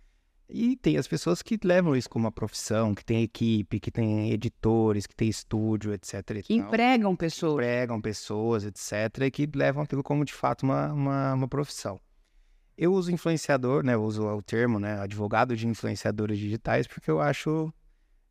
[0.49, 4.32] E tem as pessoas que levam isso como uma profissão, que tem equipe, que tem
[4.32, 6.41] editores, que tem estúdio, etc.
[6.41, 7.56] que empregam pessoas.
[7.56, 9.24] Empregam pessoas, etc.
[9.24, 11.99] E que levam aquilo como de fato uma, uma, uma profissão.
[12.78, 13.95] Eu uso influenciador, né?
[13.95, 14.99] Eu uso o termo, né?
[15.02, 17.74] Advogado de influenciadores digitais, porque eu acho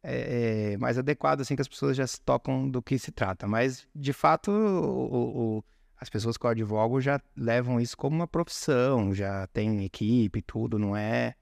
[0.02, 3.46] é, é, mais adequado, assim, que as pessoas já se tocam do que se trata.
[3.46, 5.64] Mas, de fato, o, o,
[5.98, 10.78] as pessoas que eu advogo já levam isso como uma profissão, já tem equipe, tudo,
[10.78, 11.34] não é...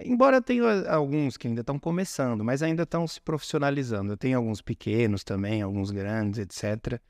[0.00, 4.12] Embora tenha alguns que ainda estão começando, mas ainda estão se profissionalizando.
[4.12, 7.00] Eu tenho alguns pequenos também, alguns grandes, etc.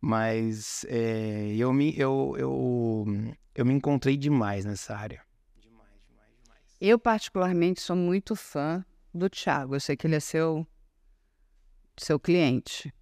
[0.00, 3.04] Mas é, eu, me, eu, eu,
[3.54, 5.22] eu me encontrei demais nessa área.
[5.60, 6.60] Demais, demais, demais.
[6.80, 8.82] Eu, particularmente, sou muito fã
[9.12, 9.76] do Thiago.
[9.76, 10.66] Eu sei que ele é seu,
[11.98, 12.92] seu cliente.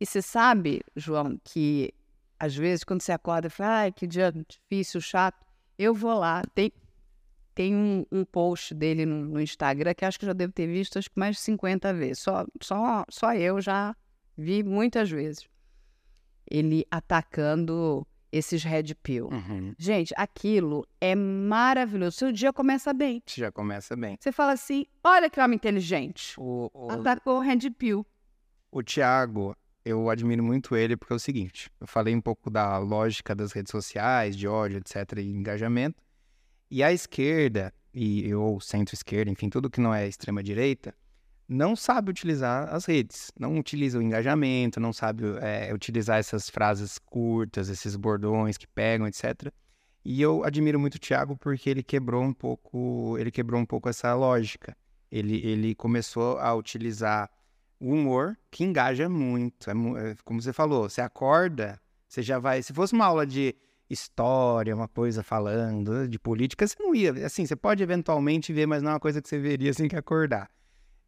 [0.00, 1.92] E você sabe, João, que
[2.38, 5.44] às vezes quando você acorda e fala, ai, que dia difícil, chato,
[5.78, 6.72] eu vou lá, tem,
[7.58, 10.96] tem um, um post dele no, no, Instagram que acho que já devo ter visto
[10.96, 12.20] acho que mais de 50 vezes.
[12.20, 13.96] Só, só, só eu já
[14.36, 15.48] vi muitas vezes.
[16.48, 19.28] Ele atacando esses red pill.
[19.32, 19.74] Uhum.
[19.76, 22.18] Gente, aquilo é maravilhoso.
[22.18, 23.20] Seu dia começa bem.
[23.26, 24.16] Já começa bem.
[24.20, 26.34] Você fala assim: olha que homem inteligente.
[26.38, 26.92] O, o...
[26.92, 28.06] Atacou o red pill.
[28.70, 32.78] O Thiago, eu admiro muito ele porque é o seguinte: eu falei um pouco da
[32.78, 36.00] lógica das redes sociais, de ódio, etc., e engajamento.
[36.70, 40.94] E a esquerda, e ou centro-esquerda, enfim, tudo que não é extrema-direita,
[41.48, 46.98] não sabe utilizar as redes, não utiliza o engajamento, não sabe é, utilizar essas frases
[46.98, 49.50] curtas, esses bordões que pegam, etc.
[50.04, 53.88] E eu admiro muito o Thiago porque ele quebrou um pouco, ele quebrou um pouco
[53.88, 54.76] essa lógica.
[55.10, 57.30] Ele, ele começou a utilizar
[57.80, 59.70] o humor que engaja muito.
[59.70, 62.62] É, é, como você falou, você acorda, você já vai.
[62.62, 63.54] Se fosse uma aula de
[63.90, 67.12] história, uma coisa falando de política, você não ia.
[67.24, 69.96] Assim, você pode eventualmente ver, mas não é uma coisa que você veria assim que
[69.96, 70.50] acordar.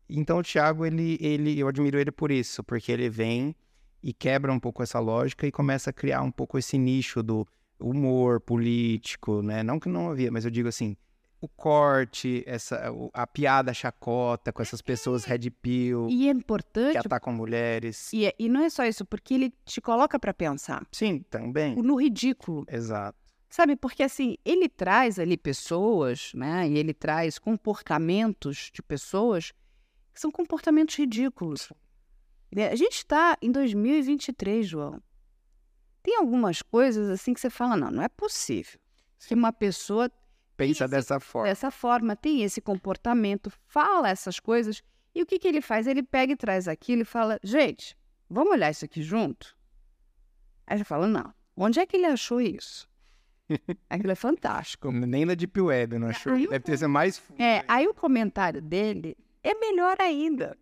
[0.09, 3.55] Então o Thiago, ele, ele, eu admiro ele por isso, porque ele vem
[4.03, 7.47] e quebra um pouco essa lógica e começa a criar um pouco esse nicho do
[7.79, 9.63] humor político, né?
[9.63, 10.97] Não que não havia, mas eu digo assim,
[11.41, 16.07] o corte, essa, a piada chacota com essas pessoas red pill.
[16.11, 16.93] E é importante.
[16.93, 18.13] Que atacam mulheres.
[18.13, 20.87] E, é, e não é só isso, porque ele te coloca para pensar.
[20.93, 21.75] Sim, também.
[21.77, 22.67] No ridículo.
[22.69, 23.19] Exato.
[23.49, 26.69] Sabe, porque assim, ele traz ali pessoas, né?
[26.69, 29.53] E ele traz comportamentos de pessoas
[30.13, 31.73] que são comportamentos ridículos.
[32.53, 35.03] Né, a gente está em 2023, João.
[36.03, 38.79] Tem algumas coisas assim que você fala, não, não é possível
[39.27, 40.11] que uma pessoa
[40.67, 41.49] pensa esse, dessa forma.
[41.49, 44.83] Dessa forma, tem esse comportamento, fala essas coisas.
[45.15, 45.87] E o que, que ele faz?
[45.87, 47.97] Ele pega e traz aquilo e fala, gente,
[48.29, 49.57] vamos olhar isso aqui junto?
[50.67, 52.89] Aí já fala, não, onde é que ele achou isso?
[53.91, 54.93] Aquilo é fantástico.
[54.93, 56.35] Nem na Deep Web, não achou?
[56.35, 57.21] Aí Deve ter sido mais...
[57.39, 60.57] É, aí o comentário dele é melhor ainda.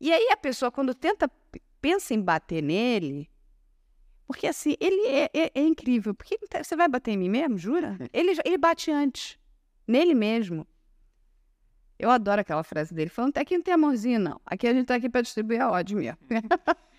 [0.00, 1.28] E aí a pessoa, quando tenta,
[1.80, 3.28] pensa em bater nele,
[4.26, 6.14] porque assim, ele é, é, é incrível.
[6.14, 7.96] Porque tá, você vai bater em mim mesmo, jura?
[8.12, 9.38] Ele, ele bate antes,
[9.86, 10.66] nele mesmo.
[11.98, 14.40] Eu adoro aquela frase dele, falando até que não tem amorzinho, não.
[14.44, 16.18] Aqui a gente tá aqui para distribuir a ódio mesmo.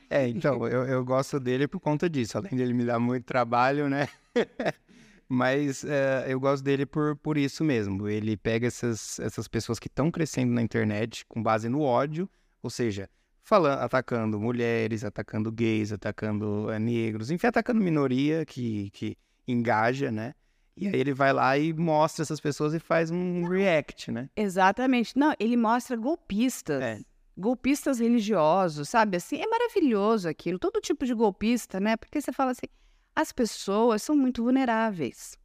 [0.09, 2.37] É, então, eu, eu gosto dele por conta disso.
[2.37, 4.07] Além de ele me dar muito trabalho, né?
[5.27, 8.07] Mas é, eu gosto dele por, por isso mesmo.
[8.07, 12.29] Ele pega essas, essas pessoas que estão crescendo na internet com base no ódio,
[12.61, 13.09] ou seja,
[13.43, 19.17] falando, atacando mulheres, atacando gays, atacando é, negros, enfim, atacando minoria que, que
[19.47, 20.33] engaja, né?
[20.75, 24.27] E aí ele vai lá e mostra essas pessoas e faz um react, né?
[24.35, 25.17] Exatamente.
[25.17, 26.81] Não, ele mostra golpistas.
[26.81, 26.99] É.
[27.37, 29.17] Golpistas religiosos, sabe?
[29.17, 30.57] Assim, é maravilhoso aquilo.
[30.57, 31.95] Todo tipo de golpista, né?
[31.95, 32.67] Porque você fala assim,
[33.15, 35.37] as pessoas são muito vulneráveis.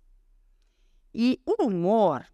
[1.14, 2.24] E o humor,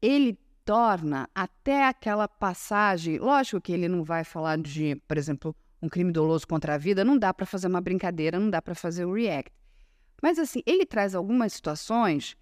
[0.00, 3.18] ele torna até aquela passagem.
[3.18, 7.04] Lógico que ele não vai falar de, por exemplo, um crime doloso contra a vida,
[7.04, 9.52] não dá para fazer uma brincadeira, não dá para fazer um react.
[10.20, 12.36] Mas assim, ele traz algumas situações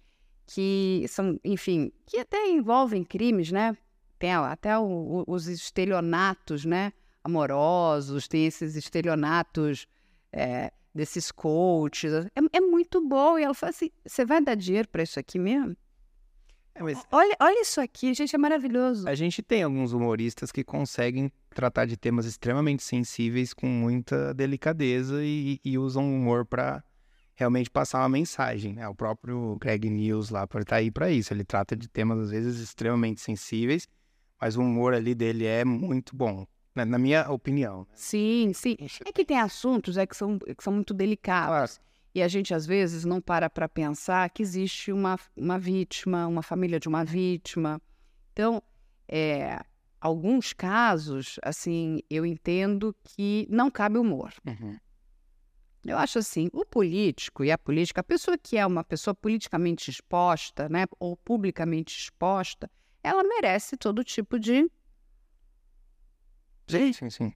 [0.47, 3.77] que são, enfim, que até envolvem crimes, né?
[4.17, 6.93] Tem até o, o, os estelionatos, né?
[7.23, 9.87] Amorosos, tem esses estelionatos
[10.31, 12.11] é, desses coaches.
[12.13, 13.37] É, é, muito bom.
[13.37, 15.75] E ela fala assim: você vai dar dinheiro para isso aqui mesmo?
[16.75, 17.01] É, mas...
[17.11, 19.07] olha, olha isso aqui, gente, é maravilhoso.
[19.07, 25.23] A gente tem alguns humoristas que conseguem tratar de temas extremamente sensíveis com muita delicadeza
[25.23, 26.83] e, e usam humor para
[27.33, 28.73] realmente passar uma mensagem.
[28.73, 28.87] Né?
[28.87, 31.33] O próprio Greg News lá está aí para isso.
[31.33, 33.87] Ele trata de temas às vezes extremamente sensíveis,
[34.39, 36.45] mas o humor ali dele é muito bom.
[36.75, 36.83] Né?
[36.83, 37.79] Na minha opinião.
[37.79, 37.95] Né?
[37.95, 38.75] Sim, sim.
[39.05, 41.77] É que tem assuntos é, que, são, que são muito delicados.
[41.77, 41.85] Claro.
[42.15, 46.41] E a gente, às vezes, não para para pensar que existe uma, uma vítima, uma
[46.41, 47.81] família de uma vítima.
[48.31, 48.63] Então,
[49.05, 49.59] é,
[49.99, 54.33] alguns casos, assim, eu entendo que não cabe humor.
[54.47, 54.79] Uhum.
[55.83, 59.91] Eu acho assim, o político e a política, a pessoa que é uma pessoa politicamente
[59.91, 62.71] exposta, né, ou publicamente exposta,
[63.03, 64.71] ela merece todo tipo de
[66.65, 67.33] sim, sim, sim.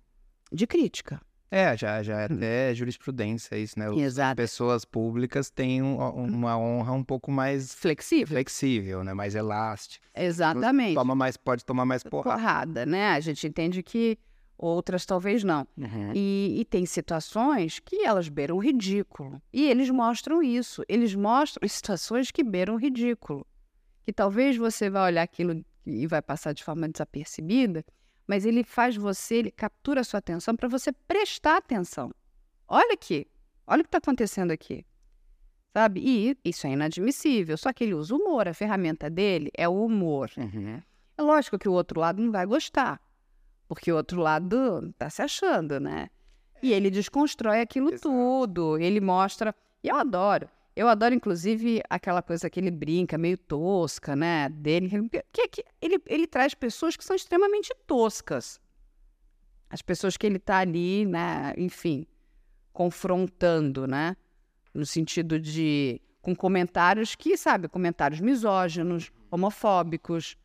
[0.53, 1.21] de crítica.
[1.51, 2.35] É, já, já é hum.
[2.35, 3.87] até jurisprudência isso, né?
[3.95, 4.35] Exato.
[4.35, 9.13] Pessoas públicas têm um, uma honra um pouco mais flexível, flexível, né?
[9.13, 10.05] Mais elástica.
[10.15, 10.93] Exatamente.
[10.93, 12.37] Toma mais, pode tomar mais porrada.
[12.37, 13.13] Porrada, né?
[13.13, 14.17] A gente entende que
[14.57, 15.67] outras talvez não.
[15.77, 16.11] Uhum.
[16.13, 19.41] E, e, tem situações que elas beiram o ridículo.
[19.51, 20.83] E eles mostram isso.
[20.87, 23.45] Eles mostram situações que beiram o ridículo.
[24.05, 27.83] Que talvez você vai olhar aquilo e vai passar de forma desapercebida,
[28.29, 32.11] mas ele faz você, ele captura a sua atenção para você prestar atenção.
[32.67, 33.25] Olha aqui,
[33.65, 34.85] olha o que está acontecendo aqui.
[35.75, 35.99] Sabe?
[35.99, 37.57] E isso é inadmissível.
[37.57, 40.29] Só que ele usa humor, a ferramenta dele é o humor.
[40.37, 40.79] Uhum.
[41.17, 43.01] É lógico que o outro lado não vai gostar.
[43.67, 46.07] Porque o outro lado tá se achando, né?
[46.61, 48.09] E ele desconstrói aquilo Exato.
[48.09, 48.77] tudo.
[48.77, 49.55] Ele mostra.
[49.83, 50.47] E eu adoro.
[50.79, 54.47] Eu adoro, inclusive, aquela coisa que ele brinca, meio tosca, né?
[54.47, 54.89] Dele.
[55.33, 58.61] Que, que ele, ele traz pessoas que são extremamente toscas.
[59.69, 61.53] As pessoas que ele tá ali, né?
[61.57, 62.07] Enfim,
[62.71, 64.15] confrontando, né?
[64.73, 65.99] No sentido de.
[66.21, 70.37] com comentários que, sabe, comentários misóginos, homofóbicos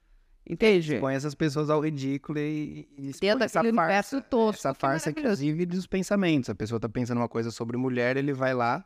[0.44, 0.98] Entende?
[0.98, 4.59] Põe essas pessoas ao ridículo e, e Dentro daquele universo tosco.
[4.59, 6.51] Essa farsa, inclusive, dos pensamentos.
[6.51, 8.85] A pessoa tá pensando uma coisa sobre mulher, ele vai lá,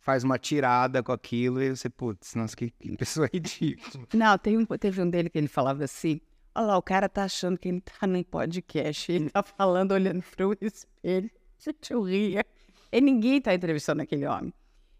[0.00, 4.06] faz uma tirada com aquilo e você, putz, nossa, que, que pessoa ridícula.
[4.14, 6.20] Não, tem um, teve um dele que ele falava assim,
[6.54, 10.22] olha lá, o cara tá achando que ele tá no podcast, ele tá falando, olhando
[10.36, 11.30] pro espelho.
[11.58, 12.44] Gente, eu ria.
[12.90, 14.52] E ninguém tá entrevistando aquele homem.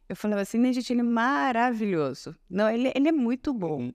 [0.09, 2.37] Eu falava assim, né, gente, ele é maravilhoso.
[2.51, 3.93] Não, ele, ele é muito bom.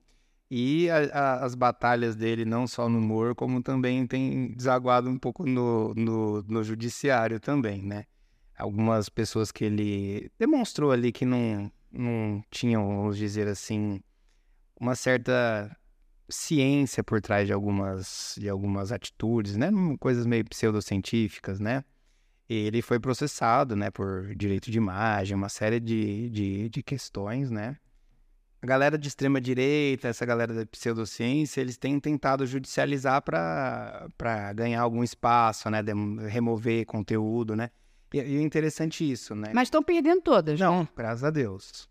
[0.50, 5.18] E a, a, as batalhas dele, não só no humor, como também tem desaguado um
[5.18, 8.06] pouco no, no, no, judiciário também, né?
[8.58, 14.02] Algumas pessoas que ele demonstrou ali que não, não tinham, vamos dizer assim,
[14.80, 15.76] uma certa
[16.30, 19.70] ciência por trás de algumas, de algumas atitudes, né?
[20.00, 21.84] Coisas meio pseudocientíficas, né?
[22.48, 27.76] Ele foi processado, né, por direito de imagem, uma série de, de, de questões, né?
[28.66, 34.82] a galera de extrema direita, essa galera da pseudociência, eles têm tentado judicializar para ganhar
[34.82, 35.84] algum espaço, né?
[35.84, 35.94] De,
[36.28, 37.70] remover conteúdo, né?
[38.16, 39.52] E, e é interessante isso, né?
[39.54, 40.90] Mas estão perdendo todas, Não, né?
[40.96, 41.90] graças a Deus.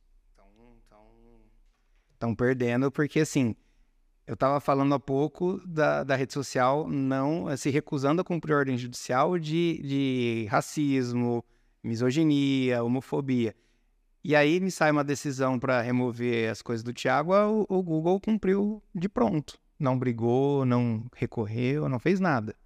[2.15, 3.55] Estão perdendo porque, assim,
[4.27, 8.79] eu estava falando há pouco da, da rede social não se recusando a cumprir ordem
[8.79, 11.45] judicial de, de racismo,
[11.83, 13.55] misoginia, homofobia.
[14.23, 18.19] E aí me sai uma decisão para remover as coisas do Thiago, o, o, Google
[18.19, 19.59] cumpriu de pronto.
[19.79, 22.57] Não brigou, não recorreu, não fez nada,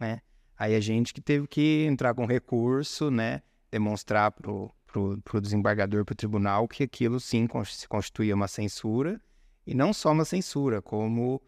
[0.00, 0.20] né?
[0.58, 3.42] Aí a gente que teve que entrar com recurso, né?
[3.70, 9.20] Demonstrar pro, pro, pro desembargador, pro tribunal, que aquilo sim se constituía uma censura.
[9.66, 11.40] E não só uma censura, como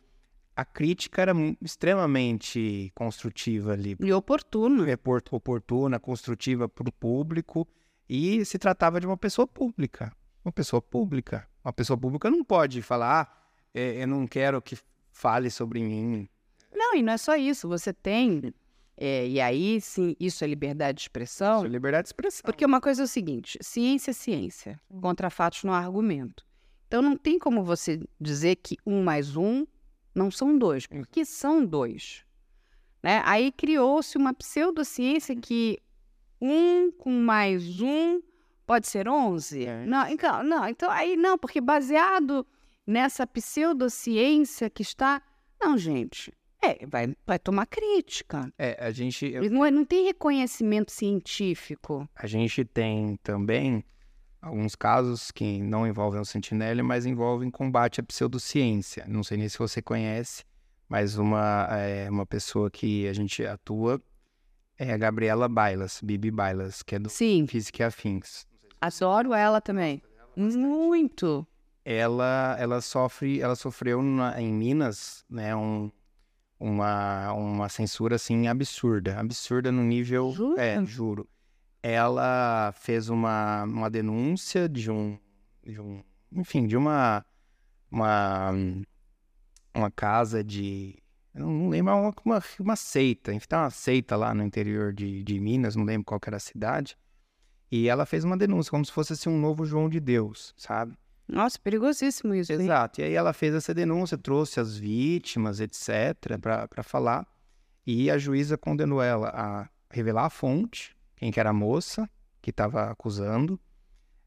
[0.56, 3.96] a crítica era extremamente construtiva ali.
[4.00, 4.90] E oportuna.
[4.90, 4.98] É
[5.30, 7.68] oportuna, construtiva para o público.
[8.08, 10.12] E se tratava de uma pessoa pública.
[10.44, 11.46] Uma pessoa pública.
[11.62, 14.78] Uma pessoa pública não pode falar, ah, é, eu não quero que
[15.12, 16.28] fale sobre mim.
[16.72, 17.68] Não, e não é só isso.
[17.68, 18.54] Você tem.
[18.96, 21.58] É, e aí, sim, isso é liberdade de expressão.
[21.58, 22.42] Isso é liberdade de expressão.
[22.44, 24.80] Porque uma coisa é o seguinte: ciência é ciência.
[25.00, 26.44] Contra fatos não há argumento.
[26.86, 29.66] Então não tem como você dizer que um mais um
[30.14, 32.24] não são dois, porque são dois.
[33.02, 33.20] Né?
[33.24, 35.78] Aí criou-se uma pseudociência que
[36.40, 38.20] um com mais um
[38.66, 39.64] Pode ser 11?
[39.64, 39.86] É.
[39.86, 42.44] Não, então, não, então aí não, porque baseado
[42.84, 45.22] nessa pseudociência que está.
[45.60, 46.32] Não, gente.
[46.62, 48.52] É, vai, vai tomar crítica.
[48.58, 52.08] É, a gente, Não, é- não tem reconhecimento científico.
[52.14, 53.84] a gente tem também
[54.40, 59.04] alguns casos que não envolvem o Sentinelle, mas envolvem combate à pseudociência.
[59.08, 60.44] Não sei nem se você conhece,
[60.88, 64.00] mas uma, é, uma pessoa que a gente atua
[64.78, 68.46] é a Gabriela Bailas, Bibi Bailas, que é do Sim, Física e Afins.
[68.80, 70.02] adoro ela também.
[70.36, 71.46] Muito.
[71.84, 75.90] ela ela sofre ela sofreu na- em Minas né um,
[76.58, 80.62] uma uma censura assim absurda absurda no nível Jura?
[80.62, 81.28] é juro
[81.82, 85.18] ela fez uma, uma denúncia de um
[85.64, 86.02] de um
[86.32, 87.24] enfim de uma
[87.90, 88.52] uma
[89.74, 90.98] uma casa de
[91.34, 95.22] eu não lembro uma, uma, uma seita enfim tá uma seita lá no interior de,
[95.22, 96.96] de Minas não lembro qual era a cidade
[97.70, 100.96] e ela fez uma denúncia como se fosse assim um novo João de Deus sabe
[101.28, 102.52] Nossa, perigosíssimo isso.
[102.52, 102.60] hein?
[102.60, 103.00] Exato.
[103.00, 107.26] E aí ela fez essa denúncia, trouxe as vítimas, etc., para falar.
[107.86, 112.08] E a juíza condenou ela a revelar a fonte, quem que era a moça
[112.42, 113.58] que estava acusando,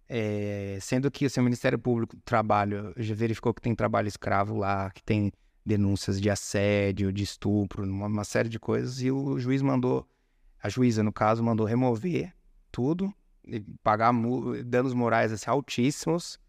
[0.08, 4.58] eh, sendo que o seu Ministério Público do Trabalho já verificou que tem trabalho escravo
[4.58, 5.32] lá, que tem
[5.66, 10.08] denúncias de assédio, de estupro, uma, uma série de coisas, e o juiz mandou,
[10.62, 12.34] a juíza, no caso, mandou remover
[12.72, 13.14] tudo,
[13.46, 14.12] e pagar
[14.66, 16.40] danos morais assim, altíssimos,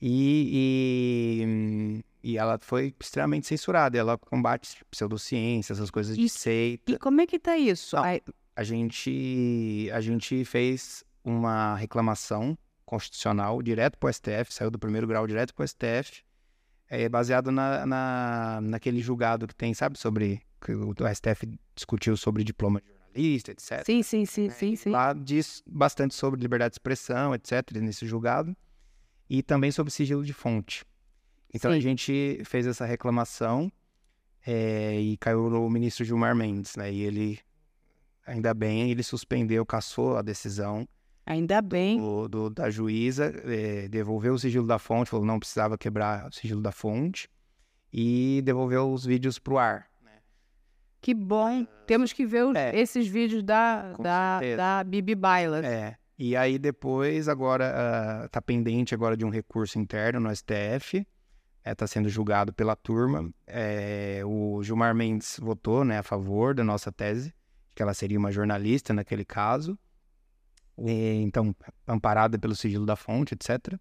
[0.00, 3.96] e, e, e ela foi extremamente censurada.
[3.98, 6.92] Ela combate pseudociência, essas coisas de E- seita.
[6.92, 7.96] E como é que tá isso?
[7.96, 8.04] Não.
[8.04, 8.20] Ai,
[8.54, 15.06] A gente, a gente fez uma reclamação constitucional direto para o STF, saiu do primeiro
[15.06, 16.22] grau direto para o STF,
[16.88, 20.40] é, baseado na, na, naquele julgado que tem, sabe, sobre.
[20.60, 23.82] que o STF discutiu sobre diploma de jornalista, etc.
[23.84, 24.54] sim, sim, sim, né?
[24.54, 24.90] sim, sim.
[24.90, 28.56] Lá diz bastante sobre liberdade de expressão, etc., nesse julgado,
[29.28, 30.84] e também sobre sigilo de fonte.
[31.52, 31.80] Então a Sim.
[31.80, 33.70] gente fez essa reclamação
[34.46, 36.92] eh, e caiu no ministro Gilmar Mendes, né?
[36.92, 37.38] E ele,
[38.26, 40.86] ainda bem, ele suspendeu, cassou a decisão
[41.24, 41.98] Ainda bem.
[41.98, 46.28] do, do- da juíza, eh, devolveu o sigilo da fonte, falou que não precisava quebrar
[46.28, 47.28] o sigilo da fonte,
[47.92, 49.88] e devolveu os vídeos pro ar.
[51.00, 51.64] Que bom.
[51.86, 52.76] Temos que ver os- É.
[52.76, 54.56] esses vídeos da, da, certeza.
[54.56, 55.64] da Bibi Bailas.
[55.64, 55.96] É.
[56.18, 61.06] E aí depois, agora, ah, tá pendente agora de um recurso interno no STF,
[61.64, 63.30] está sendo julgado pela turma.
[63.46, 67.34] É, o Gilmar Mendes votou né, a favor da nossa tese,
[67.74, 69.78] que ela seria uma jornalista naquele caso,
[70.78, 71.54] E, então,
[71.86, 73.78] amparada pelo sigilo da fonte, etc.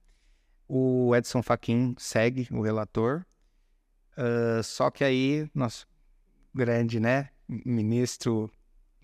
[0.68, 3.26] O Edson Fachin segue o relator,
[4.18, 5.88] ah, só que aí, nosso
[6.54, 8.50] grande, né, ministro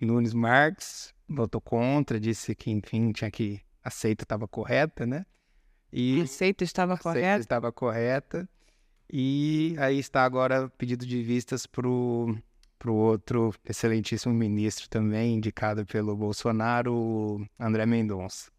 [0.04, 5.24] Nunes Marques votou contra, disse que, enfim, tinha que a seita estava correta, né?
[5.92, 6.26] E A
[6.64, 7.40] estava a seita correta?
[7.40, 8.48] estava correta.
[9.12, 12.34] E aí está agora pedido de vistas pro
[12.78, 18.50] pro outro excelentíssimo ministro também, indicado pelo Bolsonaro, o André Mendonça.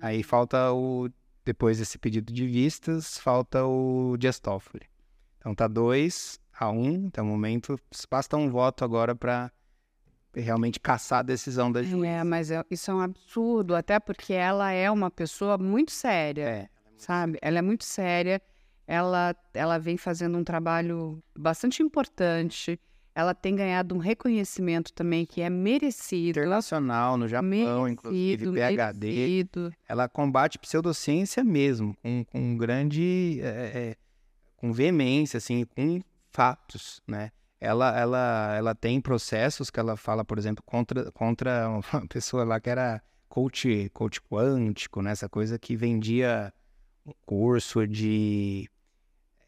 [0.00, 1.10] Aí falta o
[1.44, 4.86] depois desse pedido de vistas, falta o Dias Toffoli.
[5.38, 7.76] Então tá 2 a 1 um, até o momento.
[8.08, 9.50] Basta um voto agora para
[10.34, 12.06] realmente caçar a decisão da juíza.
[12.06, 16.42] É, mas é- isso é um absurdo, até porque ela é uma pessoa muito séria,
[16.48, 16.68] É.
[16.96, 17.38] sabe?
[17.42, 18.40] Ela é muito séria,
[18.86, 22.80] ela, ela vem fazendo um trabalho bastante importante,
[23.14, 26.30] ela tem ganhado um reconhecimento também que é merecido.
[26.40, 28.52] Internacional, no Japão, inclusive merecido,
[28.82, 29.06] PhD.
[29.06, 29.72] merecido.
[29.86, 33.46] ela combate pseudociência mesmo, com, com grande, é,
[33.90, 33.96] é,
[34.56, 36.00] com veemência, assim, com
[36.30, 37.30] fatos, né?
[37.64, 42.58] Ela, ela, ela tem processos que ela fala, por exemplo, contra, contra uma pessoa lá
[42.58, 45.12] que era coach, coach quântico, né?
[45.12, 46.52] Essa coisa que vendia
[47.06, 48.68] um curso de,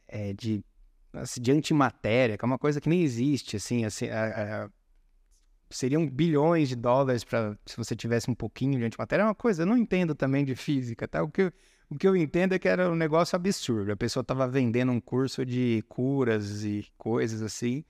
[0.06, 0.64] é, de,
[1.12, 4.70] assim, de antimatéria, que é uma coisa que nem existe, assim, assim a- a-
[5.68, 9.24] seriam bilhões de dólares para se você tivesse um pouquinho de antimatéria.
[9.24, 11.20] É uma coisa, eu não entendo também de física, tá?
[11.20, 11.52] O que,
[11.90, 13.90] o que eu entendo é que era um negócio absurdo.
[13.90, 17.84] A pessoa estava vendendo um curso de curas e coisas assim.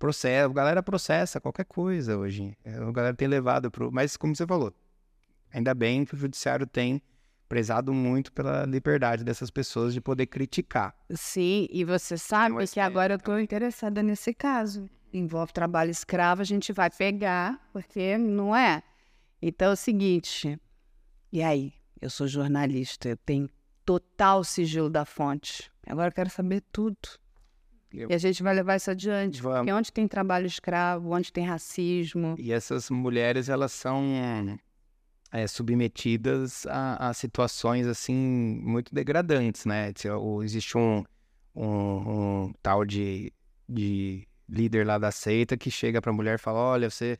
[0.00, 2.56] Processa, a galera processa qualquer coisa hoje.
[2.64, 3.92] É, A galera tem levado pro.
[3.92, 4.72] Mas, como você falou,
[5.52, 7.02] ainda bem que o judiciário tem
[7.46, 10.96] prezado muito pela liberdade dessas pessoas de poder criticar.
[11.10, 14.88] Sim, e você sabe No que agora eu estou interessada nesse caso.
[15.12, 18.82] Envolve trabalho escravo, a gente vai pegar, porque não é.
[19.42, 20.58] Então é o seguinte,
[21.30, 21.74] e aí?
[22.00, 23.50] Eu sou jornalista, eu tenho
[23.84, 25.70] total sigilo da fonte.
[25.86, 26.96] Agora eu quero saber tudo.
[27.92, 29.42] Eu- E a gente vai levar isso adiante.
[29.42, 29.58] Vamos.
[29.60, 32.34] Porque onde tem trabalho escravo, onde tem racismo.
[32.38, 34.02] E essas mulheres, elas são.
[35.32, 38.14] é, submetidas a, a, situações assim
[38.64, 39.92] muito degradantes, né?
[40.42, 41.04] Existe um,
[41.54, 41.66] um,
[42.46, 43.32] um tal de,
[43.68, 47.16] de líder lá da seita que chega para a mulher e fala: Olha, você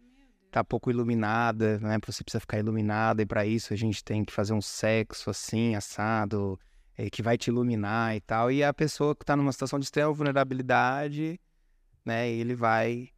[0.50, 1.98] tá pouco iluminada, né?
[2.04, 5.76] Você precisa ficar iluminada e para isso a gente tem que fazer um sexo assim,
[5.76, 6.58] assado,
[7.00, 8.52] é, que vai te iluminar e tal.
[8.52, 11.40] E a pessoa que está numa situação de extrema vulnerabilidade,
[12.04, 12.28] né?
[12.28, 13.08] Ele vai.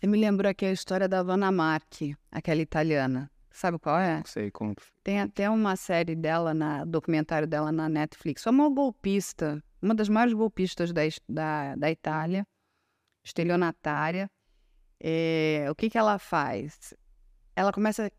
[0.00, 3.30] Você me lembrou aqui a história da Vanna Marchi, aquela italiana.
[3.50, 4.16] Sabe qual é?
[4.16, 4.74] Não sei como.
[5.04, 8.42] Tem até uma série dela, na documentário dela na Netflix.
[8.42, 12.46] Foi uma golpista, uma das maiores golpistas da, da, da Itália,
[13.22, 14.30] estelionatária.
[14.98, 16.94] É, o que, que ela faz?
[17.54, 18.10] Ela começa.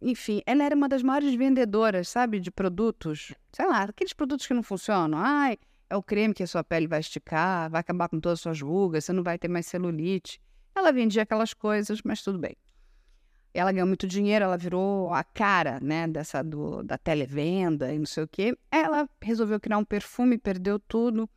[0.00, 3.34] Enfim, ela era uma das maiores vendedoras, sabe, de produtos.
[3.52, 5.18] Sei lá, aqueles produtos que não funcionam.
[5.18, 5.58] Ai,
[5.90, 8.60] é o creme que a sua pele vai esticar, vai acabar com todas as suas
[8.60, 10.40] rugas, você não vai ter mais celulite.
[10.74, 12.56] Ela vendia aquelas coisas, mas tudo bem.
[13.52, 18.06] Ela ganhou muito dinheiro, ela virou a cara, né, dessa do, da televenda e não
[18.06, 18.56] sei o quê.
[18.70, 21.28] Ela resolveu criar um perfume, perdeu tudo.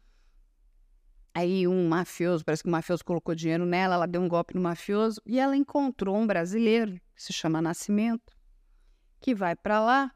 [1.34, 4.62] Aí um mafioso, parece que o mafioso colocou dinheiro nela, ela deu um golpe no
[4.62, 8.34] mafioso e ela encontrou um brasileiro, que se chama Nascimento,
[9.22, 10.12] que vai para lá.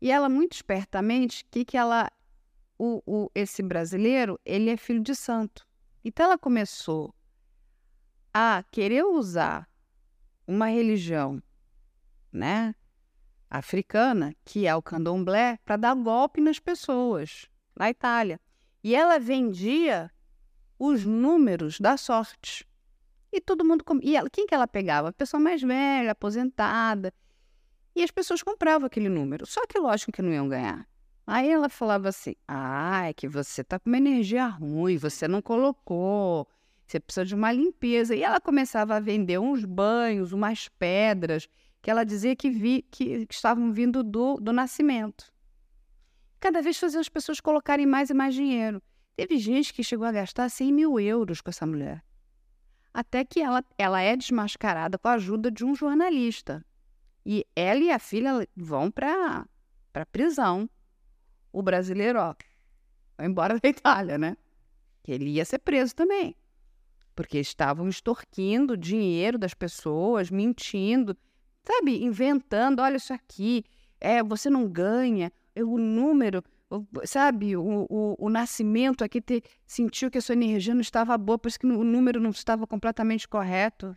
[0.00, 2.10] E ela, muito espertamente, que que ela,
[2.78, 5.66] o, o, esse brasileiro, ele é filho de santo.
[6.04, 7.14] Então ela começou
[8.32, 9.68] a querer usar
[10.46, 11.42] uma religião,
[12.32, 12.74] né,
[13.50, 18.40] africana, que é o candomblé, para dar golpe nas pessoas na Itália.
[18.82, 20.10] E ela vendia
[20.78, 22.68] os números da sorte.
[23.32, 23.84] E todo mundo.
[24.02, 25.08] E ela, quem que ela pegava?
[25.08, 27.12] A pessoa mais velha, aposentada.
[27.94, 29.46] E as pessoas compravam aquele número.
[29.46, 30.86] Só que, lógico, que não iam ganhar.
[31.26, 35.40] Aí ela falava assim: ah, é que você está com uma energia ruim, você não
[35.40, 36.46] colocou,
[36.86, 38.14] você precisa de uma limpeza.
[38.14, 41.48] E ela começava a vender uns banhos, umas pedras,
[41.80, 45.32] que ela dizia que, vi, que, que estavam vindo do, do nascimento.
[46.40, 48.82] Cada vez fazia as pessoas colocarem mais e mais dinheiro.
[49.16, 52.04] Teve gente que chegou a gastar 100 mil euros com essa mulher.
[52.92, 56.64] Até que ela, ela é desmascarada com a ajuda de um jornalista.
[57.24, 59.46] E ela e a filha vão para
[59.94, 60.68] a prisão.
[61.52, 62.34] O brasileiro, ó,
[63.16, 64.36] vai embora da Itália, né?
[65.02, 66.36] Que ele ia ser preso também.
[67.14, 71.16] Porque estavam extorquindo dinheiro das pessoas, mentindo,
[71.64, 72.02] sabe?
[72.04, 73.64] Inventando, olha isso aqui,
[74.00, 76.42] é, você não ganha, o número
[77.04, 81.38] sabe, o, o, o, nascimento aqui te, sentiu que a sua energia não estava boa,
[81.38, 83.96] por isso que o número não estava completamente correto.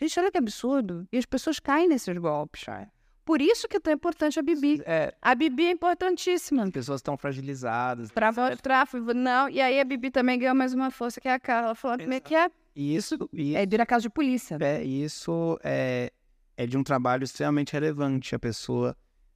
[0.00, 1.06] Gente, olha que absurdo.
[1.12, 2.64] E as pessoas caem nesses golpes.
[3.24, 4.82] Por isso que é tão importante a Bibi.
[4.84, 6.64] É, a Bibi é importantíssima.
[6.64, 8.10] As pessoas estão fragilizadas.
[8.10, 9.48] O tráfego, não.
[9.48, 11.68] E aí a Bibi também ganhou mais uma força, que é a Carla.
[11.68, 12.50] Ela falou, como é que é?
[12.76, 13.56] Isso, isso.
[13.56, 14.58] É vira caso de polícia.
[14.60, 16.12] É, isso é,
[16.56, 18.34] é de um trabalho extremamente relevante.
[18.34, 18.94] A pessoa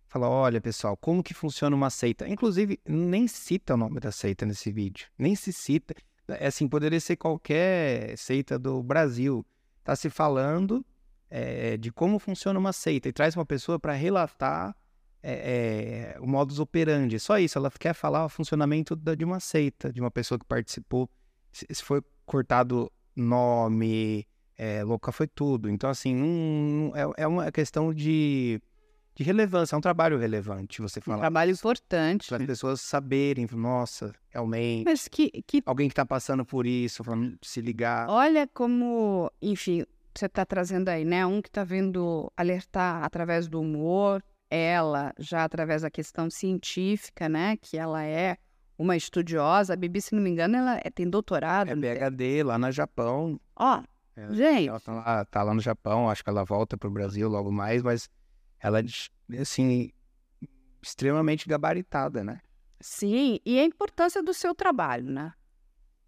[0.08, 2.26] Fala, olha pessoal, como que funciona uma seita?
[2.26, 5.06] Inclusive, nem cita o nome da seita nesse vídeo.
[5.18, 5.94] Nem se cita.
[6.26, 9.44] É assim, poderia ser qualquer seita do Brasil.
[9.88, 10.84] Está se falando
[11.30, 14.76] é, de como funciona uma seita e traz uma pessoa para relatar
[15.22, 17.18] é, é, o modus operandi.
[17.18, 20.44] Só isso, ela quer falar o funcionamento da, de uma seita, de uma pessoa que
[20.44, 21.08] participou.
[21.50, 24.26] Se, se foi cortado nome,
[24.58, 25.70] é, louca foi tudo.
[25.70, 28.60] Então, assim, um, é, é uma questão de
[29.18, 31.16] de relevância, é um trabalho relevante você falar.
[31.16, 32.28] Um trabalho importante.
[32.28, 34.84] Para as pessoas saberem, nossa, realmente.
[34.84, 35.42] Mas que.
[35.44, 35.60] que...
[35.66, 38.08] Alguém que está passando por isso, falando, se ligar.
[38.08, 39.84] Olha como, enfim,
[40.14, 41.26] você está trazendo aí, né?
[41.26, 47.56] Um que está vindo alertar através do humor, ela já através da questão científica, né?
[47.56, 48.36] Que ela é
[48.78, 49.72] uma estudiosa.
[49.72, 51.70] A Bibi, se não me engano, ela é, tem doutorado.
[51.70, 53.40] É PhD lá no Japão.
[53.56, 53.82] Ó,
[54.14, 54.68] é, gente.
[54.68, 57.50] Ela tá lá, tá lá no Japão, acho que ela volta para o Brasil logo
[57.50, 58.08] mais, mas
[58.60, 59.92] ela é, assim,
[60.82, 62.40] extremamente gabaritada, né?
[62.80, 65.32] Sim, e a importância do seu trabalho, né?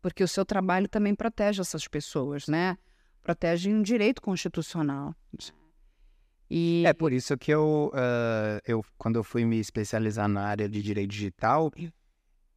[0.00, 2.78] Porque o seu trabalho também protege essas pessoas, né?
[3.20, 5.14] Protege um direito constitucional.
[6.48, 6.82] E...
[6.86, 10.82] É por isso que eu, uh, eu, quando eu fui me especializar na área de
[10.82, 11.70] direito digital,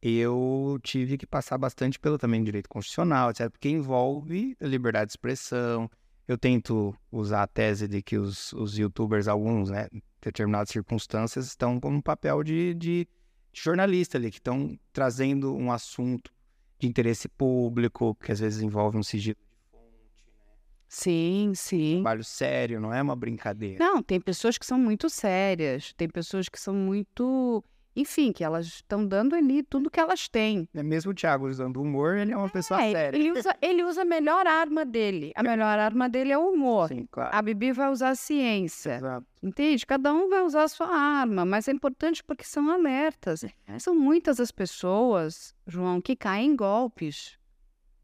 [0.02, 5.12] eu tive que passar bastante pelo também direito constitucional, etc., porque envolve a liberdade de
[5.12, 5.88] expressão,
[6.26, 11.46] eu tento usar a tese de que os, os youtubers, alguns, né, em determinadas circunstâncias,
[11.46, 13.08] estão com um papel de, de,
[13.52, 16.32] jornalista ali, que estão trazendo um assunto
[16.78, 20.52] de interesse público, que às vezes envolve um sigilo de fonte, né?
[20.88, 21.92] Sim, sim.
[21.92, 23.84] Um trabalho sério, não é uma brincadeira.
[23.84, 27.62] Não, tem pessoas que são muito sérias, tem pessoas que são muito
[27.96, 30.68] enfim, que elas estão dando ali tudo que elas têm.
[30.74, 33.16] É mesmo o Thiago usando humor, ele é uma pessoa É, séria.
[33.16, 35.32] ele, usa, ele usa a melhor arma dele.
[35.36, 36.88] A melhor arma dele é o humor.
[36.88, 37.30] Sim, claro.
[37.32, 38.96] A Bibi vai usar a ciência.
[38.96, 39.26] Exato.
[39.42, 39.86] Entende?
[39.86, 43.44] Cada um vai usar a sua arma, mas é importante porque são alertas.
[43.78, 47.38] São muitas as pessoas, João, que caem em golpes.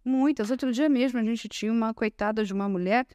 [0.04, 0.50] Muitas.
[0.50, 3.06] Outro dia mesmo a gente tinha uma coitada de uma mulher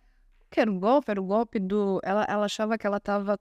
[0.52, 2.00] que era um golpe, era o golpe do.
[2.04, 3.40] Ela, ela achava que ela estava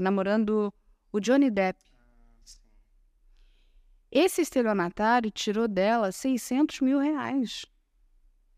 [0.00, 0.72] namorando
[1.12, 1.78] o Johnny Depp.
[4.10, 7.64] Esse estelionatário tirou dela 600 mil reais.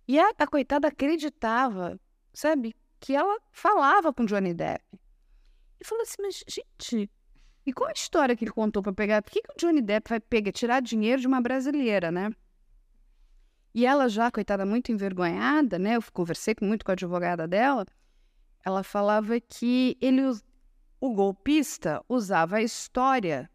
[0.08, 2.00] E a, a coitada acreditava,
[2.32, 4.82] sabe, que ela falava com Johnny Depp.
[5.80, 7.10] E falou assim, mas gente,
[7.66, 9.22] e qual a história que ele contou para pegar?
[9.22, 12.30] Por que, que o Johnny Depp vai pegar, tirar dinheiro de uma brasileira, né?
[13.74, 15.96] E ela já, coitada, muito envergonhada, né?
[15.96, 17.86] Eu conversei muito com a advogada dela.
[18.64, 20.22] Ela falava que ele,
[21.00, 23.50] o golpista usava a história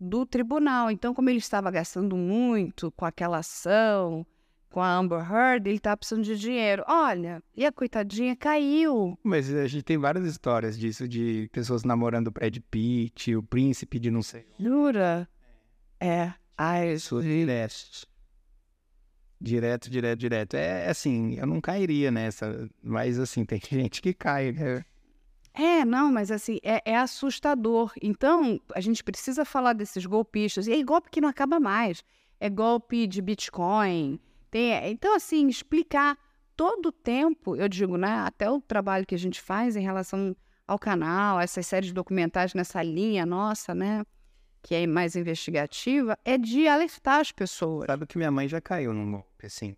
[0.00, 0.90] do tribunal.
[0.90, 4.26] Então, como ele estava gastando muito com aquela ação,
[4.70, 6.84] com a Amber Heard, ele estava precisando de dinheiro.
[6.86, 9.18] Olha, e a coitadinha caiu.
[9.22, 13.98] Mas a gente tem várias histórias disso, de pessoas namorando o Brad Pitt, o príncipe
[13.98, 14.46] de não sei.
[14.60, 15.28] Jura?
[15.98, 16.32] É.
[16.58, 18.06] Ai, Isso direto.
[19.40, 20.54] Direto, direto, direto.
[20.54, 24.52] É assim, eu não cairia nessa, mas assim, tem gente que cai.
[24.52, 24.84] né?
[25.58, 27.90] É, não, mas assim, é, é assustador.
[28.02, 30.66] Então, a gente precisa falar desses golpistas.
[30.66, 32.04] E aí, golpe que não acaba mais.
[32.38, 34.20] É golpe de Bitcoin.
[34.50, 36.18] Tem, é, então, assim, explicar
[36.54, 38.18] todo o tempo, eu digo, né?
[38.18, 42.82] Até o trabalho que a gente faz em relação ao canal, essas séries documentais nessa
[42.82, 44.04] linha nossa, né?
[44.60, 47.86] Que é mais investigativa, é de alertar as pessoas.
[47.86, 49.74] Sabe que minha mãe já caiu num golpe, assim.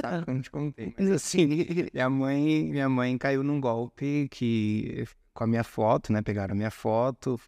[0.00, 0.94] Sabe que eu não te contei.
[0.98, 1.46] Mas assim,
[1.92, 6.22] minha mãe, minha mãe caiu num golpe que com a minha foto, né?
[6.22, 7.38] Pegaram a minha foto,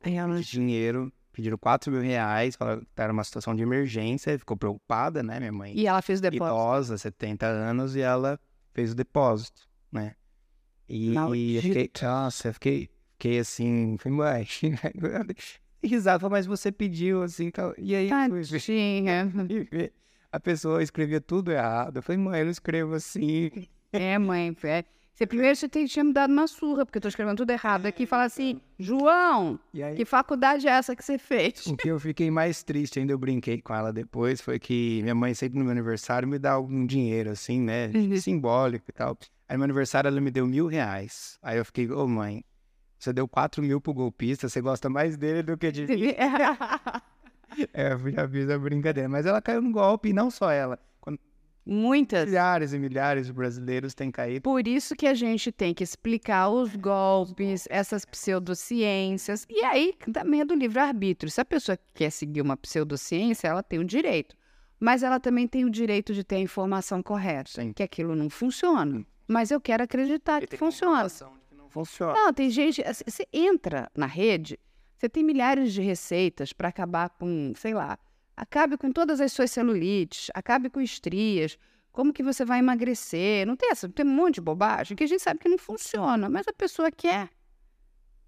[0.45, 5.23] de dinheiro, pediram 4 mil reais, falaram que era uma situação de emergência, ficou preocupada,
[5.23, 5.39] né?
[5.41, 6.45] Minha mãe E ela fez o depósito.
[6.57, 8.39] idosa, 70 anos, e ela
[8.73, 10.15] fez o depósito, né?
[10.89, 14.47] E, e eu fiquei, nossa, eu fiquei, fiquei assim, falei, mãe,
[15.83, 19.33] risada, mas você pediu, assim, e aí Tadinha.
[20.33, 23.51] a pessoa escrevia tudo errado, eu falei, mãe, eu não escrevo assim,
[23.93, 24.57] É, mãe.
[24.65, 24.85] É.
[25.15, 27.85] Você primeiro você tem, tinha me dado uma surra, porque eu tô escrevendo tudo errado
[27.85, 28.07] aqui.
[28.07, 29.95] Fala assim, João, e aí...
[29.95, 31.67] que faculdade é essa que você fez?
[31.67, 35.15] O que eu fiquei mais triste, ainda eu brinquei com ela depois, foi que minha
[35.15, 37.89] mãe sempre no meu aniversário me dá algum dinheiro, assim, né?
[37.95, 38.17] Uhum.
[38.17, 39.19] Simbólico e tal.
[39.47, 41.39] Aí no meu aniversário ela me deu mil reais.
[41.43, 42.43] Aí eu fiquei, ô mãe,
[42.99, 46.15] você deu quatro mil pro golpista, você gosta mais dele do que de mim.
[47.73, 49.09] É, eu já fiz a brincadeira.
[49.09, 50.79] Mas ela caiu no golpe, e não só ela.
[51.01, 51.19] Quando
[51.65, 52.27] Muitas.
[52.27, 54.43] milhares e milhares de brasileiros têm caído.
[54.43, 59.47] Por isso que a gente tem que explicar os golpes, essas pseudociências.
[59.49, 61.31] E aí também é do livre-arbítrio.
[61.31, 64.37] Se a pessoa quer seguir uma pseudociência, ela tem o direito.
[64.81, 67.51] Mas ela também tem o direito de ter a informação correta.
[67.51, 67.73] Sim.
[67.73, 69.07] Que aquilo não funciona.
[69.29, 71.09] Mas eu quero acreditar que funciona.
[71.09, 72.13] que não funciona.
[72.15, 72.83] Não, tem gente.
[72.83, 74.59] assim, Você entra na rede,
[75.03, 77.99] você tem milhares de receitas para acabar com, sei lá,
[78.37, 81.59] acabe com todas as suas celulites, acabe com estrias.
[81.91, 83.45] Como que você vai emagrecer?
[83.45, 86.29] Não tem essa, tem um monte de bobagem que a gente sabe que não funciona,
[86.31, 87.31] mas a pessoa quer.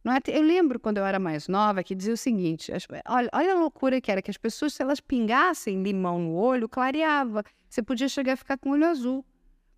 [0.02, 0.18] Não é?
[0.26, 3.58] Eu lembro quando eu era mais nova que dizia o seguinte: as- olha, olha a
[3.60, 7.44] loucura que era, que as pessoas, se elas pingassem limão no olho, clareava.
[7.70, 9.24] Você podia chegar a ficar com o olho azul.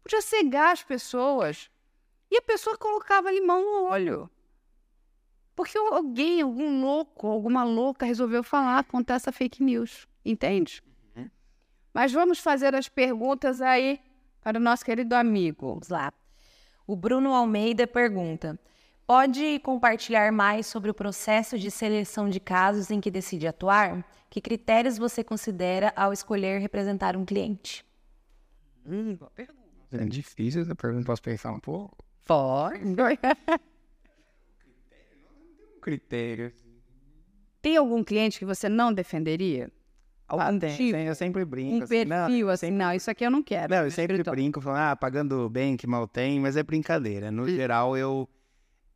[0.02, 1.70] Podia cegar as pessoas.
[2.30, 4.30] E a pessoa colocava limão no olho.
[5.56, 10.06] Porque alguém, algum louco, alguma louca resolveu falar, contar essa fake news.
[10.22, 10.82] Entende?
[11.94, 13.98] Mas vamos fazer as perguntas aí
[14.42, 15.68] para o nosso querido amigo.
[15.68, 16.12] Vamos lá.
[16.86, 18.60] O Bruno Almeida pergunta:
[19.06, 24.06] pode compartilhar mais sobre o processo de seleção de casos em que decide atuar?
[24.28, 27.82] Que critérios você considera ao escolher representar um cliente?
[28.84, 29.56] Hum, boa pergunta.
[29.90, 31.96] É difícil essa pergunta, posso pensar um pouco?
[32.26, 32.84] Pode.
[35.86, 36.52] Critério.
[37.62, 39.70] Tem algum cliente que você não defenderia?
[40.26, 40.90] Algum tem, tipo?
[40.96, 41.76] tem, eu sempre brinco.
[41.76, 43.72] Um assim, não, perfil assim, não, isso aqui eu não quero.
[43.72, 47.30] Não, eu sempre brinco falando, ah, pagando bem que mal tem, mas é brincadeira.
[47.30, 47.48] No Hum.
[47.48, 48.28] geral, eu,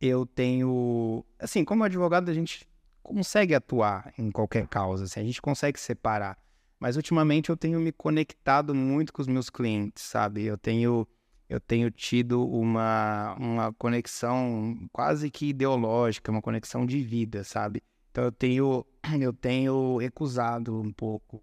[0.00, 1.24] eu tenho.
[1.38, 2.68] Assim, como advogado, a gente
[3.04, 6.36] consegue atuar em qualquer causa, assim, a gente consegue separar.
[6.80, 10.42] Mas ultimamente eu tenho me conectado muito com os meus clientes, sabe?
[10.44, 11.06] Eu tenho,
[11.51, 17.82] eu tenho tido uma, uma conexão quase que ideológica, uma conexão de vida, sabe?
[18.12, 18.86] Então eu tenho,
[19.20, 21.43] eu tenho recusado um pouco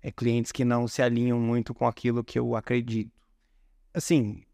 [0.00, 3.10] é, clientes que não se alinham muito com aquilo que eu acredito.
[3.92, 4.44] Assim,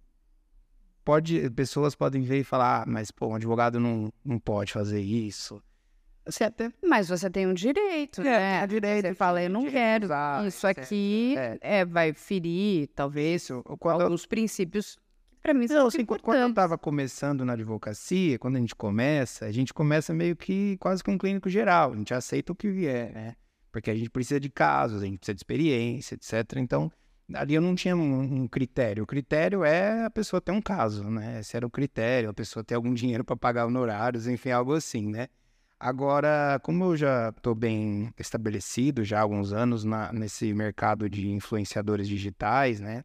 [1.05, 5.03] pode, pessoas podem ver e falar, ah, mas pô, um advogado não, não pode fazer
[5.03, 5.63] isso.
[6.27, 8.61] Você até Mas você tem um direito, né?
[8.61, 10.03] a direito Você fala, eu não quero.
[10.03, 11.59] recusar, Isso aqui É.
[11.61, 13.63] é, vai ferir, talvez, isso.
[13.79, 14.99] Quando, alguns princípios
[15.43, 19.47] para mim Não, são assim, quando, eu estava começando na advocacia, quando a gente começa,
[19.47, 21.93] a gente começa meio que quase que um clínico geral.
[21.93, 23.37] A gente aceita o que vier, né?
[23.73, 26.57] Porque a gente precisa de casos, a gente precisa de experiência, etc.
[26.59, 26.93] Então,
[27.33, 29.05] ali eu não tinha um, um critério.
[29.05, 31.41] O critério é a pessoa ter um caso, né?
[31.41, 35.07] Esse era o critério, a pessoa ter algum dinheiro para pagar honorários, enfim, algo assim,
[35.07, 35.29] né?
[35.81, 41.31] Agora, como eu já estou bem estabelecido já há alguns anos na- nesse mercado de
[41.31, 43.03] influenciadores digitais, né?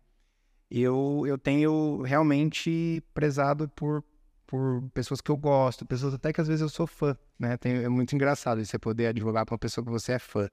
[0.70, 4.04] eu, eu tenho realmente prezado por,
[4.46, 7.56] por pessoas que eu gosto, pessoas até que às vezes eu sou fã, né?
[7.58, 10.50] Tem, é muito engraçado você poder advogar para uma pessoa que você é fã,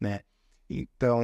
[0.00, 0.20] né?
[0.68, 1.20] Então,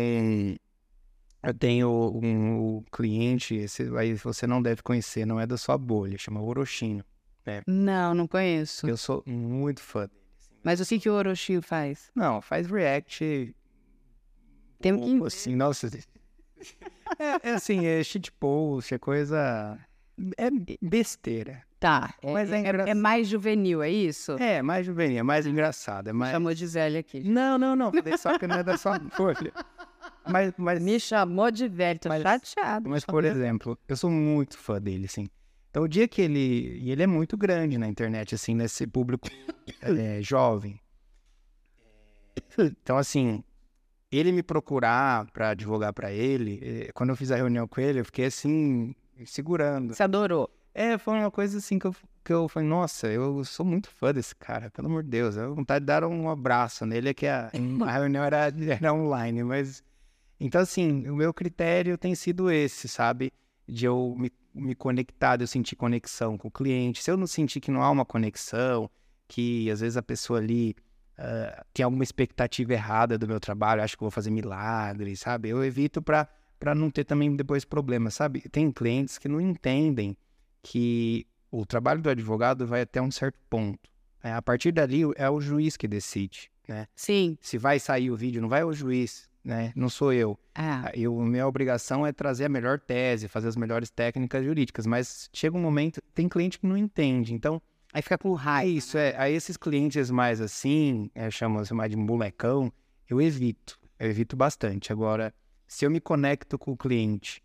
[1.43, 5.77] eu tenho um, um cliente, esse aí você não deve conhecer, não é da sua
[5.77, 7.05] bolha, chama Orochino.
[7.67, 8.89] Não, não conheço.
[8.89, 10.18] Eu sou muito fã dele.
[10.63, 12.11] Mas o que, que o Orochi faz?
[12.15, 13.55] Não, faz react.
[14.81, 15.89] Tem que- assim, nossa.
[17.19, 19.79] É, é assim, é shitpost, é coisa.
[20.37, 20.49] É
[20.83, 21.63] besteira.
[21.81, 24.33] Tá, é, Mas é é- engra- é mais juvenil, é isso?
[24.33, 26.09] É, mais juvenil, é mais engraçado.
[26.09, 26.33] É mais...
[26.33, 27.21] Chamou de Zélia aqui.
[27.21, 27.93] Não, não, não.
[27.93, 29.53] Falei só que não é da sua folha.
[30.29, 32.89] Mas, mas, Me chamou de velho, tô Mas- chateado.
[32.91, 35.29] mas, por exemplo, eu sou muito fã dele, assim.
[35.79, 36.81] Então, o dia que ele...
[36.83, 39.29] E ele é muito grande na internet, assim, nesse público
[39.81, 40.81] é, jovem.
[42.59, 43.45] Então, assim,
[44.11, 48.01] ele me procurar pra advogar pra ele, eh, quando eu fiz a reunião com ele,
[48.01, 48.93] eu fiquei, assim,
[49.25, 49.95] segurando.
[49.95, 50.51] Você adorou.
[50.75, 51.95] É, foi uma coisa assim que eu,
[52.25, 55.37] que eu falei, nossa, eu sou muito fã desse cara, pelo amor de Deus.
[55.37, 57.53] Eu vontade de dar um abraço nele, é que a,
[57.87, 59.85] a reunião era, era online, mas.
[60.41, 63.33] Então, assim, o meu critério tem sido esse, sabe?
[63.69, 67.03] De eu me, me conectar, de eu sentir conexão com o cliente.
[67.03, 68.91] Se eu não sentir que não há uma conexão,
[69.27, 70.75] que às vezes a pessoa ali
[71.19, 75.49] ah, tem alguma expectativa errada do meu trabalho, acho que vou fazer milagre, sabe?
[75.49, 76.29] Eu evito para
[76.59, 78.41] para não ter também depois problema, sabe?
[78.41, 80.17] Tem clientes que não entendem
[80.61, 83.89] que o trabalho do advogado vai até um certo ponto.
[84.25, 84.35] né?
[84.35, 86.89] A partir dali é o juiz que decide, né?
[86.97, 87.39] Sim.
[87.41, 89.73] Se vai sair o vídeo, não vai o juiz, né?
[89.75, 90.39] Não sou eu.
[90.55, 95.31] Ah, Eu, minha obrigação é trazer a melhor tese, fazer as melhores técnicas jurídicas, mas
[95.33, 97.61] chega um momento, tem cliente que não entende, então
[97.93, 98.71] aí fica com é raiva.
[98.71, 99.15] isso, é.
[99.17, 102.73] Aí esses clientes mais assim, é, chamam mais de molecão,
[103.09, 103.79] eu evito.
[103.99, 104.93] Eu evito bastante.
[104.93, 105.35] Agora,
[105.67, 107.43] se eu me conecto com o cliente,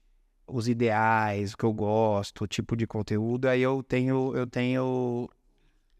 [0.47, 5.29] os ideais, o que eu gosto, o tipo de conteúdo, aí eu tenho, eu tenho,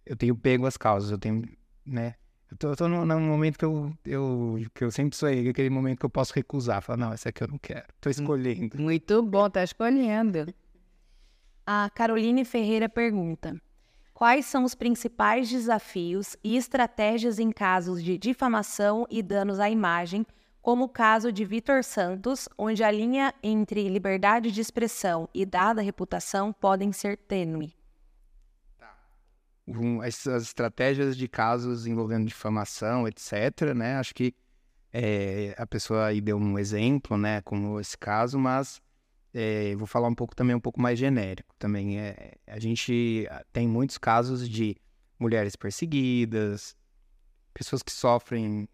[0.05, 1.43] eu tenho pego as causas, eu tenho,
[1.85, 2.15] né?
[2.53, 5.49] Eu tô, eu tô num, num momento que eu, eu, que eu sempre sou aí,
[5.49, 8.79] aquele momento que eu posso recusar, falar, não, esse aqui eu não quero, tô escolhendo.
[8.79, 10.53] Muito bom, tá escolhendo.
[11.65, 13.59] A Caroline Ferreira pergunta:
[14.13, 20.23] Quais são os principais desafios e estratégias em casos de difamação e danos à imagem,
[20.61, 25.81] como o caso de Vitor Santos, onde a linha entre liberdade de expressão e dada
[25.81, 27.73] reputação podem ser tênue?
[29.67, 33.95] Um, essas estratégias de casos envolvendo difamação, etc., né?
[33.97, 34.35] Acho que
[34.91, 38.79] é, a pessoa aí deu um exemplo, né, como esse caso, mas
[39.33, 41.99] é, vou falar um pouco também um pouco mais genérico também.
[41.99, 44.77] É, a gente tem muitos casos de
[45.17, 46.75] mulheres perseguidas,
[47.53, 48.67] pessoas que sofrem.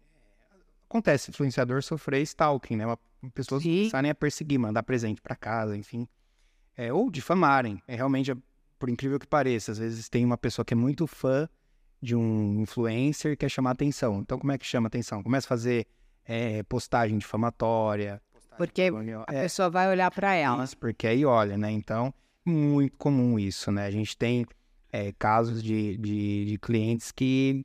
[0.88, 2.84] Acontece, influenciador sofrer stalking, né?
[2.84, 2.98] Uma,
[3.32, 3.76] pessoas Sim.
[3.78, 6.06] começarem a perseguir, mandar presente para casa, enfim.
[6.76, 7.80] É, ou difamarem.
[7.86, 8.32] É realmente
[8.80, 11.46] por incrível que pareça, às vezes tem uma pessoa que é muito fã
[12.02, 14.20] de um influencer e quer chamar atenção.
[14.20, 15.22] Então, como é que chama atenção?
[15.22, 15.86] Começa a fazer
[16.24, 18.22] é, postagem difamatória.
[18.56, 18.90] Porque
[19.28, 20.64] a é, pessoa vai olhar pra ela.
[20.64, 21.70] isso, porque aí olha, né?
[21.70, 22.12] Então,
[22.44, 23.84] muito comum isso, né?
[23.84, 24.46] A gente tem
[24.90, 27.64] é, casos de, de, de clientes que.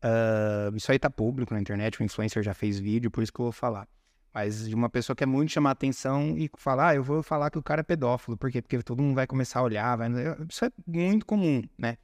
[0.00, 3.40] ah, isso aí tá público na internet, o influencer já fez vídeo, por isso que
[3.40, 3.88] eu vou falar.
[4.34, 7.50] Mas de uma pessoa que é muito chamar atenção e falar, ah, eu vou falar
[7.50, 8.36] que o cara é pedófilo.
[8.36, 8.62] Por quê?
[8.62, 9.96] Porque todo mundo vai começar a olhar.
[9.96, 10.08] Vai...
[10.48, 11.98] Isso é muito comum, né?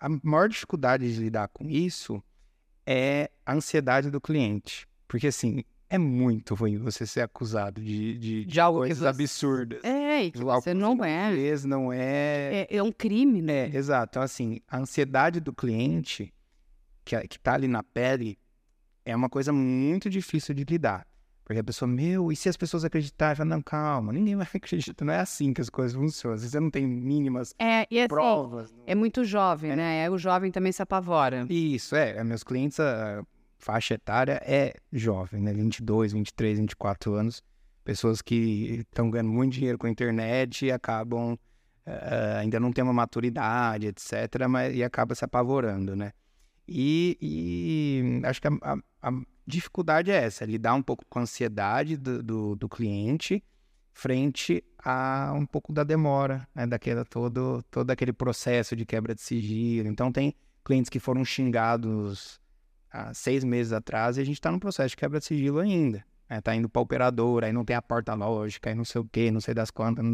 [0.00, 2.22] A maior dificuldade de lidar com isso
[2.86, 4.88] é a ansiedade do cliente.
[5.06, 9.84] Porque, assim, é muito ruim você ser acusado de, de, De algo coisas você- absurdas.
[9.84, 11.30] É, e que você não é.
[11.30, 12.66] fez, não é...
[12.70, 13.68] É, é um crime, né?
[13.68, 14.12] É, exato.
[14.12, 16.32] Então, assim, a ansiedade do cliente
[17.04, 18.38] que, que tá ali na pele
[19.04, 21.06] é uma coisa muito difícil de lidar.
[21.46, 23.46] Porque a pessoa, meu, e se as pessoas acreditarem?
[23.46, 25.04] Não, calma, ninguém vai acreditar.
[25.04, 26.36] Não é assim que as coisas funcionam.
[26.36, 28.72] Você não tem mínimas É, e assim, provas.
[28.72, 30.04] não- é muito jovem, né?
[30.04, 31.46] É, o jovem também se apavora.
[31.48, 32.22] Isso, é.
[32.24, 33.22] Meus clientes, a
[33.58, 35.52] faixa etária é jovem, né?
[35.52, 37.40] 22, 23, 24 anos.
[37.84, 41.38] Pessoas que estão ganhando muito dinheiro com a internet e acabam...
[41.86, 44.48] eh, ainda não tem uma maturidade, etc.
[44.50, 46.10] Mas, e acaba se apavorando, né?
[46.66, 48.76] E, e acho que a, a,
[49.08, 49.12] a,
[49.46, 53.42] dificuldade é essa, lidar um pouco com a ansiedade do, do, do cliente
[53.92, 59.22] frente a um pouco da demora, né, daquela todo, todo aquele processo de quebra de
[59.22, 59.88] sigilo.
[59.88, 62.38] Então tem clientes que foram xingados
[62.90, 66.04] há seis meses atrás e a gente está no processo de quebra de sigilo ainda.
[66.28, 66.40] Né?
[66.42, 69.30] Tá indo para operador, aí não tem a porta lógica, aí não sei o que,
[69.30, 70.04] não sei das quantas.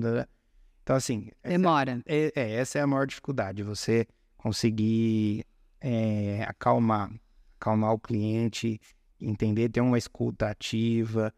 [0.82, 1.30] Então, assim.
[1.42, 2.02] Demora.
[2.04, 4.06] Essa é, é, essa é a maior dificuldade, você
[4.36, 5.44] conseguir
[5.80, 7.10] é, acalmar,
[7.58, 8.80] acalmar o cliente,
[9.22, 11.32] entender, ter uma escuta ativa,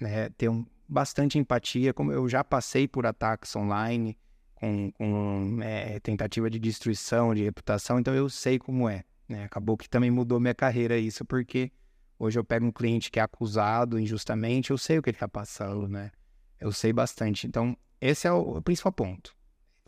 [0.00, 0.28] né?
[0.30, 1.92] ter um, bastante empatia.
[1.92, 4.16] Como eu já passei por ataques online,
[4.54, 9.04] com, com é, tentativa de destruição de reputação, então eu sei como é.
[9.28, 9.44] Né?
[9.44, 11.70] Acabou que também mudou minha carreira isso, porque
[12.18, 15.28] hoje eu pego um cliente que é acusado injustamente, eu sei o que ele está
[15.28, 16.10] passando, né?
[16.58, 17.46] Eu sei bastante.
[17.46, 19.36] Então, esse é o principal ponto.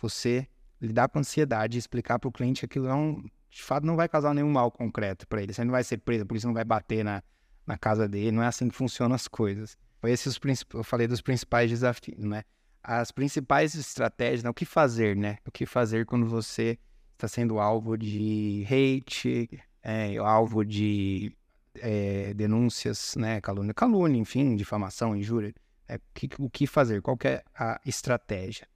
[0.00, 0.46] Você
[0.80, 4.32] lidar com ansiedade explicar para o cliente que aquilo não, de fato não vai causar
[4.32, 5.52] nenhum mal concreto para ele.
[5.52, 7.22] Você não vai ser preso, por isso não vai bater na,
[7.66, 8.30] na casa dele.
[8.30, 9.76] Não é assim que funcionam as coisas.
[10.00, 12.44] Foi esses os eu falei dos principais desafios, né?
[12.82, 14.48] As principais estratégias, né?
[14.48, 15.38] o que fazer, né?
[15.46, 16.78] O que fazer quando você
[17.12, 21.36] está sendo alvo de hate, é, alvo de
[21.74, 23.40] é, denúncias, né?
[23.40, 25.52] Calúnia, calúnia, enfim, difamação, injúria.
[25.86, 27.02] É, o, que, o que fazer?
[27.02, 28.66] Qual é a estratégia?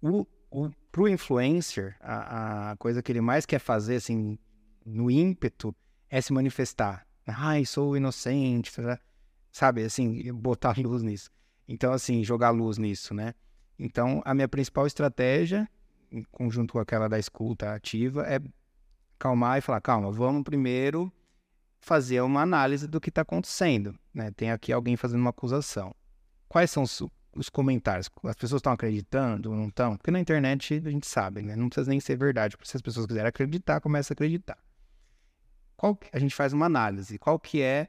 [0.00, 4.38] O, o, pro influencer, a, a coisa que ele mais quer fazer, assim,
[4.84, 5.74] no ímpeto,
[6.08, 7.06] é se manifestar.
[7.26, 8.72] Ai, sou inocente,
[9.52, 9.84] sabe?
[9.84, 11.30] Assim, botar luz nisso.
[11.68, 13.34] Então, assim, jogar luz nisso, né?
[13.78, 15.68] Então, a minha principal estratégia,
[16.10, 18.40] em conjunto com aquela da escuta ativa, é
[19.18, 21.12] calmar e falar: calma, vamos primeiro
[21.78, 23.98] fazer uma análise do que está acontecendo.
[24.12, 24.30] Né?
[24.32, 25.94] Tem aqui alguém fazendo uma acusação.
[26.48, 26.86] Quais são
[27.34, 28.10] os, os comentários?
[28.24, 29.96] As pessoas estão acreditando ou não estão?
[29.96, 31.56] Porque na internet a gente sabe, né?
[31.56, 32.56] não precisa nem ser verdade.
[32.62, 34.58] Se as pessoas quiserem acreditar, começa a acreditar.
[35.76, 37.18] Qual, a gente faz uma análise.
[37.18, 37.88] Qual que é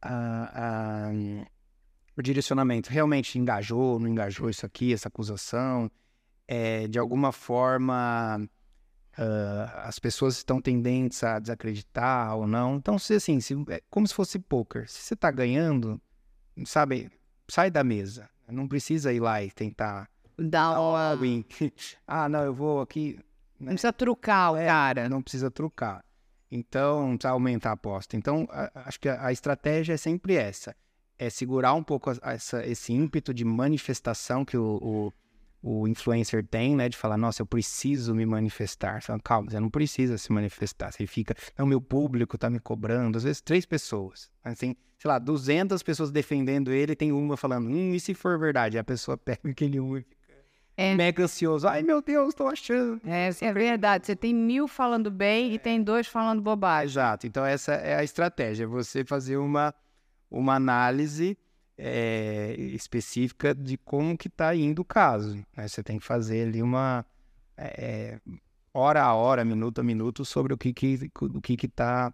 [0.00, 1.10] a, a,
[2.16, 2.90] o direcionamento?
[2.90, 5.90] Realmente engajou, não engajou isso aqui, essa acusação?
[6.46, 8.46] É, de alguma forma
[9.18, 12.76] Uh, as pessoas estão tendentes a desacreditar ou não.
[12.76, 14.88] Então, se assim, se, é como se fosse poker.
[14.88, 16.00] Se você está ganhando,
[16.64, 17.10] sabe,
[17.46, 18.28] sai da mesa.
[18.48, 20.08] Não precisa ir lá e tentar
[20.38, 21.18] dar uma...
[22.06, 23.18] ah, não, eu vou aqui.
[23.58, 23.66] Né?
[23.66, 25.08] Não precisa trucar o é, cara.
[25.08, 26.04] Não precisa trucar.
[26.50, 28.16] Então, não precisa aumentar a aposta.
[28.16, 30.76] Então, a, acho que a, a, estratégia é sempre essa.
[31.18, 35.12] É segurar um pouco essa, esse ímpeto de manifestação que o, o
[35.62, 36.88] o influencer tem, né?
[36.88, 39.00] De falar, nossa, eu preciso me manifestar.
[39.00, 40.90] Você fala, calma, você não precisa se manifestar.
[40.90, 43.16] Você fica, o meu público tá me cobrando.
[43.16, 44.30] Às vezes, três pessoas.
[44.42, 48.76] Assim, sei lá, 200 pessoas defendendo ele, tem uma falando, hum, e se for verdade?
[48.76, 50.22] A pessoa pega aquele um e fica
[50.76, 50.94] é.
[50.94, 51.68] mega ansioso.
[51.68, 53.00] Ai, meu Deus, tô achando.
[53.06, 54.06] É, é verdade.
[54.06, 55.54] Você tem mil falando bem é.
[55.54, 56.92] e tem dois falando bobagem.
[56.92, 57.26] Exato.
[57.26, 58.66] Então, essa é a estratégia.
[58.66, 59.74] Você fazer uma,
[60.30, 61.36] uma análise
[61.76, 65.36] é, específica de como que está indo o caso.
[65.56, 65.68] Né?
[65.68, 67.04] Você tem que fazer ali uma
[67.56, 68.18] é,
[68.72, 72.12] hora a hora, minuto a minuto sobre o que que o que que está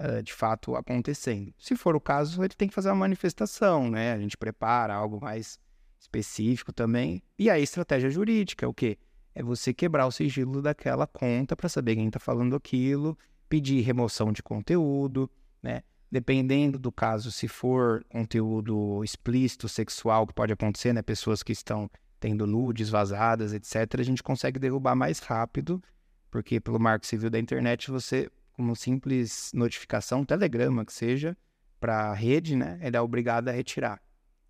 [0.00, 1.52] uh, de fato acontecendo.
[1.58, 4.12] Se for o caso, ele tem que fazer uma manifestação, né?
[4.12, 5.58] A gente prepara algo mais
[5.98, 7.22] específico também.
[7.38, 8.98] E a estratégia jurídica é o quê?
[9.34, 13.16] É você quebrar o sigilo daquela conta para saber quem está falando aquilo,
[13.48, 15.30] pedir remoção de conteúdo,
[15.62, 15.82] né?
[16.10, 21.02] Dependendo do caso, se for conteúdo explícito, sexual, que pode acontecer, né?
[21.02, 21.88] Pessoas que estão
[22.18, 25.82] tendo nudes vazadas, etc., a gente consegue derrubar mais rápido,
[26.30, 31.36] porque pelo marco civil da internet, você, como simples notificação, telegrama que seja,
[31.78, 32.78] para a rede, né?
[32.82, 34.00] Ele é obrigado a retirar.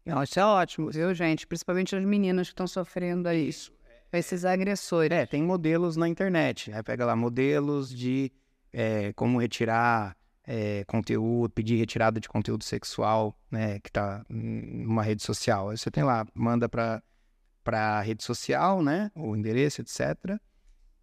[0.04, 1.46] Não, isso é ótimo, viu, gente?
[1.46, 3.48] Principalmente as meninas que estão sofrendo aí.
[3.48, 3.72] Isso.
[4.12, 5.16] Esses agressores.
[5.16, 6.82] É, tem modelos na internet, né?
[6.82, 8.32] Pega lá modelos de
[8.72, 10.16] é, como retirar
[10.52, 15.70] é, conteúdo, pedir retirada de conteúdo sexual, né, que está numa rede social.
[15.70, 17.00] Aí você tem lá, manda para
[17.72, 20.40] a rede social, né, o endereço, etc.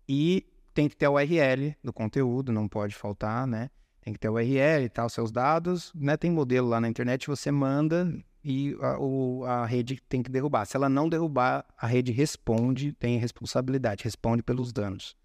[0.06, 3.69] E tem que ter o URL do conteúdo, não pode faltar, né?
[4.02, 6.18] Tem que ter o URL e tal, seus dados, né?
[6.18, 8.14] Tem modelo lá na internet, você manda
[8.44, 10.65] e a, o, a rede tem que derrubar.
[10.65, 15.15] Se ela não derrubar, a rede responde, tem responsabilidade, responde pelos danos.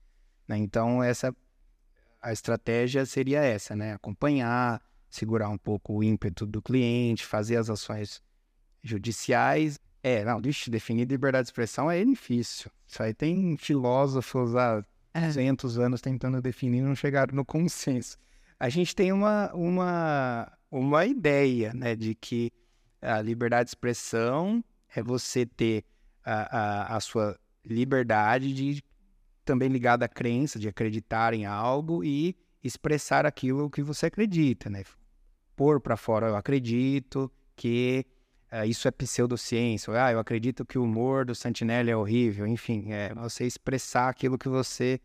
[0.47, 0.59] Né?
[0.59, 1.35] Então, essa
[2.23, 3.95] a estratégia seria essa, né?
[3.95, 4.81] Acompanhar,
[5.11, 8.23] segurar um pouco o ímpeto do cliente, fazer as ações
[8.83, 9.79] judiciais.
[10.03, 12.71] É, não, deixa definir liberdade de expressão é difícil.
[12.87, 14.85] Isso aí tem filósofos há
[15.15, 15.83] 200 é.
[15.83, 18.17] anos tentando definir e não chegaram no consenso.
[18.59, 22.53] A gente tem uma, uma, uma ideia, né, de que
[23.01, 25.85] a liberdade de expressão é você ter
[26.25, 28.83] a, a, a sua liberdade de
[29.45, 34.85] também ligada à crença de acreditar em algo e expressar aquilo que você acredita, né?
[35.57, 38.07] Pôr para fora, eu acredito que
[38.53, 42.93] uh, isso é pseudociência, ah, eu acredito que o humor do Santinelli é horrível, enfim,
[42.93, 45.01] é você expressar aquilo que você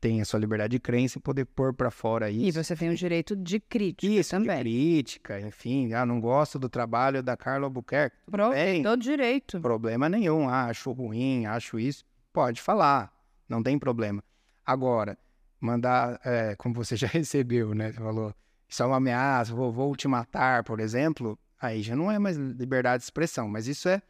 [0.00, 2.46] tem a sua liberdade de crença e poder pôr para fora isso.
[2.46, 4.56] E você tem o direito de crítica isso, também.
[4.56, 8.16] De crítica, enfim, ah, não gosto do trabalho da Carla Albuquerque.
[8.30, 9.60] Pronto, bem, todo direito.
[9.60, 12.04] Problema nenhum, ah, acho ruim, acho isso.
[12.32, 13.12] Pode falar,
[13.50, 14.22] não tem problema.
[14.64, 15.18] Agora,
[15.60, 17.92] mandar, é, como você já recebeu, né?
[17.92, 18.34] Você falou,
[18.68, 22.36] isso é uma ameaça, vou, vou te matar, por exemplo, aí já não é mais
[22.36, 24.00] liberdade de expressão, mas isso é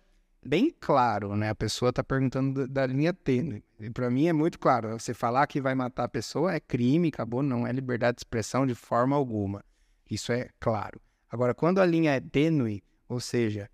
[0.44, 1.50] bem claro, né?
[1.50, 3.64] A pessoa está perguntando da, linha tênue.
[3.78, 4.98] E para mim é muito claro.
[4.98, 8.66] Você falar que vai matar a pessoa é crime, acabou, não é liberdade de expressão
[8.66, 9.64] de forma alguma.
[10.10, 11.00] Isso é claro.
[11.28, 13.70] Agora, quando a linha é tênue, ou seja,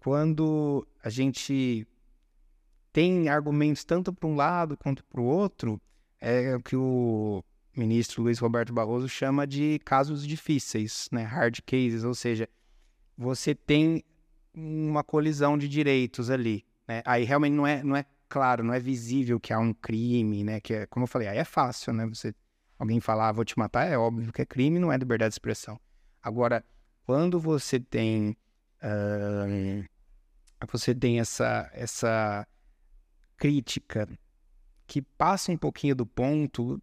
[0.00, 1.86] quando a gente
[2.96, 5.78] tem argumentos tanto para um lado quanto para o outro,
[6.18, 7.44] é o que o
[7.76, 11.22] ministro Luiz Roberto Barroso chama de casos difíceis, né?
[11.22, 12.48] Hard cases, ou seja,
[13.14, 14.02] você tem
[14.54, 17.02] uma colisão de direitos ali, né?
[17.04, 20.58] Aí realmente não é, não é claro, não é visível que há um crime, né?
[20.58, 22.06] Que é, como eu falei, aí é fácil, né?
[22.06, 22.34] Você
[22.78, 25.34] alguém falar, ah, vou te matar, é óbvio que é crime, não é liberdade de
[25.34, 25.78] expressão.
[26.22, 26.64] Agora,
[27.04, 28.34] quando você tem
[28.82, 29.84] uh,
[30.72, 32.48] você tem essa essa
[33.36, 34.08] crítica
[34.86, 36.80] que passa um pouquinho do ponto,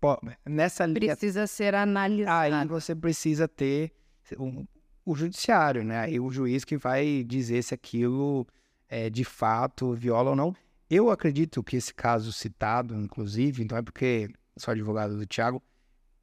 [0.00, 2.54] pô, nessa linha precisa ser analisado.
[2.54, 3.92] Aí você precisa ter
[4.38, 4.66] um,
[5.04, 6.00] o judiciário, né?
[6.00, 8.46] Aí o juiz que vai dizer se aquilo
[8.88, 10.54] é, de fato viola ou não.
[10.90, 14.28] Eu acredito que esse caso citado, inclusive, então é porque
[14.58, 15.62] sou advogado do Tiago,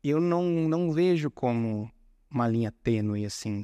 [0.04, 1.92] eu não, não vejo como
[2.30, 3.64] uma linha tênue assim.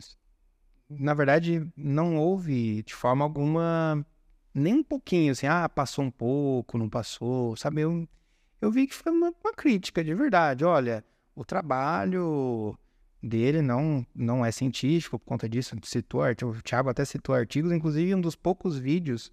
[0.90, 4.06] Na verdade, não houve de forma alguma
[4.56, 7.82] nem um pouquinho assim, ah, passou um pouco, não passou, sabe?
[7.82, 8.08] Eu,
[8.62, 10.64] eu vi que foi uma, uma crítica de verdade.
[10.64, 11.04] Olha,
[11.36, 12.78] o trabalho
[13.22, 15.76] dele não, não é científico por conta disso.
[15.84, 19.32] Citou, o Thiago até citou artigos, inclusive um dos poucos vídeos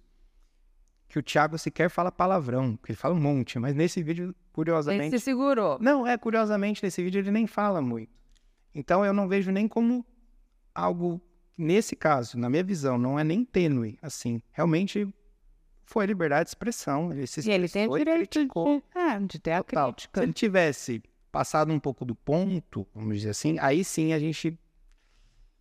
[1.07, 5.13] que o Thiago sequer fala palavrão, porque ele fala um monte, mas nesse vídeo, curiosamente.
[5.13, 5.77] Ele se segurou.
[5.79, 8.11] Não, é, curiosamente, nesse vídeo ele nem fala muito.
[8.73, 10.03] Então eu não vejo nem como
[10.73, 11.21] algo,
[11.57, 14.41] nesse caso, na minha visão, não é nem tênue, assim.
[14.51, 15.07] Realmente
[15.85, 17.11] foi liberdade de expressão.
[17.11, 18.49] Ele se e ele tem o direito de,
[18.95, 19.93] é, de ter a Total.
[19.93, 20.19] crítica.
[20.19, 24.57] Se ele tivesse passado um pouco do ponto, vamos dizer assim, aí sim a gente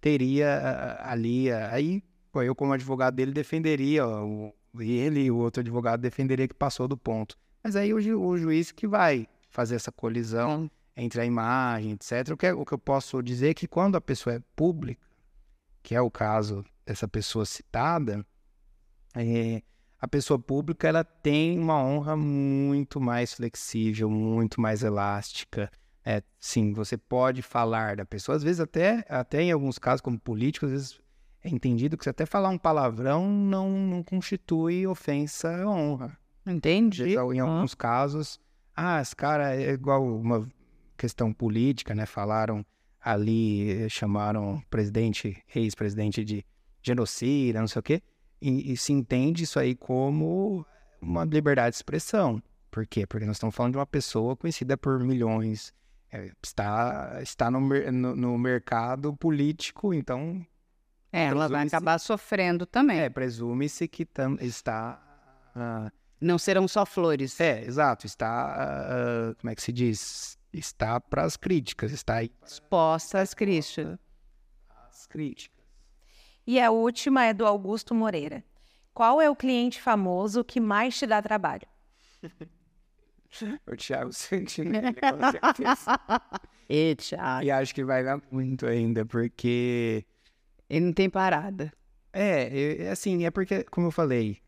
[0.01, 2.03] teria ali, aí
[2.35, 4.05] eu como advogado dele defenderia,
[4.79, 7.37] ele e o outro advogado defenderia que passou do ponto.
[7.63, 12.33] Mas aí o, ju, o juiz que vai fazer essa colisão entre a imagem, etc.
[12.33, 15.01] O que, é, o que eu posso dizer é que quando a pessoa é pública,
[15.83, 18.25] que é o caso dessa pessoa citada,
[19.15, 19.63] é,
[20.01, 25.71] a pessoa pública ela tem uma honra muito mais flexível, muito mais elástica.
[26.05, 30.19] É, sim, você pode falar da pessoa, às vezes até, até em alguns casos como
[30.19, 31.01] político, às vezes
[31.45, 36.17] é entendido que você até falar um palavrão não, não constitui ofensa à honra.
[36.47, 37.15] Entendi.
[37.15, 38.41] Em alguns casos,
[38.75, 40.49] ah, esse cara é igual uma
[40.97, 42.07] questão política, né?
[42.07, 42.65] Falaram
[43.03, 46.45] ali, chamaram presidente, ex-presidente de
[46.83, 48.03] genocida, não sei o quê.
[48.41, 50.67] E, e, se entende isso aí como
[51.01, 52.43] uma liberdade de expressão.
[52.71, 53.07] Por quê?
[53.07, 55.73] Porque nós estamos falando de uma pessoa conhecida por milhões,
[56.11, 60.45] é, está, está no, no, no, mercado político, então.
[61.11, 63.01] É, ela vai acabar sofrendo também.
[63.01, 65.01] É, presume-se que tam, está.
[65.57, 67.41] Uh, Não serão só flores.
[67.41, 68.07] É, exato.
[68.07, 69.31] Está.
[69.31, 70.39] Uh, como é que se diz?
[70.53, 72.31] Está para as críticas, está aí.
[72.45, 73.99] Exposta às críticas.
[74.69, 75.65] As críticas.
[76.47, 78.45] E a última é do Augusto Moreira.
[78.93, 81.67] Qual é o cliente famoso que mais te dá trabalho?
[83.67, 86.01] o Thiago Santinelli, com certeza.
[86.69, 87.45] e, Thiago.
[87.45, 90.05] E acho que vai dar muito ainda, porque...
[90.69, 91.73] Ele não tem parada.
[92.13, 94.39] É, é, assim, é porque, como eu falei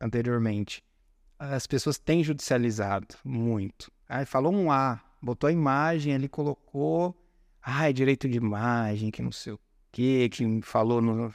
[0.00, 0.82] anteriormente,
[1.38, 3.90] as pessoas têm judicializado muito.
[4.08, 7.16] Aí falou um A, botou a imagem ali, colocou...
[7.62, 9.60] Ai, direito de imagem, que não sei o
[9.92, 11.32] quê, que falou no.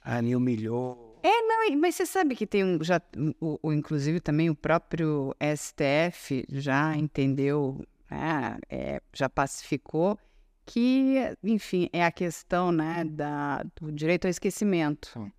[0.00, 1.18] Ah, me humilhou.
[1.22, 2.82] É, não, mas você sabe que tem um.
[2.82, 3.00] Já,
[3.40, 10.18] o, o inclusive também o próprio STF já entendeu, né, é, já pacificou
[10.64, 15.30] que, enfim, é a questão né, da, do direito ao esquecimento.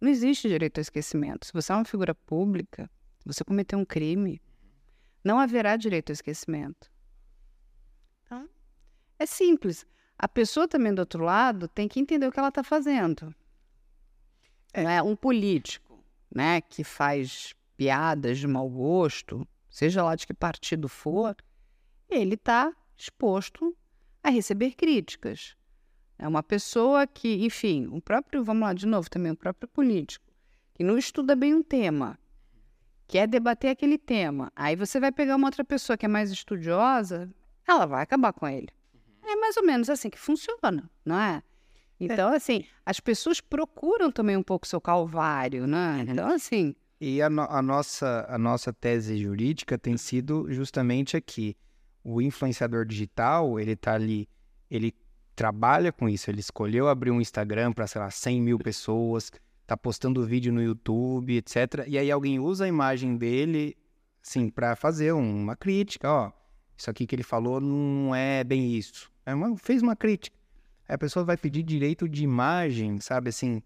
[0.00, 1.46] Não existe direito ao esquecimento.
[1.46, 2.90] Se você é uma figura pública,
[3.24, 4.40] você cometeu um crime,
[5.22, 6.90] não haverá direito ao esquecimento.
[8.24, 8.48] Então,
[9.18, 9.86] é simples
[10.22, 13.34] a pessoa também do outro lado tem que entender o que ela está fazendo.
[14.70, 14.84] É.
[14.84, 15.02] Né?
[15.02, 21.34] Um político né, que faz piadas de mau gosto, seja lá de que partido for,
[22.06, 23.74] ele está exposto
[24.22, 25.56] a receber críticas.
[26.18, 30.26] É uma pessoa que, enfim, o próprio, vamos lá de novo também, o próprio político,
[30.74, 32.18] que não estuda bem um tema,
[33.10, 34.52] quer debater aquele tema.
[34.54, 37.28] Aí você vai pegar uma outra pessoa que é mais estudiosa,
[37.66, 38.68] ela vai acabar com ele.
[39.24, 41.42] É mais ou menos assim que funciona, não é?
[41.98, 46.06] Então, assim, as pessoas procuram também um pouco seu calvário, né?
[46.08, 46.74] Então, assim.
[47.00, 51.56] E a, no- a nossa, a nossa tese jurídica tem sido justamente aqui.
[52.02, 54.28] O influenciador digital, ele tá ali,
[54.70, 54.94] ele
[55.36, 56.30] trabalha com isso.
[56.30, 59.30] Ele escolheu abrir um Instagram para, sei lá, 100 mil pessoas,
[59.70, 61.84] tá postando vídeo no YouTube, etc.
[61.86, 63.76] E aí alguém usa a imagem dele,
[64.20, 66.10] assim, para fazer uma crítica.
[66.10, 66.32] Ó,
[66.76, 69.08] isso aqui que ele falou não é bem isso.
[69.24, 70.36] É uma- fez uma crítica.
[70.88, 73.62] Aí a pessoa vai pedir direito de imagem, sabe assim?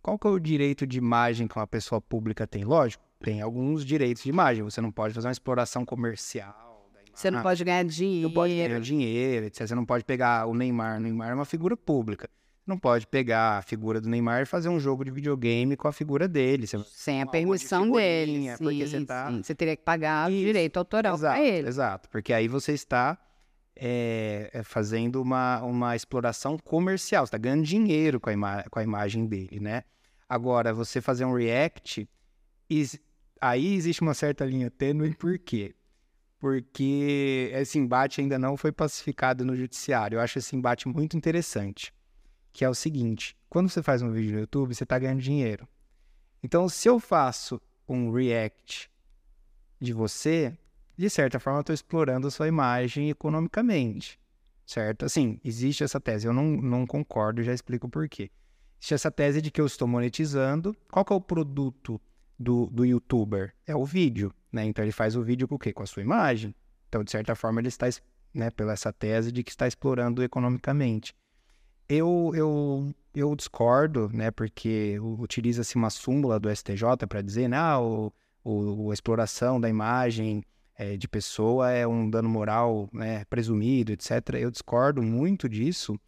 [0.00, 2.62] Qual que é o direito de imagem que uma pessoa pública tem?
[2.64, 4.62] Lógico, tem alguns direitos de imagem.
[4.62, 6.88] Você não pode fazer uma exploração comercial.
[7.12, 8.28] Você não pode ganhar dinheiro.
[8.28, 9.66] Não pode ganhar dinheiro, etc.
[9.66, 10.98] Você não pode pegar o Neymar.
[10.98, 12.28] O Neymar é uma figura pública.
[12.66, 15.92] Não pode pegar a figura do Neymar e fazer um jogo de videogame com a
[15.92, 16.66] figura dele.
[16.66, 16.78] Você...
[16.84, 18.26] Sem a rua de permissão dele.
[18.26, 19.42] figurinha, porque você Sim, tá- sim.
[19.42, 20.40] Você teria que pagar Isso.
[20.40, 21.68] direito autoral exato, para ele.
[21.68, 22.08] exato.
[22.08, 23.18] Porque aí você está
[23.76, 27.26] é, é, fazendo uma, uma exploração comercial.
[27.26, 29.82] Você está ganhando dinheiro com a, ima- com a imagem dele, né?
[30.26, 32.08] Agora, você fazer um react,
[33.40, 35.74] aí existe uma certa linha tênue, por quê?
[36.38, 40.16] Porque esse embate ainda não foi pacificado no judiciário.
[40.16, 41.92] Eu acho esse embate muito interessante,
[42.54, 45.68] que é o seguinte, quando você faz um vídeo no YouTube, você está ganhando dinheiro.
[46.40, 48.88] Então, se eu faço um react
[49.80, 50.56] de você,
[50.96, 54.20] de certa forma, eu estou explorando a sua imagem economicamente,
[54.64, 55.04] certo?
[55.04, 58.30] Assim, existe essa tese, eu não, não concordo, já explico por quê.
[58.78, 60.76] Existe essa tese de que eu estou monetizando.
[60.92, 62.00] Qual que é o produto
[62.38, 63.52] do, do youtuber?
[63.66, 64.64] É o vídeo, né?
[64.64, 65.72] Então ele faz o vídeo com o quê?
[65.72, 66.54] Com a sua imagem.
[66.88, 68.00] Então, de certa forma, ele está, es-
[68.32, 71.12] né, pela essa tese de que está explorando economicamente.
[71.88, 74.30] Eu, eu, eu discordo, né?
[74.30, 77.56] Porque utiliza-se uma súmula do STJ para dizer, né?
[77.56, 78.12] Ah, o,
[78.42, 80.42] o, a exploração da imagem
[80.76, 84.34] eh, de pessoa é um dano moral né, presumido, etc.
[84.34, 85.98] Eu discordo muito disso,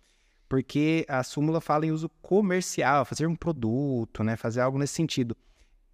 [0.49, 5.37] porque a súmula fala em uso comercial, fazer um produto, né, fazer algo nesse sentido.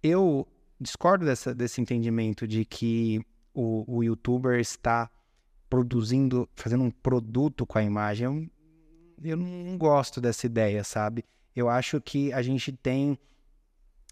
[0.01, 0.47] Eu
[0.79, 3.21] discordo dessa, desse entendimento de que
[3.53, 5.09] o, o youtuber está
[5.69, 8.51] produzindo, fazendo um produto com a imagem.
[9.23, 11.23] Eu, não gosto dessa ideia, sabe?
[11.55, 13.17] Eu acho que a gente tem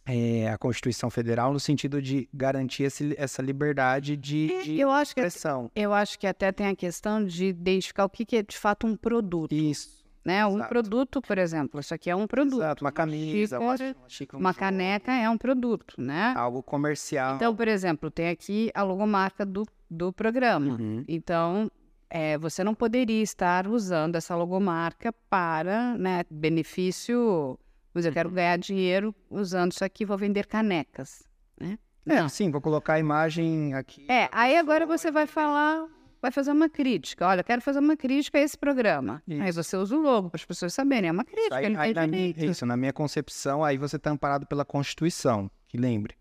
[0.06, 5.14] é, a Constituição Federal no sentido de garantir esse- essa liberdade de, de Eu acho
[5.14, 5.70] que expressão.
[5.76, 8.88] eu acho que até tem a questão de identificar o que que é de fato
[8.88, 10.04] um produto, Isso.
[10.26, 10.44] né?
[10.46, 10.70] Um exato.
[10.70, 12.58] produto, por exemplo, isso aqui é um produto.
[12.62, 16.34] Exato, uma camisa, uma, xícara, uma xícara, um Uma caneca é um produto, né?
[16.36, 17.36] Algo comercial.
[17.36, 20.78] Então, por exemplo, tem aqui a logomarca do, do programa.
[20.80, 21.04] Uhum.
[21.08, 21.70] Então,
[22.14, 27.58] é, você não poderia estar usando essa logomarca para né, benefício.
[27.94, 28.36] Pois eu quero Uhum.
[28.36, 31.24] ganhar dinheiro usando isso aqui, vou vender canecas.
[31.60, 31.78] Né?
[32.06, 32.30] É, Não.
[32.30, 34.06] sim, vou colocar a imagem aqui.
[34.10, 35.86] É, aí agora você vai falar,
[36.22, 37.28] vai fazer uma crítica.
[37.28, 39.22] Olha, eu quero fazer uma crítica a esse programa.
[39.30, 39.64] Aí Isso.
[39.64, 41.10] você usa o logo para as pessoas saberem.
[41.10, 42.46] É uma crítica, aí- ele aí tem direito.
[42.46, 45.50] isso, na minha concepção, aí você está amparado pela Constituição.
[45.68, 46.16] Que lembre,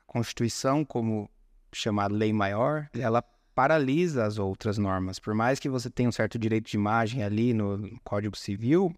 [0.00, 1.28] a Constituição, como
[1.72, 3.22] chamada lei maior, ela
[3.54, 5.18] paralisa as outras normas.
[5.18, 8.94] Por mais que você tenha um certo direito de imagem ali no, Código Civil,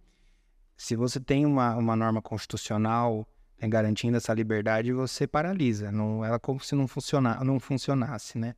[0.77, 3.27] se você tem uma, uma norma constitucional
[3.61, 5.93] né, garantindo essa liberdade, você paralisa.
[5.93, 8.55] Não, ela como se não, funciona, não funcionasse, né?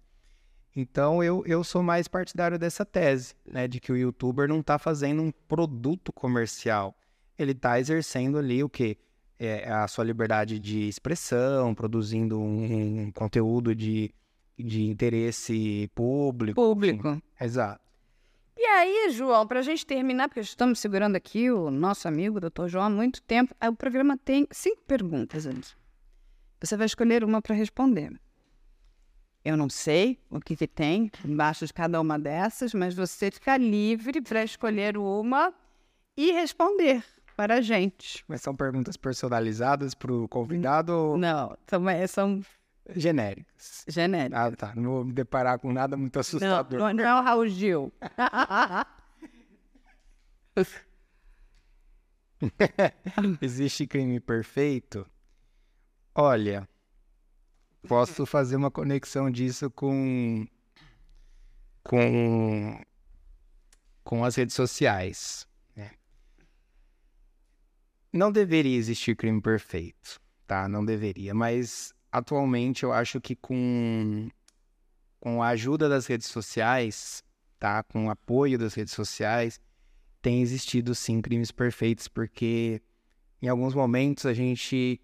[0.74, 3.66] Então eu, eu sou mais partidário dessa tese, né?
[3.66, 6.94] De que o youtuber não está fazendo um produto comercial.
[7.36, 8.96] Ele está exercendo ali o quê?
[9.40, 14.12] É, a sua liberdade de expressão, produzindo um, um conteúdo de,
[14.58, 16.54] de interesse público.
[16.60, 17.22] Público.
[17.40, 17.88] Exato.
[18.56, 22.68] E aí, João, para a gente terminar, porque estamos segurando aqui o nosso amigo, doutor
[22.68, 25.76] João, há muito tempo, o programa tem cinco perguntas antes.
[26.60, 28.20] Você vai escolher uma para responder.
[29.44, 33.56] Eu não sei o que, que tem embaixo de cada uma dessas, mas você fica
[33.56, 35.54] livre para escolher uma
[36.16, 37.04] e responder
[37.36, 38.24] para a gente.
[38.26, 42.42] Mas são perguntas personalizadas para o convidado Não, são, é, são
[42.94, 43.84] genéricas?
[43.88, 44.38] genéricas.
[44.40, 44.74] Ah, tá.
[44.74, 46.78] Não vou me deparar com nada muito assustador.
[46.78, 47.92] não, não é o Raul Gil.
[53.40, 55.06] Existe crime perfeito?
[56.14, 56.68] Olha,
[57.86, 60.46] posso fazer uma conexão disso com
[61.82, 62.80] com
[64.04, 65.46] com as redes sociais.
[65.76, 65.92] né?
[68.12, 70.68] Não deveria existir crime perfeito, tá?
[70.68, 74.28] Não deveria, mas atualmente eu acho que com
[75.20, 77.24] com a ajuda das redes sociais,
[77.58, 77.82] tá?
[77.82, 79.60] Com o apoio das redes sociais,
[80.22, 82.80] tem existido sim crimes perfeitos, porque
[83.42, 85.00] em alguns momentos a gente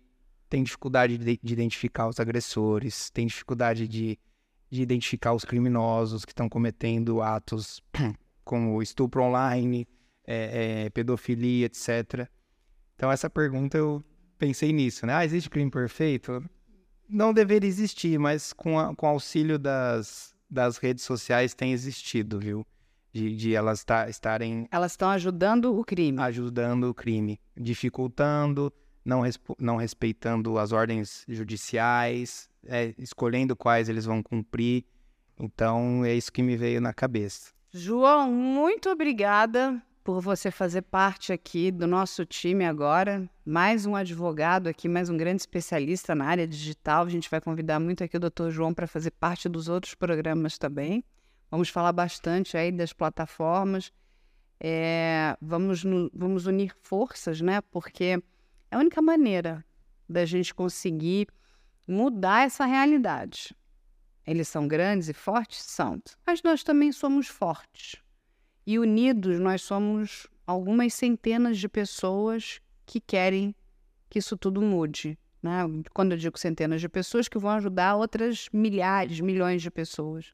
[0.49, 4.19] tem dificuldade de, de identificar os agressores, tem dificuldade de,
[4.71, 7.83] de identificar os criminosos que estão cometendo atos
[8.45, 9.87] como estupro online,
[10.27, 12.29] é, é, pedofilia, etc.
[12.95, 14.05] Então, essa pergunta eu
[14.39, 15.15] pensei nisso, né?
[15.15, 16.45] Ah, existe crime perfeito?
[17.09, 22.67] Não deveria existir, mas com, a, com auxílio das, das redes sociais tem existido, viu?
[23.13, 24.67] De, de elas tá, estarem.
[24.71, 26.21] Elas estão ajudando o crime.
[26.21, 28.73] Ajudando o crime, dificultando,
[29.05, 29.23] não,
[29.59, 34.85] não respeitando as ordens judiciais, é, escolhendo quais eles vão cumprir.
[35.39, 37.53] Então, é isso que me veio na cabeça.
[37.73, 43.27] João, muito obrigada por você fazer parte aqui do nosso time agora.
[43.43, 47.07] Mais um advogado aqui, mais um grande especialista na área digital.
[47.07, 50.59] A gente vai convidar muito aqui o doutor João para fazer parte dos outros programas
[50.59, 51.03] também.
[51.51, 53.91] Vamos falar bastante aí das plataformas.
[54.61, 55.83] É, vamos,
[56.13, 57.63] vamos unir forças, né?
[57.63, 58.23] Porque
[58.71, 59.65] é a única maneira
[60.07, 61.29] da gente conseguir
[61.89, 63.57] mudar essa realidade.
[64.27, 65.63] Eles são grandes e fortes?
[65.63, 65.99] São.
[66.27, 68.04] Mas nós também somos fortes.
[68.67, 73.55] E unidos, nós somos algumas centenas de pessoas que querem
[74.09, 75.19] que isso tudo mude.
[75.43, 75.61] Né?
[75.93, 80.33] Quando eu digo centenas de pessoas, que vão ajudar outras milhares, milhões de pessoas.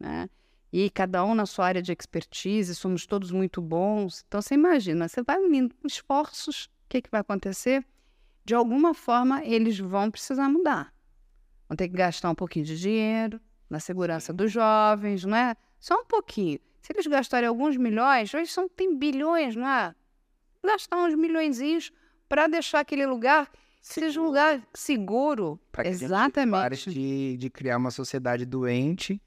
[0.00, 0.28] Né?
[0.72, 4.24] E cada um na sua área de expertise, somos todos muito bons.
[4.26, 7.84] Então, você imagina, você vai unindo esforços, o que, que vai acontecer?
[8.44, 10.92] De alguma forma, eles vão precisar mudar.
[11.68, 15.54] Vão ter que gastar um pouquinho de dinheiro na segurança dos jovens, não é?
[15.78, 16.58] Só um pouquinho.
[16.82, 19.94] Se eles gastarem alguns milhões, hoje são, tem bilhões, não é?
[20.64, 21.92] Gastar uns milhões
[22.28, 23.48] para deixar aquele lugar
[23.80, 24.06] seguro.
[24.10, 25.60] seja um lugar seguro.
[25.70, 26.90] Pra que Exatamente.
[26.90, 29.20] De, de criar uma sociedade doente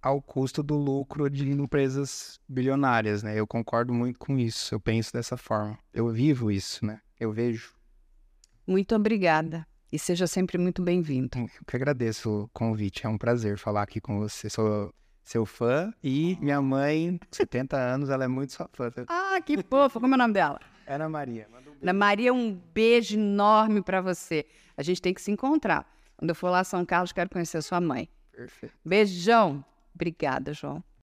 [0.00, 3.38] ao custo do lucro de empresas bilionárias, né?
[3.38, 4.74] Eu concordo muito com isso.
[4.74, 5.78] Eu penso dessa forma.
[5.92, 7.00] Eu vivo isso, né?
[7.20, 7.74] Eu vejo.
[8.66, 9.66] Muito obrigada.
[9.92, 11.38] E seja sempre muito bem-vindo.
[11.38, 13.04] Eu que agradeço o convite.
[13.04, 14.48] É um prazer falar aqui com você.
[14.48, 14.94] Sou
[15.26, 15.92] seu fã.
[16.02, 18.90] E minha mãe, 70 anos, ela é muito sua fã.
[19.08, 20.00] Ah, que fofa.
[20.00, 20.60] Como é o nome dela?
[20.86, 21.48] Ana Maria.
[21.52, 24.46] Um Ana Maria, um beijo enorme para você.
[24.76, 25.84] A gente tem que se encontrar.
[26.16, 28.08] Quando eu for lá São Carlos, quero conhecer sua mãe.
[28.32, 28.74] Perfeito.
[28.84, 29.64] Beijão.
[29.94, 30.82] Obrigada, João.